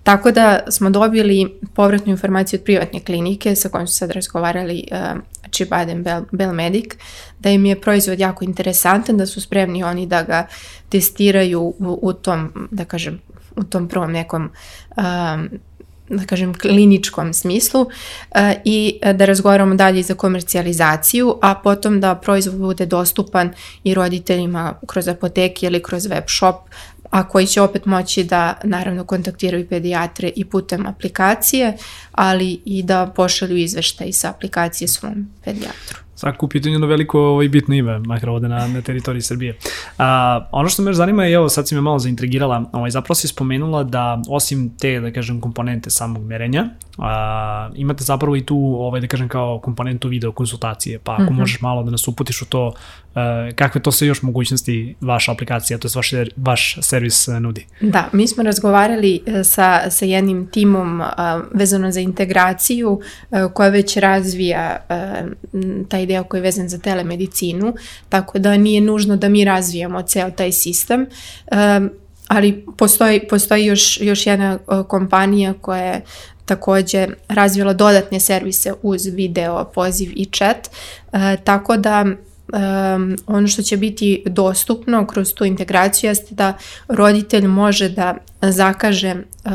Tako 0.08 0.30
da 0.30 0.60
smo 0.70 0.90
dobili 0.90 1.58
povratnu 1.74 2.10
informaciju 2.12 2.60
od 2.60 2.64
privatne 2.64 3.00
klinike 3.00 3.54
sa 3.56 3.68
kojom 3.68 3.86
su 3.86 3.94
sad 3.94 4.10
razgovarali 4.10 4.84
uh, 4.92 5.20
Chibaden 5.50 6.02
Bell, 6.02 6.24
Bell 6.32 6.52
Medic, 6.52 6.94
da 7.38 7.50
im 7.50 7.66
je 7.66 7.80
proizvod 7.80 8.18
jako 8.20 8.44
interesantan, 8.44 9.16
da 9.16 9.26
su 9.26 9.40
spremni 9.40 9.84
oni 9.84 10.06
da 10.06 10.22
ga 10.22 10.46
testiraju 10.88 11.60
u, 11.60 11.98
u 12.02 12.12
tom, 12.12 12.68
da 12.70 12.84
kažem, 12.84 13.20
u 13.56 13.64
tom 13.64 13.88
prvom 13.88 14.12
nekom 14.12 14.50
um, 14.96 15.48
da 16.08 16.24
kažem, 16.24 16.54
kliničkom 16.54 17.32
smislu 17.34 17.80
uh, 17.80 17.88
i 18.64 19.00
da 19.14 19.24
razgovaramo 19.24 19.74
dalje 19.74 20.02
za 20.02 20.14
komercijalizaciju, 20.14 21.38
a 21.42 21.54
potom 21.54 22.00
da 22.00 22.14
proizvod 22.14 22.56
bude 22.56 22.86
dostupan 22.86 23.54
i 23.84 23.94
roditeljima 23.94 24.74
kroz 24.86 25.08
apoteke 25.08 25.66
ili 25.66 25.82
kroz 25.82 26.06
web 26.06 26.24
shop 26.28 26.56
a 27.10 27.28
koji 27.28 27.46
će 27.46 27.60
opet 27.60 27.86
moći 27.86 28.24
da 28.24 28.60
naravno 28.64 29.04
kontaktiraju 29.04 29.68
pedijatre 29.68 30.32
i 30.36 30.44
putem 30.44 30.86
aplikacije, 30.86 31.76
ali 32.12 32.60
i 32.64 32.82
da 32.82 33.12
pošalju 33.16 33.56
izveštaj 33.56 34.12
sa 34.12 34.30
aplikacije 34.30 34.88
svom 34.88 35.30
pedijatru. 35.44 36.07
Svako 36.18 36.46
u 36.46 36.48
pitanju 36.48 36.74
jedno 36.74 36.86
veliko 36.86 37.20
ovaj, 37.20 37.48
bitno 37.48 37.74
ime, 37.74 37.98
makar 37.98 38.30
ovde 38.30 38.48
na, 38.48 38.68
na 38.68 38.82
teritoriji 38.82 39.22
Srbije. 39.22 39.56
A, 39.98 40.48
ono 40.52 40.68
što 40.68 40.82
me 40.82 40.92
zanima 40.92 41.24
je, 41.24 41.32
evo 41.32 41.48
sad 41.48 41.68
si 41.68 41.74
me 41.74 41.80
malo 41.80 41.98
zaintrigirala, 41.98 42.64
ovaj, 42.72 42.90
zapravo 42.90 43.14
si 43.14 43.28
spomenula 43.28 43.84
da 43.84 44.22
osim 44.28 44.76
te, 44.78 45.00
da 45.00 45.12
kažem, 45.12 45.40
komponente 45.40 45.90
samog 45.90 46.24
merenja, 46.24 46.68
a, 46.98 47.70
imate 47.74 48.04
zapravo 48.04 48.36
i 48.36 48.46
tu, 48.46 48.56
ovaj, 48.56 49.00
da 49.00 49.06
kažem, 49.06 49.28
kao 49.28 49.60
komponentu 49.62 50.08
video 50.08 50.32
konsultacije, 50.32 50.98
pa 50.98 51.12
ako 51.12 51.22
mm 51.22 51.26
-hmm. 51.26 51.38
možeš 51.38 51.60
malo 51.60 51.82
da 51.82 51.90
nas 51.90 52.08
uputiš 52.08 52.42
u 52.42 52.44
to, 52.44 52.72
a, 53.14 53.50
kakve 53.54 53.82
to 53.82 53.92
sve 53.92 54.06
još 54.06 54.22
mogućnosti 54.22 54.94
vaša 55.00 55.32
aplikacija, 55.32 55.78
to 55.78 55.88
je 55.88 55.92
vaš, 55.94 56.12
vaš 56.36 56.78
servis 56.80 57.28
nudi? 57.40 57.66
Da, 57.80 58.08
mi 58.12 58.28
smo 58.28 58.42
razgovarali 58.42 59.22
e, 59.26 59.44
sa, 59.44 59.90
sa 59.90 60.04
jednim 60.04 60.46
timom 60.46 61.00
a, 61.00 61.40
vezano 61.54 61.92
za 61.92 62.00
integraciju 62.00 63.00
a, 63.30 63.48
koja 63.48 63.68
već 63.68 63.96
razvija 63.96 64.76
a, 64.88 65.22
taj 65.88 66.06
deo 66.06 66.24
koji 66.24 66.38
je 66.38 66.42
vezan 66.42 66.68
za 66.68 66.78
telemedicinu, 66.78 67.74
tako 68.08 68.38
da 68.38 68.56
nije 68.56 68.80
nužno 68.80 69.16
da 69.16 69.28
mi 69.28 69.44
razvijamo 69.44 70.02
ceo 70.02 70.30
taj 70.30 70.52
sistem, 70.52 71.06
um, 71.52 71.90
ali 72.28 72.66
postoji, 72.76 73.28
postoji 73.28 73.66
još, 73.66 74.00
još 74.00 74.26
jedna 74.26 74.58
kompanija 74.88 75.54
koja 75.60 75.82
je 75.82 76.02
takođe 76.48 77.06
razvila 77.28 77.72
dodatne 77.72 78.20
servise 78.20 78.72
uz 78.82 79.06
video, 79.06 79.64
poziv 79.74 80.12
i 80.16 80.24
chat, 80.24 80.70
uh, 81.12 81.20
tako 81.44 81.76
da 81.76 82.04
um, 82.04 83.16
ono 83.26 83.48
što 83.48 83.62
će 83.62 83.76
biti 83.76 84.22
dostupno 84.26 85.06
kroz 85.06 85.34
tu 85.34 85.44
integraciju 85.44 86.10
jeste 86.10 86.34
da 86.34 86.54
roditelj 86.88 87.46
može 87.46 87.88
da 87.88 88.16
zakaže 88.42 89.14
uh, 89.44 89.52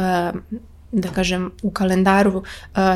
da 0.93 1.09
kažem, 1.09 1.51
u 1.63 1.71
kalendaru 1.71 2.37
uh, 2.37 2.43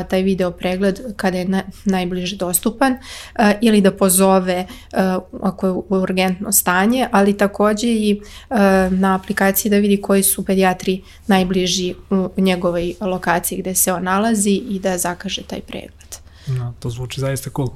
taj 0.08 0.22
video 0.22 0.50
pregled 0.50 1.00
kada 1.16 1.38
je 1.38 1.48
na, 1.48 1.62
najbliže 1.84 2.36
dostupan 2.36 2.92
uh, 2.92 3.50
ili 3.60 3.80
da 3.80 3.92
pozove 3.92 4.66
uh, 4.66 5.22
ako 5.42 5.66
je 5.66 5.72
urgentno 5.88 6.52
stanje, 6.52 7.08
ali 7.12 7.36
takođe 7.36 7.88
i 7.88 8.20
uh, 8.50 8.58
na 8.90 9.14
aplikaciji 9.14 9.70
da 9.70 9.76
vidi 9.76 10.00
koji 10.02 10.22
su 10.22 10.44
pedijatri 10.44 11.02
najbliži 11.26 11.94
u 12.10 12.30
njegovoj 12.36 12.94
lokaciji 13.00 13.58
gde 13.58 13.74
se 13.74 13.92
on 13.92 14.04
nalazi 14.04 14.62
i 14.68 14.78
da 14.78 14.98
zakaže 14.98 15.42
taj 15.42 15.60
pregled. 15.60 16.16
No, 16.46 16.74
to 16.78 16.90
zvuči 16.90 17.20
zaista 17.20 17.50
cool. 17.56 17.68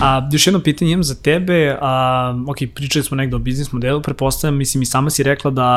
A, 0.00 0.28
još 0.32 0.46
jedno 0.46 0.60
pitanje 0.60 0.92
imam 0.92 1.04
za 1.04 1.14
tebe, 1.14 1.76
a, 1.80 2.44
ok, 2.48 2.56
pričali 2.74 3.02
smo 3.02 3.16
negde 3.16 3.36
o 3.36 3.38
biznis 3.38 3.72
modelu, 3.72 4.02
prepostavljam, 4.02 4.58
mislim 4.58 4.82
i 4.82 4.86
sama 4.86 5.10
si 5.10 5.22
rekla 5.22 5.50
da 5.50 5.68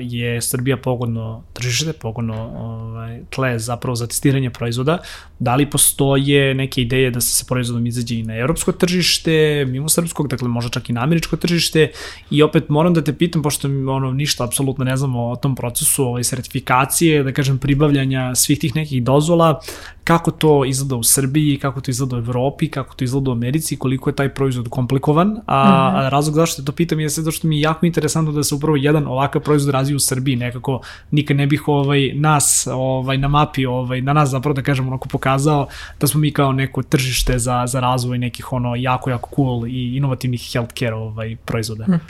je 0.00 0.42
Srbija 0.42 0.76
pogodno 0.76 1.42
tržište, 1.52 1.92
pogodno 1.92 2.34
ovaj, 2.56 3.20
tle 3.30 3.58
zapravo 3.58 3.96
za 3.96 4.06
testiranje 4.06 4.50
proizvoda. 4.50 4.98
Da 5.38 5.54
li 5.54 5.70
postoje 5.70 6.54
neke 6.54 6.82
ideje 6.82 7.10
da 7.10 7.20
se 7.20 7.34
sa 7.34 7.44
proizvodom 7.48 7.86
izađe 7.86 8.14
i 8.14 8.22
na 8.22 8.36
evropsko 8.36 8.72
tržište, 8.72 9.64
mimo 9.68 9.88
srpskog, 9.88 10.28
dakle 10.28 10.48
možda 10.48 10.70
čak 10.70 10.90
i 10.90 10.92
na 10.92 11.02
američko 11.02 11.36
tržište 11.36 11.90
i 12.30 12.42
opet 12.42 12.68
moram 12.68 12.94
da 12.94 13.04
te 13.04 13.12
pitam, 13.12 13.42
pošto 13.42 13.68
ono, 13.68 14.12
ništa 14.12 14.44
apsolutno 14.44 14.84
ne 14.84 14.96
znamo 14.96 15.30
o 15.30 15.36
tom 15.36 15.54
procesu 15.54 16.04
ovaj, 16.04 16.24
sertifikacije, 16.24 17.22
da 17.22 17.32
kažem 17.32 17.58
pribavljanja 17.58 18.34
svih 18.34 18.58
tih 18.58 18.76
nekih 18.76 19.04
dozvola, 19.04 19.60
kako 20.04 20.30
to 20.30 20.64
izgleda 20.64 20.96
u 20.96 21.02
Srbiji, 21.02 21.58
kako 21.58 21.80
to 21.80 21.90
izgleda 21.90 22.16
u 22.16 22.18
Evropi, 22.18 22.68
kako 22.68 22.94
to 22.94 23.04
izgleda 23.04 23.30
u 23.30 23.32
Americi, 23.32 23.63
koliko 23.78 24.10
je 24.10 24.16
taj 24.16 24.28
proizvod 24.28 24.68
komplikovan, 24.68 25.36
a, 25.46 25.90
mm 25.90 25.96
-hmm. 25.96 26.10
razlog 26.10 26.34
zašto 26.34 26.62
te 26.62 26.66
to 26.66 26.72
pitam 26.72 27.00
je 27.00 27.08
zato 27.08 27.30
što 27.30 27.48
mi 27.48 27.56
je 27.56 27.60
jako 27.60 27.86
interesantno 27.86 28.32
da 28.32 28.42
se 28.42 28.54
upravo 28.54 28.76
jedan 28.76 29.06
ovakav 29.06 29.42
proizvod 29.42 29.72
razvije 29.74 29.96
u 29.96 30.00
Srbiji, 30.00 30.36
nekako 30.36 30.80
nikad 31.10 31.36
ne 31.36 31.46
bih 31.46 31.68
ovaj, 31.68 32.12
nas 32.14 32.68
ovaj, 32.72 33.18
na 33.18 33.28
mapi, 33.28 33.66
ovaj, 33.66 34.00
na 34.00 34.12
nas 34.12 34.30
zapravo 34.30 34.54
da 34.54 34.62
kažem 34.62 34.88
onako 34.88 35.08
pokazao 35.08 35.66
da 36.00 36.06
smo 36.06 36.20
mi 36.20 36.32
kao 36.32 36.52
neko 36.52 36.82
tržište 36.82 37.38
za, 37.38 37.66
za 37.66 37.80
razvoj 37.80 38.18
nekih 38.18 38.52
ono 38.52 38.74
jako, 38.76 39.10
jako 39.10 39.30
cool 39.36 39.66
i 39.66 39.96
inovativnih 39.96 40.50
healthcare 40.52 40.94
ovaj, 40.94 41.36
proizvoda. 41.36 41.84
Mm. 41.88 42.00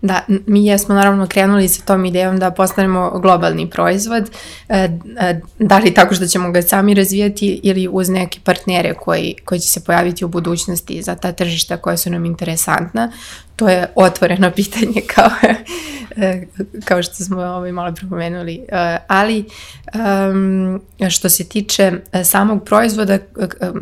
Da, 0.00 0.20
mi 0.46 0.66
jesmo 0.66 0.94
naravno 0.94 1.26
krenuli 1.26 1.68
sa 1.68 1.82
tom 1.82 2.04
idejom 2.04 2.38
da 2.38 2.50
postanemo 2.50 3.18
globalni 3.18 3.70
proizvod, 3.70 4.30
e, 4.68 4.88
e, 5.20 5.40
da 5.58 5.78
li 5.78 5.94
tako 5.94 6.14
što 6.14 6.26
ćemo 6.26 6.50
ga 6.50 6.62
sami 6.62 6.94
razvijati 6.94 7.60
ili 7.62 7.88
uz 7.92 8.08
neke 8.08 8.40
partnere 8.44 8.94
koji, 8.94 9.34
koji 9.44 9.60
će 9.60 9.68
se 9.68 9.84
pojaviti 9.84 10.24
u 10.24 10.28
budućnosti 10.28 11.02
za 11.02 11.14
ta 11.14 11.32
tržišta 11.32 11.76
koja 11.76 11.96
su 11.96 12.10
nam 12.10 12.24
interesantna 12.24 13.12
to 13.56 13.68
je 13.68 13.86
otvoreno 13.94 14.50
pitanje 14.50 15.00
kao, 15.14 15.30
kao 16.84 17.02
što 17.02 17.14
smo 17.14 17.40
ovaj 17.40 17.72
malo 17.72 17.94
pripomenuli. 17.94 18.66
Ali 19.08 19.44
um, 19.94 20.80
što 21.10 21.28
se 21.28 21.48
tiče 21.48 21.92
e, 22.12 22.24
samog 22.24 22.64
proizvoda, 22.64 23.18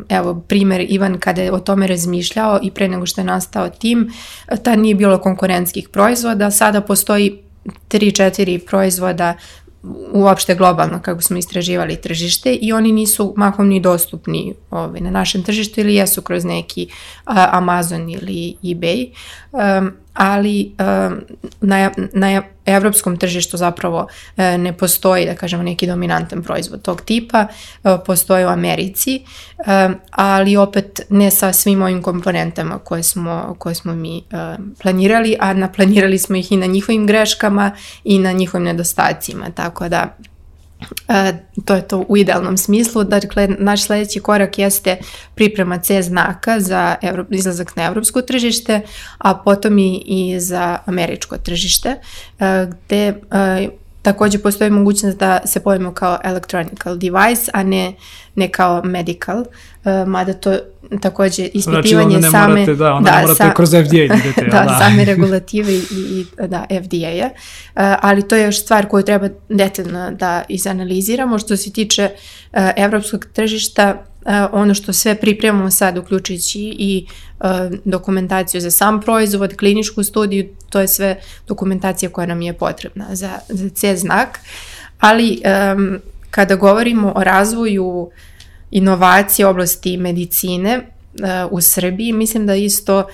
evo 0.08 0.40
primer 0.48 0.86
Ivan 0.88 1.18
kada 1.18 1.42
je 1.42 1.52
o 1.52 1.58
tome 1.58 1.86
razmišljao 1.86 2.60
i 2.62 2.70
pre 2.70 2.88
nego 2.88 3.06
što 3.06 3.20
je 3.20 3.24
nastao 3.24 3.68
tim, 3.68 4.12
tad 4.62 4.78
nije 4.78 4.94
bilo 4.94 5.18
konkurentskih 5.18 5.88
proizvoda, 5.88 6.50
sada 6.50 6.80
postoji 6.80 7.44
3-4 7.88 8.66
proizvoda 8.66 9.34
uopšte 10.12 10.55
globalno 10.55 11.03
kako 11.03 11.22
smo 11.22 11.37
istraživali 11.37 11.97
tržište 11.97 12.55
i 12.55 12.72
oni 12.72 12.93
nisu 12.93 13.35
mahom 13.37 13.68
ni 13.68 13.80
dostupni 13.80 14.55
ovaj, 14.70 15.01
na 15.01 15.11
našem 15.11 15.43
tržištu 15.43 15.80
ili 15.80 15.95
jesu 15.95 16.22
kroz 16.22 16.45
neki 16.45 16.89
a, 17.24 17.49
Amazon 17.53 18.11
ili 18.11 18.57
eBay. 18.62 19.11
Um, 19.53 19.93
ali 20.14 20.74
na, 21.60 21.90
na 22.12 22.42
evropskom 22.66 23.16
tržištu 23.16 23.56
zapravo 23.56 24.06
ne 24.36 24.76
postoji, 24.76 25.26
da 25.26 25.34
kažemo, 25.34 25.62
neki 25.62 25.86
dominantan 25.86 26.42
proizvod 26.42 26.82
tog 26.82 27.00
tipa, 27.00 27.46
postoji 28.06 28.44
u 28.44 28.48
Americi, 28.48 29.24
ali 30.10 30.56
opet 30.56 31.00
ne 31.10 31.30
sa 31.30 31.52
svim 31.52 31.82
ovim 31.82 32.02
komponentama 32.02 32.78
koje 32.78 33.02
smo, 33.02 33.56
koje 33.58 33.74
smo 33.74 33.94
mi 33.94 34.24
planirali, 34.82 35.36
a 35.40 35.52
naplanirali 35.54 36.18
smo 36.18 36.36
ih 36.36 36.52
i 36.52 36.56
na 36.56 36.66
njihovim 36.66 37.06
greškama 37.06 37.70
i 38.04 38.18
na 38.18 38.32
njihovim 38.32 38.64
nedostacima, 38.64 39.50
tako 39.54 39.88
da 39.88 40.16
E, 41.09 41.32
to 41.64 41.74
je 41.74 41.89
to 41.89 42.05
u 42.09 42.16
idealnom 42.16 42.57
smislu. 42.57 43.05
Dakle, 43.05 43.49
naš 43.49 43.82
sledeći 43.82 44.20
korak 44.20 44.59
jeste 44.59 44.97
priprema 45.35 45.78
C 45.78 46.03
znaka 46.03 46.61
za 46.61 46.97
Evro, 47.03 47.24
izlazak 47.30 47.76
na 47.76 47.85
evropsko 47.85 48.22
tržište, 48.22 48.80
a 49.18 49.35
potom 49.35 49.78
i, 49.78 50.03
i 50.07 50.41
za 50.41 50.78
američko 50.87 51.39
tržište, 51.39 51.89
e, 51.89 52.66
gde 52.66 53.07
e, 53.07 53.68
takođe 54.05 54.38
postoji 54.38 54.70
mogućnost 54.70 55.18
da 55.18 55.40
se 55.44 55.61
pojavimo 55.61 55.94
kao 55.94 56.18
electronical 56.24 56.96
device, 56.96 57.50
a 57.55 57.62
ne, 57.62 57.94
ne 58.34 58.48
kao 58.48 58.82
medical, 58.84 59.40
uh, 59.40 60.09
mada 60.09 60.32
to 60.32 60.59
takođe 61.00 61.46
ispitivanje 61.46 62.18
znači, 62.18 62.32
same... 62.32 62.48
Morate, 62.48 62.74
da, 62.74 62.92
onda 62.92 63.11
da, 63.11 63.16
ne 63.16 63.22
morate 63.22 63.44
sa, 63.44 63.55
kroz 63.55 63.70
FDA 63.70 64.07
da 64.09 64.14
idete. 64.14 64.44
da, 64.52 64.64
da, 64.64 64.78
same 64.80 65.05
regulative 65.05 65.72
i, 65.72 65.82
i 65.90 66.26
da, 66.48 66.66
FDA-a, 66.84 67.26
uh, 67.26 67.98
ali 68.00 68.28
to 68.28 68.36
je 68.36 68.44
još 68.44 68.61
stvar 68.61 68.88
koju 68.88 69.02
treba 69.02 69.28
detaljno 69.48 70.11
da 70.11 70.42
izanaliziramo. 70.48 71.38
Što 71.38 71.57
se 71.57 71.72
tiče 71.72 72.11
uh, 72.12 72.59
evropskog 72.76 73.26
tržišta, 73.32 74.05
ono 74.52 74.74
što 74.74 74.92
sve 74.92 75.14
pripremamo 75.14 75.70
sad, 75.70 75.98
uključujući 75.98 76.60
i 76.78 77.06
uh, 77.40 77.46
dokumentaciju 77.84 78.60
za 78.60 78.70
sam 78.70 79.00
proizvod, 79.00 79.56
kliničku 79.56 80.02
studiju, 80.02 80.48
to 80.70 80.80
je 80.80 80.88
sve 80.88 81.20
dokumentacija 81.48 82.10
koja 82.10 82.26
nam 82.26 82.42
je 82.42 82.52
potrebna 82.52 83.14
za, 83.14 83.30
za 83.48 83.68
C 83.68 83.96
znak, 83.96 84.38
ali 85.00 85.42
um, 85.76 85.98
kada 86.30 86.56
govorimo 86.56 87.12
o 87.16 87.24
razvoju 87.24 88.10
inovacije 88.70 89.46
oblasti 89.46 89.96
medicine 89.96 90.78
uh, 90.78 91.52
u 91.52 91.60
Srbiji, 91.60 92.12
mislim 92.12 92.46
da 92.46 92.54
isto 92.54 93.06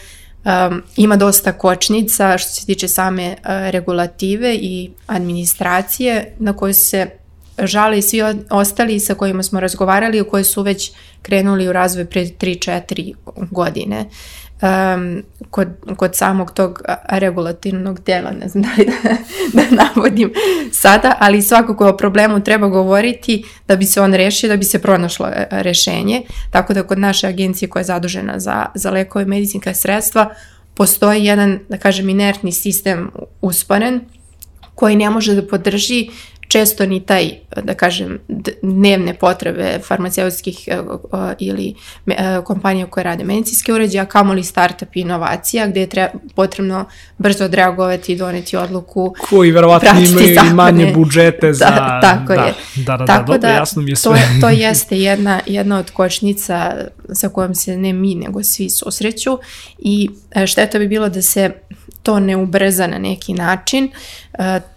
ima 0.97 1.17
dosta 1.17 1.53
kočnica 1.53 2.39
što 2.39 2.53
se 2.53 2.67
tiče 2.67 2.89
same 2.89 3.37
regulative 3.45 4.55
i 4.55 4.91
administracije 5.07 6.35
na 6.39 6.53
koje 6.53 6.75
se 6.75 7.11
žale 7.63 7.99
i 7.99 8.03
svi 8.03 8.23
ostali 8.51 9.01
sa 9.01 9.15
kojima 9.15 9.43
smo 9.43 9.61
razgovarali, 9.61 10.25
koji 10.31 10.45
su 10.45 10.63
već 10.63 10.93
krenuli 11.23 11.69
u 11.69 11.73
razvoj 11.73 12.05
pre 12.05 12.25
3-4 12.25 13.15
godine. 13.51 14.07
Um, 14.63 15.23
kod, 15.51 15.69
kod 15.97 16.17
samog 16.17 16.53
tog 16.53 16.83
regulativnog 17.09 18.01
dela, 18.01 18.31
ne 18.31 18.49
znam 18.49 18.63
da 18.63 18.69
li 18.79 18.87
da, 19.53 19.63
da 19.63 19.85
navodim 19.85 20.33
sada, 20.73 21.17
ali 21.19 21.43
svakako 21.43 21.89
o 21.89 21.97
problemu 21.97 22.45
treba 22.45 22.69
govoriti 22.69 23.45
da 23.69 23.77
bi 23.77 23.85
se 23.85 24.01
on 24.01 24.15
rešio, 24.15 24.49
da 24.49 24.57
bi 24.57 24.65
se 24.65 24.79
pronašlo 24.79 25.27
e, 25.27 25.47
rešenje. 25.51 26.23
Tako 26.51 26.75
da 26.75 26.83
kod 26.83 26.99
naše 26.99 27.27
agencije 27.27 27.69
koja 27.69 27.81
je 27.81 27.85
zadužena 27.85 28.39
za, 28.39 28.67
za 28.75 28.91
lekove 28.91 29.23
i 29.23 29.29
medicinska 29.29 29.75
sredstva 29.75 30.35
postoji 30.75 31.25
jedan, 31.25 31.59
da 31.69 31.79
kažem, 31.79 32.09
inertni 32.09 32.53
sistem 32.53 33.11
usporen 33.41 34.01
koji 34.75 34.97
ne 34.97 35.11
može 35.11 35.35
da 35.35 35.47
podrži 35.47 36.09
često 36.51 36.87
ni 36.87 37.01
taj, 37.01 37.31
da 37.63 37.75
kažem, 37.75 38.19
dnevne 38.63 39.15
potrebe 39.15 39.79
farmaceutskih 39.87 40.69
e, 40.69 40.79
ili 41.39 41.75
e, 42.07 42.41
kompanija 42.45 42.87
koje 42.87 43.05
rade 43.05 43.25
medicinske 43.25 43.73
uređaje, 43.73 44.03
a 44.03 44.07
kamoli 44.07 44.45
startup 44.45 44.97
inovacija 44.97 45.67
gde 45.67 45.81
je 45.81 45.87
treba, 45.87 46.09
potrebno 46.35 46.85
brzo 47.19 47.45
odreagovati 47.45 48.13
i 48.13 48.17
doneti 48.17 48.57
odluku. 48.57 49.15
Koji 49.29 49.51
verovatno 49.51 49.91
imaju 49.91 50.35
zakone. 50.35 50.51
i 50.51 50.55
manje 50.55 50.93
budžete 50.95 51.47
da, 51.47 51.53
za... 51.53 51.65
Da, 51.65 52.01
tako 52.03 52.35
da, 52.35 52.43
je. 52.43 52.55
Da, 52.77 52.97
da, 52.97 53.07
tako 53.07 53.33
da, 53.33 53.39
dobro, 53.39 53.51
jasno 53.51 53.83
mi 53.83 53.91
je 53.91 53.97
sve. 53.97 54.13
To, 54.13 54.41
to 54.41 54.49
jeste 54.49 54.99
jedna, 54.99 55.41
jedna 55.47 55.79
od 55.79 55.91
kočnica 55.91 56.75
sa 57.13 57.29
kojom 57.29 57.55
se 57.55 57.77
ne 57.77 57.93
mi, 57.93 58.15
nego 58.15 58.43
svi 58.43 58.71
susreću 58.71 59.39
i 59.79 60.11
e, 60.31 60.47
šteta 60.47 60.79
bi 60.79 60.89
bilo 60.89 61.09
da 61.09 61.23
se 61.23 61.51
to 62.03 62.21
ne 62.21 62.37
ubrza 62.37 62.87
na 62.87 62.99
neki 62.99 63.35
način, 63.35 63.91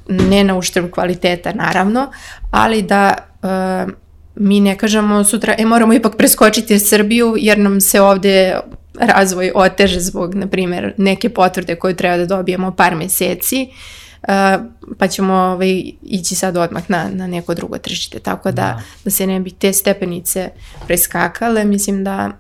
ne 0.08 0.44
na 0.44 0.58
uštrb 0.58 0.92
kvaliteta 0.92 1.54
naravno, 1.54 2.12
ali 2.52 2.82
da 2.82 3.16
e, 3.44 3.92
mi 4.36 4.60
ne 4.60 4.78
kažemo 4.78 5.24
sutra, 5.24 5.56
e 5.58 5.66
moramo 5.66 5.94
ipak 5.94 6.18
preskočiti 6.18 6.80
Srbiju 6.80 7.36
jer 7.38 7.58
nam 7.60 7.82
se 7.82 8.02
ovde 8.02 8.60
razvoj 9.00 9.52
oteže 9.56 10.00
zbog, 10.00 10.36
na 10.36 10.48
primjer, 10.48 10.94
neke 10.98 11.30
potvrde 11.30 11.76
koje 11.76 11.96
treba 11.96 12.18
da 12.18 12.26
dobijemo 12.26 12.72
par 12.72 12.96
meseci, 12.96 13.68
uh, 14.22 14.28
pa 14.98 15.08
ćemo 15.08 15.34
ovaj, 15.34 15.84
ići 16.02 16.36
sad 16.36 16.58
odmah 16.58 16.84
na, 16.88 17.10
na 17.14 17.28
neko 17.28 17.54
drugo 17.54 17.78
tržište. 17.78 18.20
Tako 18.20 18.52
da, 18.52 18.62
da, 18.62 18.82
da 19.04 19.10
se 19.10 19.28
ne 19.28 19.40
bi 19.40 19.52
te 19.52 19.74
stepenice 19.74 20.50
preskakale, 20.88 21.66
mislim 21.66 22.04
da 22.04 22.32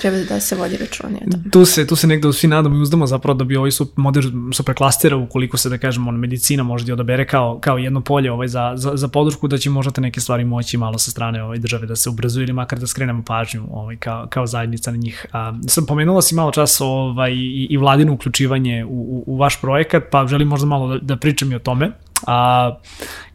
Treba 0.00 0.16
da 0.28 0.40
se 0.40 0.56
vodi 0.56 0.76
računje. 0.76 1.20
Tu 1.52 1.64
se, 1.64 1.86
tu 1.86 1.96
se 1.96 2.06
negde 2.06 2.32
svi 2.32 2.48
nadamo 2.48 2.76
i 2.76 2.80
uzdamo 2.80 3.06
zapravo 3.06 3.34
da 3.34 3.44
bi 3.44 3.56
ovaj 3.56 3.70
su, 3.70 3.92
model 3.96 4.22
preklastira 4.64 5.16
ukoliko 5.16 5.56
se 5.56 5.68
da 5.68 5.78
kažemo 5.78 6.08
on, 6.10 6.16
medicina 6.16 6.62
može 6.62 6.84
da 6.84 6.92
odabere 6.92 7.26
kao, 7.26 7.58
kao 7.60 7.78
jedno 7.78 8.00
polje 8.00 8.32
ovaj, 8.32 8.48
za, 8.48 8.72
za, 8.76 8.92
za 8.94 9.08
podršku 9.08 9.48
da 9.48 9.58
će 9.58 9.70
možda 9.70 9.92
te 9.92 10.00
neke 10.00 10.20
stvari 10.20 10.44
moći 10.44 10.76
malo 10.76 10.98
sa 10.98 11.10
strane 11.10 11.42
ovaj, 11.42 11.58
države 11.58 11.86
da 11.86 11.96
se 11.96 12.10
ubrazuju 12.10 12.44
ili 12.44 12.52
makar 12.52 12.78
da 12.78 12.86
skrenemo 12.86 13.22
pažnju 13.26 13.66
ovaj, 13.70 13.96
kao, 13.96 14.26
kao 14.30 14.46
zajednica 14.46 14.90
na 14.90 14.96
njih. 14.96 15.26
A, 15.32 15.52
sam 15.68 15.86
pomenula 15.86 16.22
si 16.22 16.34
malo 16.34 16.52
čas 16.52 16.80
ovaj, 16.80 17.32
i, 17.32 17.66
i 17.70 17.76
vladino 17.76 18.12
uključivanje 18.12 18.84
u, 18.84 18.88
u, 18.88 19.24
u 19.26 19.36
vaš 19.36 19.60
projekat, 19.60 20.02
pa 20.10 20.26
želim 20.26 20.48
možda 20.48 20.66
malo 20.66 20.88
da, 20.88 20.98
da 20.98 21.16
pričam 21.16 21.52
i 21.52 21.54
o 21.54 21.58
tome. 21.58 21.92
A, 22.26 22.76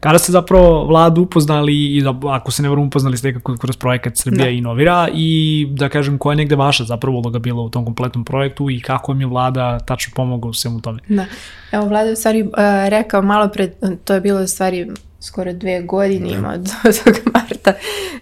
kada 0.00 0.18
ste 0.18 0.32
zapravo 0.32 0.84
vladu 0.86 1.22
upoznali 1.22 1.96
i 1.96 2.02
da, 2.02 2.14
ako 2.22 2.50
se 2.50 2.62
ne 2.62 2.68
varam 2.68 2.86
upoznali 2.86 3.16
ste 3.16 3.28
nekako 3.28 3.56
kroz 3.56 3.76
projekat 3.76 4.16
Srbija 4.16 4.44
da. 4.44 4.50
inovira 4.50 5.08
i 5.14 5.66
da 5.70 5.88
kažem 5.88 6.18
koja 6.18 6.32
je 6.32 6.36
negde 6.36 6.56
vaša 6.56 6.84
zapravo 6.84 7.18
uloga 7.18 7.38
bila 7.38 7.62
u 7.62 7.70
tom 7.70 7.84
kompletnom 7.84 8.24
projektu 8.24 8.70
i 8.70 8.80
kako 8.80 9.12
vam 9.12 9.20
je 9.20 9.26
vlada 9.26 9.78
tačno 9.78 10.12
pomogla 10.16 10.50
u 10.50 10.54
svemu 10.54 10.80
tome? 10.80 10.98
Da, 11.08 11.26
evo 11.72 11.86
vlada 11.86 12.06
je 12.06 12.12
u 12.12 12.16
stvari 12.16 12.42
uh, 12.42 12.48
rekao 12.88 13.22
malo 13.22 13.48
pred, 13.48 13.72
to 14.04 14.14
je 14.14 14.20
bilo 14.20 14.42
u 14.42 14.46
stvari 14.46 14.86
skoro 15.22 15.52
dve 15.52 15.82
godine 15.82 16.30
ima 16.30 16.48
od, 16.48 16.70
od 17.06 17.32
marta, 17.34 17.72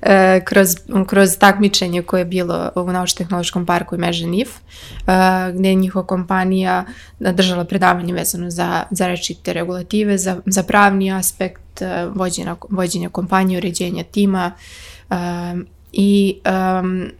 e, 0.02 0.40
kroz, 0.44 0.68
kroz 1.06 1.38
takmičenje 1.38 2.02
koje 2.02 2.20
je 2.20 2.24
bilo 2.24 2.70
u 2.74 2.92
Naučno-tehnološkom 2.92 3.66
parku 3.66 3.94
i 3.94 3.98
Meže 3.98 4.26
NIF, 4.26 4.48
e, 4.48 4.60
gde 5.54 5.68
je 5.68 5.74
njihova 5.74 6.06
kompanija 6.06 6.84
držala 7.18 7.64
predavanje 7.64 8.12
vezano 8.12 8.50
za, 8.50 8.82
za 8.90 9.06
rečite 9.06 9.52
regulative, 9.52 10.18
za, 10.18 10.40
za 10.46 10.62
pravni 10.62 11.12
aspekt 11.12 11.82
e, 11.82 12.06
vođenja, 12.14 12.56
vođenja 12.70 13.08
kompanije, 13.08 13.58
uređenja 13.58 14.04
tima 14.04 14.52
e, 15.10 15.14
i 15.92 16.40
um, 16.80 17.10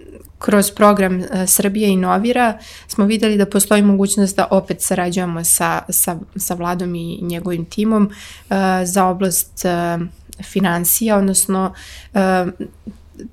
kroz 0.40 0.70
program 0.70 1.18
uh, 1.18 1.26
Srbija 1.46 1.88
inovira 1.88 2.58
smo 2.88 3.04
videli 3.04 3.36
da 3.36 3.46
postoji 3.46 3.82
mogućnost 3.82 4.36
da 4.36 4.48
opet 4.50 4.82
sarađujemo 4.82 5.44
sa, 5.44 5.82
sa, 5.88 6.16
sa 6.36 6.54
vladom 6.54 6.94
i 6.94 7.18
njegovim 7.22 7.64
timom 7.64 8.04
uh, 8.04 8.56
za 8.84 9.04
oblast 9.06 9.64
uh, 9.64 10.06
financija, 10.44 11.16
odnosno 11.16 11.74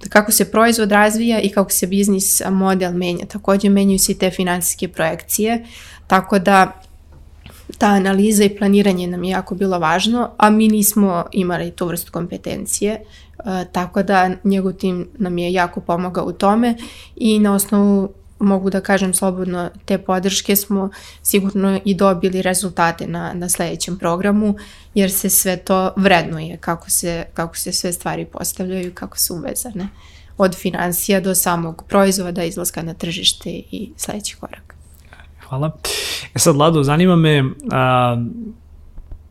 kako 0.10 0.32
se 0.32 0.52
proizvod 0.52 0.92
razvija 0.92 1.40
i 1.42 1.50
kako 1.50 1.72
se 1.72 1.88
biznis 1.88 2.42
model 2.50 2.94
menja. 2.94 3.26
Takođe 3.26 3.70
menjaju 3.70 4.00
se 4.00 4.12
i 4.12 4.16
te 4.16 4.32
finansijske 4.32 4.88
projekcije, 4.88 5.66
tako 6.08 6.40
da 6.40 6.82
ta 7.78 7.88
analiza 7.88 8.44
i 8.44 8.58
planiranje 8.58 9.08
nam 9.08 9.24
je 9.24 9.30
jako 9.30 9.56
bilo 9.56 9.80
važno, 9.80 10.32
a 10.38 10.50
mi 10.50 10.68
nismo 10.68 11.26
imali 11.32 11.72
tu 11.72 11.88
vrstu 11.88 12.12
kompetencije 12.12 12.92
E, 12.94 13.27
tako 13.72 14.04
da 14.04 14.32
njegov 14.44 14.74
tim 14.74 15.08
nam 15.18 15.38
je 15.38 15.54
jako 15.54 15.82
pomogao 15.82 16.26
u 16.26 16.32
tome 16.32 16.76
i 17.16 17.40
na 17.40 17.54
osnovu 17.56 18.10
mogu 18.40 18.70
da 18.70 18.82
kažem 18.82 19.14
slobodno 19.14 19.70
te 19.86 19.98
podrške 19.98 20.56
smo 20.56 20.90
sigurno 21.22 21.80
i 21.86 21.96
dobili 21.96 22.42
rezultate 22.42 23.08
na, 23.08 23.34
na 23.34 23.50
sledećem 23.50 23.98
programu 23.98 24.56
jer 24.94 25.12
se 25.12 25.30
sve 25.30 25.58
to 25.58 25.94
vrednuje 25.96 26.58
kako 26.58 26.90
se, 26.90 27.26
kako 27.34 27.58
se 27.58 27.72
sve 27.72 27.94
stvari 27.94 28.26
postavljaju 28.26 28.92
kako 28.94 29.18
su 29.18 29.36
uvezane 29.36 29.88
od 30.38 30.56
financija 30.56 31.20
do 31.20 31.36
samog 31.36 31.84
proizvoda, 31.88 32.44
izlaska 32.44 32.84
na 32.84 32.94
tržište 32.94 33.50
i 33.50 33.92
sledeći 33.98 34.36
korak. 34.36 34.76
Hvala. 35.48 35.72
E 36.36 36.40
sad, 36.40 36.56
Lado, 36.56 36.84
zanima 36.84 37.16
me, 37.16 37.44
a, 37.72 38.18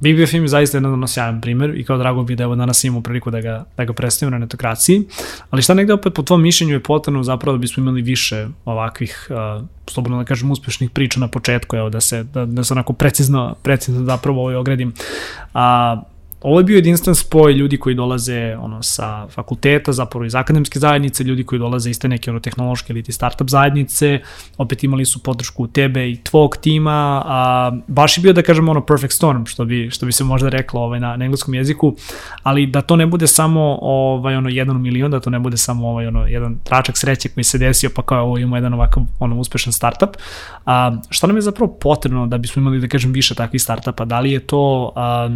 BBF 0.01 0.31
film 0.31 0.45
je 0.45 0.49
zaista 0.49 0.77
jedan 0.77 1.09
sjajan 1.09 1.41
primer 1.41 1.79
i 1.79 1.85
kao 1.85 1.99
drago 1.99 2.23
bi 2.23 2.37
da 2.37 2.45
evo 2.45 2.57
danas 2.57 2.85
imamo 2.85 3.03
priliku 3.03 3.31
da 3.31 3.41
ga, 3.41 3.65
da 3.77 3.85
ga 3.85 3.93
predstavimo 3.93 4.31
na 4.31 4.39
netokraciji, 4.39 5.05
ali 5.51 5.63
šta 5.63 5.75
negde 5.75 5.93
opet 5.93 6.15
po 6.15 6.23
tvom 6.23 6.43
mišljenju 6.43 6.75
je 6.75 6.83
potrebno 6.83 7.23
zapravo 7.23 7.57
da 7.57 7.61
bismo 7.61 7.81
imali 7.81 8.03
više 8.03 8.49
ovakvih, 8.65 9.29
uh, 9.31 9.65
slobodno 9.87 10.19
da 10.19 10.25
kažem, 10.25 10.51
uspešnih 10.51 10.91
priča 10.91 11.21
na 11.21 11.29
početku, 11.29 11.77
evo 11.77 11.91
da 11.91 12.01
se, 12.01 12.23
da, 12.23 12.47
da 12.47 12.65
se 12.65 12.75
onako 12.75 12.93
precizno, 12.93 13.55
precizno 13.63 14.05
zapravo 14.05 14.41
ovaj 14.41 14.55
ogredim. 14.55 14.93
A, 15.55 15.97
uh, 16.03 16.16
ovo 16.43 16.61
je 16.61 16.65
bio 16.65 16.77
jedinstven 16.77 17.15
spoj 17.15 17.53
ljudi 17.53 17.77
koji 17.77 17.95
dolaze 17.95 18.57
ono, 18.61 18.83
sa 18.83 19.27
fakulteta, 19.29 19.93
zapravo 19.93 20.25
iz 20.25 20.35
akademske 20.35 20.79
zajednice, 20.79 21.25
ljudi 21.25 21.45
koji 21.45 21.59
dolaze 21.59 21.91
iz 21.91 21.99
te 21.99 22.09
neke 22.09 22.31
ono, 22.31 22.41
tehnološke 22.41 22.93
ili 22.93 23.03
startup 23.03 23.51
zajednice, 23.51 24.21
opet 24.59 24.85
imali 24.85 25.05
su 25.05 25.23
podršku 25.23 25.67
tebe 25.67 26.11
i 26.11 26.17
tvog 26.17 26.57
tima, 26.57 27.23
a 27.27 27.73
baš 27.87 28.19
je 28.19 28.23
bio 28.23 28.33
da 28.33 28.43
kažemo 28.43 28.71
ono 28.71 28.87
perfect 28.87 29.13
storm, 29.13 29.45
što 29.45 29.65
bi, 29.65 29.91
što 29.91 30.07
bi 30.07 30.13
se 30.13 30.25
možda 30.25 30.49
reklo 30.49 30.81
ovaj, 30.81 31.01
na, 31.01 31.17
na 31.17 31.25
engleskom 31.25 31.55
jeziku, 31.55 31.97
ali 32.43 32.67
da 32.67 32.83
to 32.83 32.97
ne 32.97 33.07
bude 33.07 33.27
samo 33.27 33.79
ovaj, 33.83 34.37
ono, 34.37 34.49
jedan 34.49 34.83
milion, 34.83 35.11
da 35.11 35.21
to 35.21 35.31
ne 35.31 35.39
bude 35.39 35.57
samo 35.57 35.89
ovaj, 35.89 36.07
ono, 36.07 36.27
jedan 36.27 36.59
tračak 36.65 36.99
sreće 36.99 37.29
koji 37.29 37.45
se 37.45 37.59
desio, 37.59 37.91
pa 37.95 38.03
kao 38.03 38.25
ovo 38.25 38.39
imamo 38.39 38.57
jedan 38.57 38.75
ovakav 38.75 39.03
ono, 39.19 39.39
uspešan 39.39 39.73
startup. 39.73 40.17
A, 40.67 40.97
šta 41.11 41.27
nam 41.27 41.37
je 41.37 41.43
zapravo 41.43 41.73
potrebno 41.81 42.27
da 42.27 42.39
bismo 42.39 42.61
imali, 42.61 42.81
da 42.81 42.89
kažem, 42.89 43.13
više 43.13 43.35
takvih 43.35 43.63
startupa? 43.63 44.05
Da 44.05 44.21
li 44.21 44.33
je 44.33 44.41
to 44.41 44.93
a, 44.97 45.29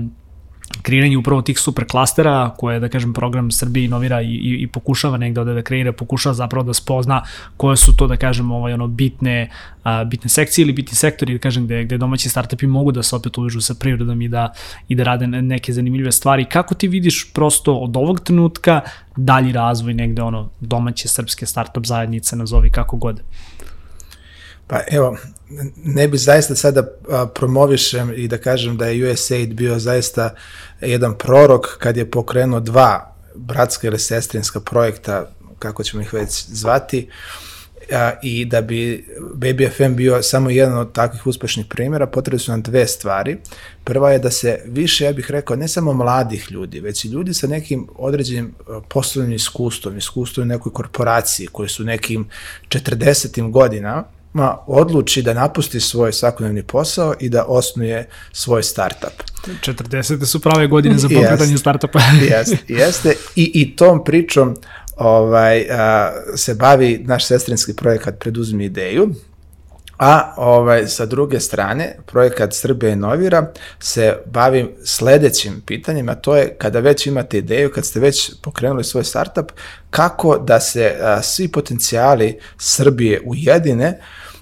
kreiranje 0.83 1.19
upravo 1.19 1.43
tih 1.43 1.59
super 1.59 1.85
klastera 1.87 2.55
koje, 2.57 2.81
da 2.81 2.89
kažem, 2.89 3.13
program 3.13 3.51
Srbije 3.51 3.85
inovira 3.85 4.23
i, 4.23 4.27
i, 4.27 4.57
i 4.63 4.67
pokušava 4.67 5.19
negde 5.19 5.41
ovde 5.41 5.55
da 5.55 5.63
kreira, 5.63 5.93
pokušava 5.93 6.35
zapravo 6.35 6.65
da 6.67 6.75
spozna 6.75 7.23
koje 7.57 7.77
su 7.77 7.97
to, 7.97 8.07
da 8.07 8.17
kažem, 8.17 8.51
ovaj, 8.51 8.73
ono, 8.73 8.87
bitne, 8.87 9.51
a, 9.83 10.05
bitne 10.05 10.29
sekcije 10.29 10.63
ili 10.63 10.73
bitni 10.73 10.95
sektori, 10.95 11.33
da 11.33 11.39
kažem, 11.39 11.65
gde, 11.65 11.85
gde 11.85 11.99
domaći 11.99 12.29
startupi 12.29 12.67
mogu 12.67 12.93
da 12.93 13.03
se 13.03 13.17
opet 13.17 13.39
uvežu 13.39 13.61
sa 13.61 13.75
privredom 13.75 14.23
i 14.23 14.29
da, 14.29 14.53
i 14.89 14.95
da 14.95 15.03
rade 15.03 15.27
neke 15.27 15.73
zanimljive 15.73 16.13
stvari. 16.13 16.45
Kako 16.45 16.75
ti 16.75 16.89
vidiš 16.89 17.33
prosto 17.33 17.75
od 17.75 17.97
ovog 17.97 18.21
trenutka 18.21 18.81
dalji 19.17 19.53
razvoj 19.53 19.95
negde 19.95 20.23
ono 20.23 20.51
domaće 20.61 21.09
srpske 21.09 21.47
startup 21.47 21.87
zajednice, 21.87 22.37
nazovi 22.37 22.71
kako 22.71 22.97
god? 22.97 23.23
Pa 24.71 24.81
evo, 24.91 25.17
ne 25.77 26.09
bi 26.09 26.19
zaista 26.19 26.55
sada 26.55 26.83
promovišem 27.35 28.13
i 28.17 28.29
da 28.29 28.39
kažem 28.39 28.77
da 28.77 28.87
je 28.87 29.13
USAID 29.13 29.55
bio 29.55 29.79
zaista 29.79 30.35
jedan 30.81 31.19
prorok 31.19 31.67
kad 31.79 31.97
je 31.97 32.11
pokrenuo 32.11 32.61
dva 32.61 33.17
bratska 33.35 33.87
ili 33.87 33.99
sestrinska 33.99 34.61
projekta, 34.61 35.31
kako 35.59 35.83
ćemo 35.83 36.03
ih 36.03 36.13
već 36.13 36.45
zvati, 36.49 37.09
i 38.23 38.45
da 38.45 38.61
bi 38.61 39.07
Baby 39.35 39.71
FM 39.71 39.97
bio 39.97 40.23
samo 40.23 40.51
jedan 40.51 40.79
od 40.79 40.93
takvih 40.93 41.27
uspešnih 41.27 41.67
primjera, 41.67 42.07
potrebne 42.07 42.39
su 42.39 42.51
nam 42.51 42.63
dve 42.63 42.87
stvari. 42.87 43.37
Prva 43.85 44.13
je 44.13 44.19
da 44.19 44.31
se 44.31 44.63
više, 44.67 45.05
ja 45.05 45.13
bih 45.13 45.31
rekao, 45.31 45.57
ne 45.57 45.69
samo 45.69 45.93
mladih 45.93 46.47
ljudi, 46.51 46.81
već 46.81 47.05
i 47.05 47.09
ljudi 47.09 47.35
sa 47.35 47.47
nekim 47.47 47.89
određenim 47.97 48.55
poslovnim 48.89 49.35
iskustvom, 49.35 49.99
iskustvom 49.99 50.47
u 50.47 50.49
nekoj 50.49 50.73
korporaciji 50.73 51.47
koji 51.47 51.69
su 51.69 51.85
nekim 51.85 52.29
40. 52.69 53.51
godina, 53.51 54.05
ma 54.33 54.59
odluči 54.67 55.23
da 55.23 55.35
napusti 55.35 55.81
svoj 55.81 56.13
svakodnevni 56.13 56.63
posao 56.63 57.15
i 57.21 57.29
da 57.29 57.45
osnuje 57.49 58.09
svoj 58.33 58.63
startup. 58.63 59.23
40. 59.63 60.25
su 60.25 60.41
prave 60.41 60.67
godine 60.67 60.99
za 60.99 61.09
pokretanje 61.09 61.59
startupa. 61.59 62.01
jeste, 62.31 62.57
jeste. 62.69 63.17
I, 63.37 63.51
I 63.55 63.77
tom 63.77 64.05
pričom 64.05 64.57
ovaj, 64.97 65.67
a, 65.71 66.13
se 66.37 66.55
bavi 66.55 67.05
naš 67.07 67.27
sestrinski 67.27 67.75
projekat 67.77 68.19
Preduzmi 68.19 68.65
ideju, 68.65 69.15
A 70.01 70.35
ovaj, 70.37 70.87
sa 70.89 71.07
druge 71.07 71.41
strane, 71.41 71.97
projekat 72.07 72.55
Srbija 72.55 72.93
inovira 72.93 73.53
se 73.79 74.17
bavi 74.27 74.75
sledećim 74.85 75.63
pitanjem, 75.67 76.09
a 76.09 76.15
to 76.15 76.37
je 76.37 76.55
kada 76.59 76.81
već 76.81 77.07
imate 77.07 77.39
ideju, 77.39 77.71
kad 77.71 77.87
ste 77.87 78.01
već 78.01 78.31
pokrenuli 78.43 78.85
svoj 78.85 79.05
startup, 79.05 79.53
kako 79.91 80.39
da 80.39 80.61
se 80.61 80.97
a, 81.01 81.23
svi 81.23 81.49
potencijali 81.49 82.39
Srbije 82.59 83.21
ujedine, 83.25 84.01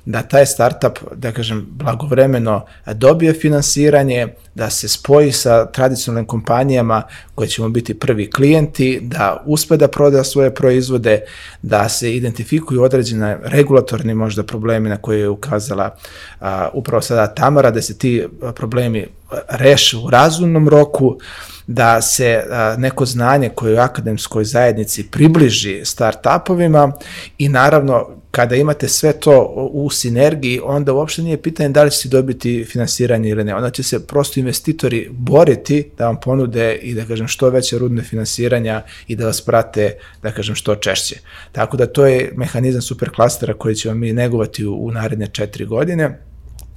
da 0.09 0.23
taj 0.23 0.47
startup, 0.47 0.99
da 1.17 1.33
kažem, 1.33 1.67
blagovremeno 1.71 2.65
dobije 2.95 3.33
finansiranje, 3.33 4.29
da 4.55 4.71
se 4.71 4.89
spoji 4.89 5.33
sa 5.33 5.67
tradicionalnim 5.67 6.27
kompanijama 6.27 7.03
koje 7.35 7.49
ćemo 7.49 7.69
biti 7.69 7.99
prvi 7.99 8.31
klijenti, 8.31 9.01
da 9.03 9.43
uspe 9.47 9.77
da 9.77 9.89
proda 9.89 10.25
svoje 10.25 10.55
proizvode, 10.55 11.21
da 11.63 11.89
se 11.89 12.15
identifikuju 12.17 12.83
određene 12.83 13.39
regulatorni 13.43 14.15
možda 14.15 14.43
problemi 14.43 14.89
na 14.89 14.97
koje 14.97 15.21
je 15.21 15.29
ukazala 15.29 15.97
a, 16.41 16.69
upravo 16.73 17.03
sada 17.03 17.35
Tamara, 17.35 17.71
da 17.71 17.83
se 17.83 17.99
ti 17.99 18.27
problemi 18.55 19.07
reše 19.49 19.97
u 19.97 20.11
razumnom 20.11 20.69
roku, 20.69 21.19
da 21.69 22.03
se 22.03 22.45
neko 22.79 23.07
znanje 23.07 23.49
koje 23.49 23.75
u 23.75 23.79
akademskoj 23.79 24.45
zajednici 24.45 25.11
približi 25.11 25.81
start-upovima 25.85 26.93
i 27.39 27.49
naravno 27.49 28.09
kada 28.31 28.57
imate 28.57 28.89
sve 28.89 29.13
to 29.13 29.43
u 29.73 29.91
sinergiji, 29.91 30.61
onda 30.65 30.93
uopšte 30.93 31.23
nije 31.23 31.43
pitanje 31.43 31.69
da 31.69 31.83
li 31.83 31.91
će 31.91 32.09
dobiti 32.09 32.65
finansiranje 32.65 33.29
ili 33.29 33.45
ne. 33.45 33.55
Onda 33.55 33.71
će 33.71 33.83
se 33.83 34.07
prosto 34.07 34.41
investitori 34.41 35.09
boriti 35.11 35.91
da 35.99 36.07
vam 36.07 36.17
ponude 36.21 36.75
i 36.75 36.95
da 36.95 37.05
kažem 37.05 37.29
što 37.29 37.51
veće 37.51 37.79
rudne 37.79 38.03
finansiranja 38.03 38.83
i 39.07 39.17
da 39.17 39.27
vas 39.27 39.41
prate, 39.41 39.97
da 40.23 40.33
kažem 40.33 40.55
što 40.55 40.77
češće. 40.77 41.17
Tako 41.53 41.77
da 41.77 41.87
to 41.87 42.07
je 42.07 42.33
mehanizam 42.37 42.83
superklastera 42.83 43.55
koji 43.55 43.75
ćemo 43.75 43.95
mi 43.95 44.13
negovati 44.13 44.67
u, 44.67 44.75
u 44.87 44.91
naredne 44.91 45.27
četiri 45.27 45.65
godine 45.65 46.19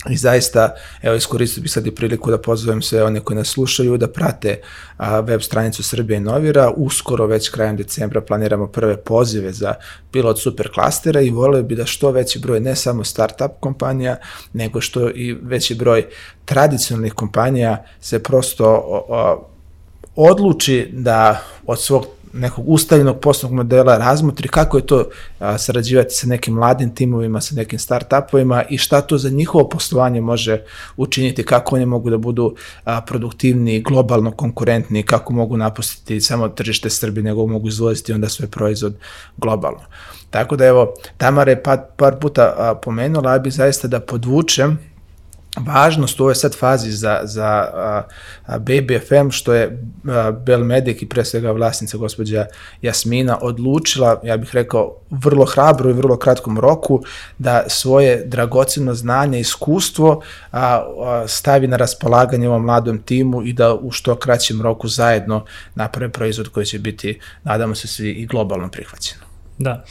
I 0.09 0.17
zaista, 0.17 0.75
evo, 1.01 1.15
iskoristio 1.15 1.61
bih 1.61 1.71
sad 1.71 1.87
i 1.87 1.91
priliku 1.91 2.31
da 2.31 2.37
pozovem 2.37 2.81
sve 2.81 3.03
one 3.03 3.19
koji 3.19 3.37
nas 3.37 3.47
slušaju 3.47 3.97
da 3.97 4.07
prate 4.07 4.61
a, 4.97 5.19
web 5.19 5.41
stranicu 5.41 5.83
Srbije 5.83 6.19
Novira. 6.19 6.71
Uskoro, 6.75 7.25
već 7.25 7.49
krajem 7.49 7.77
decembra, 7.77 8.21
planiramo 8.21 8.67
prve 8.67 8.97
pozive 8.97 9.51
za 9.51 9.73
pilot 10.11 10.39
superklastera 10.39 11.21
i 11.21 11.29
volio 11.29 11.63
bi 11.63 11.75
da 11.75 11.85
što 11.85 12.11
veći 12.11 12.39
broj 12.39 12.59
ne 12.59 12.75
samo 12.75 13.03
startup 13.03 13.51
kompanija, 13.59 14.15
nego 14.53 14.81
što 14.81 15.09
i 15.09 15.37
veći 15.41 15.75
broj 15.75 16.05
tradicionalnih 16.45 17.13
kompanija 17.13 17.85
se 17.99 18.23
prosto 18.23 18.65
o, 18.65 19.05
o, 19.09 19.47
odluči 20.15 20.89
da 20.93 21.43
od 21.65 21.81
svog 21.81 22.05
nekog 22.33 22.69
ustaljenog 22.69 23.19
poslovnog 23.19 23.57
modela 23.57 23.97
razmotri 23.97 24.47
kako 24.47 24.77
je 24.77 24.85
to 24.85 25.09
a, 25.39 25.57
sarađivati 25.57 26.13
sa 26.13 26.27
nekim 26.27 26.53
mladim 26.53 26.95
timovima, 26.95 27.41
sa 27.41 27.55
nekim 27.55 27.79
startupovima 27.79 28.63
i 28.69 28.77
šta 28.77 29.01
to 29.01 29.17
za 29.17 29.29
njihovo 29.29 29.69
poslovanje 29.69 30.21
može 30.21 30.63
učiniti, 30.97 31.43
kako 31.43 31.75
oni 31.75 31.85
mogu 31.85 32.09
da 32.09 32.17
budu 32.17 32.55
a, 32.83 33.01
produktivni, 33.01 33.81
globalno 33.81 34.31
konkurentni, 34.31 35.03
kako 35.03 35.33
mogu 35.33 35.57
napustiti 35.57 36.21
samo 36.21 36.49
tržište 36.49 36.89
Srbije, 36.89 37.23
nego 37.23 37.47
mogu 37.47 37.67
izvoziti 37.67 38.13
onda 38.13 38.29
svoj 38.29 38.49
proizvod 38.49 38.95
globalno. 39.37 39.81
Tako 40.29 40.55
da 40.55 40.65
evo, 40.65 40.93
Tamara 41.17 41.51
je 41.51 41.63
par, 41.63 41.79
par 41.97 42.19
puta 42.19 42.53
a, 42.57 42.75
pomenula, 42.75 43.31
ja 43.31 43.39
bih 43.39 43.53
zaista 43.53 43.87
da 43.87 43.99
podvučem 43.99 44.90
važnost 45.59 46.19
u 46.19 46.23
ovoj 46.23 46.35
sad 46.35 46.55
fazi 46.57 46.91
za, 46.91 47.19
za 47.23 47.67
a, 47.73 48.03
BBFM, 48.59 49.29
što 49.29 49.53
je 49.53 49.83
a, 50.07 50.31
Belmedic 50.31 51.01
i 51.01 51.09
pre 51.09 51.25
svega 51.25 51.51
vlasnica 51.51 51.97
gospođa 51.97 52.45
Jasmina 52.81 53.37
odlučila, 53.41 54.21
ja 54.23 54.37
bih 54.37 54.49
rekao, 54.53 54.97
vrlo 55.09 55.45
hrabro 55.45 55.89
i 55.89 55.93
vrlo 55.93 56.17
kratkom 56.17 56.59
roku 56.59 57.01
da 57.37 57.63
svoje 57.67 58.23
dragoceno 58.25 58.93
znanje 58.93 59.39
iskustvo 59.39 60.21
a, 60.51 60.85
a, 61.03 61.27
stavi 61.27 61.67
na 61.67 61.77
raspolaganje 61.77 62.47
ovom 62.47 62.63
mladom 62.63 62.97
timu 62.97 63.43
i 63.43 63.53
da 63.53 63.73
u 63.73 63.91
što 63.91 64.15
kraćem 64.15 64.61
roku 64.61 64.87
zajedno 64.87 65.45
naprave 65.75 66.11
proizvod 66.11 66.49
koji 66.49 66.65
će 66.65 66.79
biti, 66.79 67.19
nadamo 67.43 67.75
se 67.75 67.87
svi, 67.87 68.11
i 68.11 68.25
globalno 68.25 68.69
prihvaćen. 68.69 69.17
Da 69.57 69.83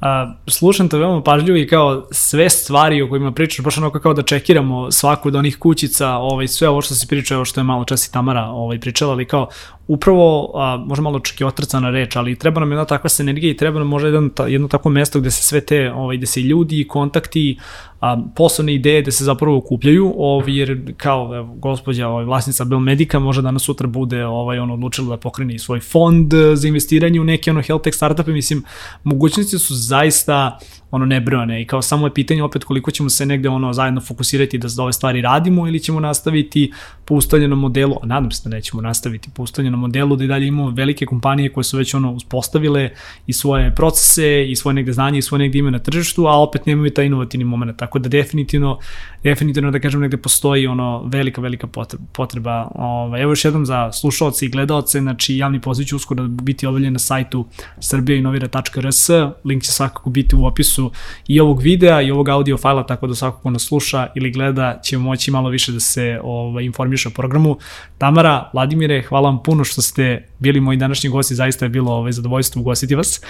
a, 0.00 0.34
slušam 0.48 0.88
te 0.88 0.98
veoma 0.98 1.22
pažljivo 1.22 1.58
i 1.58 1.66
kao 1.66 2.06
sve 2.10 2.50
stvari 2.50 3.02
o 3.02 3.08
kojima 3.08 3.32
pričaš, 3.32 3.64
baš 3.64 3.78
onako 3.78 4.00
kao 4.00 4.14
da 4.14 4.22
čekiramo 4.22 4.90
svaku 4.90 5.28
od 5.28 5.34
onih 5.34 5.58
kućica, 5.58 6.08
ovaj, 6.10 6.48
sve 6.48 6.68
ovo 6.68 6.82
što 6.82 6.94
si 6.94 7.06
pričao, 7.06 7.44
što 7.44 7.60
je 7.60 7.64
malo 7.64 7.84
čas 7.84 8.06
i 8.06 8.12
Tamara 8.12 8.44
ovaj, 8.44 8.80
pričala, 8.80 9.12
ali 9.12 9.24
kao 9.24 9.48
upravo, 9.88 10.52
a, 10.54 10.76
možda 10.86 11.02
malo 11.02 11.20
čak 11.20 11.40
i 11.40 11.44
otrcana 11.44 11.90
reč, 11.90 12.16
ali 12.16 12.36
treba 12.36 12.60
nam 12.60 12.70
jedna 12.70 12.84
takva 12.84 13.10
sinergija 13.10 13.50
i 13.50 13.56
treba 13.56 13.78
nam 13.78 13.88
možda 13.88 14.08
jedan, 14.08 14.30
ta, 14.30 14.46
jedno 14.46 14.68
takvo 14.68 14.90
mesto 14.90 15.20
gde 15.20 15.30
se 15.30 15.42
sve 15.42 15.60
te, 15.60 15.92
ovaj, 15.92 16.16
gde 16.16 16.26
se 16.26 16.40
ljudi, 16.40 16.86
kontakti, 16.88 17.58
a, 18.00 18.16
poslovne 18.36 18.74
ideje 18.74 19.02
da 19.02 19.10
se 19.10 19.24
zapravo 19.24 19.56
okupljaju, 19.56 20.14
ovaj, 20.16 20.58
jer 20.58 20.94
kao 20.96 21.36
evo, 21.36 21.54
gospođa 21.54 22.08
ovaj, 22.08 22.24
vlasnica 22.24 22.64
Belmedika 22.64 23.18
može 23.18 23.42
danas 23.42 23.62
sutra 23.62 23.86
bude 23.86 24.24
ovaj, 24.26 24.58
on 24.58 24.70
odlučila 24.70 25.16
da 25.16 25.20
pokrene 25.20 25.58
svoj 25.58 25.80
fond 25.80 26.32
za 26.54 26.68
investiranje 26.68 27.20
u 27.20 27.24
neke 27.24 27.50
ono 27.50 27.62
health 27.62 27.84
tech 27.84 27.96
startupe, 27.96 28.32
mislim, 28.32 28.64
mogućnosti 29.04 29.58
su 29.58 29.74
zaista 29.74 30.58
ono 30.96 31.06
nebrojane. 31.06 31.62
I 31.62 31.66
kao 31.66 31.82
samo 31.82 32.06
je 32.06 32.14
pitanje 32.14 32.42
opet 32.42 32.64
koliko 32.64 32.90
ćemo 32.90 33.10
se 33.10 33.26
negde 33.26 33.48
ono 33.48 33.72
zajedno 33.72 34.00
fokusirati 34.00 34.58
da 34.58 34.82
ove 34.82 34.92
stvari 34.92 35.20
radimo 35.20 35.68
ili 35.68 35.80
ćemo 35.80 36.00
nastaviti 36.00 36.72
po 37.04 37.14
ustaljenom 37.14 37.58
modelu, 37.58 37.96
a 38.02 38.06
nadam 38.06 38.30
se 38.30 38.48
da 38.48 38.56
nećemo 38.56 38.82
nastaviti 38.82 39.30
po 39.34 39.42
ustaljenom 39.42 39.80
modelu 39.80 40.16
da 40.16 40.24
i 40.24 40.26
dalje 40.26 40.46
imamo 40.46 40.70
velike 40.70 41.06
kompanije 41.06 41.52
koje 41.52 41.64
su 41.64 41.76
već 41.76 41.94
ono 41.94 42.12
uspostavile 42.12 42.90
i 43.26 43.32
svoje 43.32 43.74
procese 43.74 44.44
i 44.48 44.56
svoje 44.56 44.74
negde 44.74 44.92
znanje 44.92 45.18
i 45.18 45.22
svoje 45.22 45.38
negde 45.38 45.58
ime 45.58 45.70
na 45.70 45.78
tržištu, 45.78 46.26
a 46.26 46.42
opet 46.42 46.66
nemaju 46.66 46.90
taj 46.90 47.06
inovativni 47.06 47.44
moment, 47.44 47.76
tako 47.76 47.98
da 47.98 48.08
definitivno 48.08 48.78
definitivno 49.22 49.70
da 49.70 49.80
kažem 49.80 50.00
negde 50.00 50.16
postoji 50.16 50.66
ono 50.66 51.02
velika 51.04 51.40
velika 51.40 51.66
potreba, 52.12 52.70
ovaj 52.74 53.22
evo 53.22 53.32
još 53.32 53.44
jednom 53.44 53.66
za 53.66 53.92
slušaoce 53.92 54.46
i 54.46 54.48
gledaoce, 54.48 55.00
znači 55.00 55.36
javni 55.36 55.60
poziv 55.60 55.84
će 55.84 55.96
uskoro 55.96 56.22
da 56.22 56.42
biti 56.42 56.66
objavljen 56.66 56.92
na 56.92 56.98
sajtu 56.98 57.46
srbijainovira.rs, 57.80 59.08
link 59.44 59.62
će 59.62 59.72
svakako 59.72 60.10
biti 60.10 60.36
u 60.36 60.46
opisu 60.46 60.85
i 61.28 61.40
ovog 61.40 61.62
videa 61.62 62.02
i 62.02 62.10
ovog 62.10 62.28
audio 62.28 62.56
fajla, 62.56 62.86
tako 62.86 63.06
da 63.06 63.14
svako 63.14 63.40
ko 63.40 63.50
nas 63.50 63.62
sluša 63.62 64.06
ili 64.14 64.30
gleda 64.30 64.80
će 64.84 64.98
moći 64.98 65.30
malo 65.30 65.48
više 65.48 65.72
da 65.72 65.80
se 65.80 66.20
ovaj, 66.22 66.64
informiše 66.64 67.08
o 67.08 67.10
programu. 67.10 67.56
Tamara, 67.98 68.50
Vladimire, 68.52 69.02
hvala 69.02 69.30
vam 69.30 69.42
puno 69.42 69.64
što 69.64 69.82
ste 69.82 70.28
bili 70.38 70.60
moji 70.60 70.78
današnji 70.78 71.10
gosti, 71.10 71.34
zaista 71.34 71.64
je 71.64 71.68
bilo 71.68 71.92
ovaj, 71.92 72.12
zadovoljstvo 72.12 72.60
ugostiti 72.60 72.94
vas. 72.94 73.20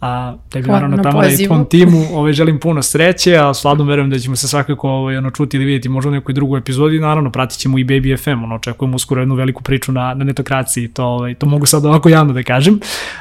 A 0.00 0.36
tebi 0.48 0.68
naravno 0.68 0.96
na 0.96 1.02
tamo 1.02 1.24
i 1.24 1.46
tvom 1.46 1.64
timu 1.64 2.04
ovaj, 2.12 2.32
želim 2.32 2.60
puno 2.60 2.82
sreće, 2.82 3.36
a 3.36 3.54
s 3.54 3.64
Vladom 3.64 3.88
verujem 3.88 4.10
da 4.10 4.18
ćemo 4.18 4.36
se 4.36 4.48
svakako 4.48 4.90
ovaj, 4.90 5.16
ono, 5.16 5.30
čuti 5.30 5.56
ili 5.56 5.66
vidjeti 5.66 5.88
možda 5.88 6.08
u 6.08 6.12
nekoj 6.12 6.34
drugoj 6.34 6.58
epizodi. 6.58 7.00
Naravno, 7.00 7.30
pratit 7.30 7.58
ćemo 7.58 7.78
i 7.78 7.84
Baby 7.84 8.22
FM, 8.24 8.44
ono, 8.44 8.54
očekujemo 8.54 8.96
uskoro 8.96 9.20
jednu 9.20 9.34
veliku 9.34 9.62
priču 9.62 9.92
na, 9.92 10.14
na 10.14 10.24
netokraciji, 10.24 10.88
to, 10.88 11.04
ovaj, 11.04 11.34
to 11.34 11.46
mogu 11.46 11.66
sad 11.66 11.84
ovako 11.84 12.08
javno 12.08 12.32
da 12.32 12.42
kažem. 12.42 12.80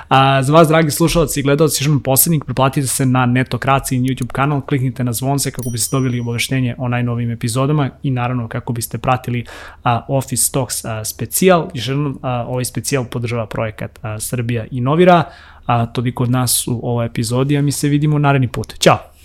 A, 0.09 0.43
za 0.43 0.53
vas, 0.53 0.67
dragi 0.67 0.91
slušalci 0.91 1.39
i 1.39 1.43
gledalci, 1.43 1.83
jednom 1.83 1.99
poslednik, 1.99 2.45
preplatite 2.45 2.87
se 2.87 3.05
na 3.05 3.25
netokraciji 3.25 3.99
YouTube 3.99 4.31
kanal, 4.31 4.61
kliknite 4.61 5.03
na 5.03 5.13
zvonce 5.13 5.51
kako 5.51 5.69
biste 5.69 5.95
dobili 5.95 6.19
obaveštenje 6.19 6.75
o 6.77 6.87
najnovim 6.87 7.31
epizodama 7.31 7.89
i 8.03 8.11
naravno 8.11 8.47
kako 8.47 8.73
biste 8.73 8.97
pratili 8.97 9.45
a, 9.83 10.05
Office 10.07 10.51
Talks 10.51 10.85
a, 10.85 11.05
specijal. 11.05 11.69
Još 11.73 11.87
jednom, 11.87 12.19
ovaj 12.23 12.65
specijal 12.65 13.05
podržava 13.05 13.45
projekat 13.45 13.99
a, 14.01 14.19
Srbija 14.19 14.65
inovira, 14.71 15.23
a 15.67 15.85
toliko 15.85 16.23
od 16.23 16.31
nas 16.31 16.67
u 16.67 16.79
ovoj 16.83 17.05
epizodi, 17.05 17.57
a 17.57 17.61
mi 17.61 17.71
se 17.71 17.87
vidimo 17.87 18.19
naredni 18.19 18.47
put. 18.47 18.79
Ćao! 18.79 19.16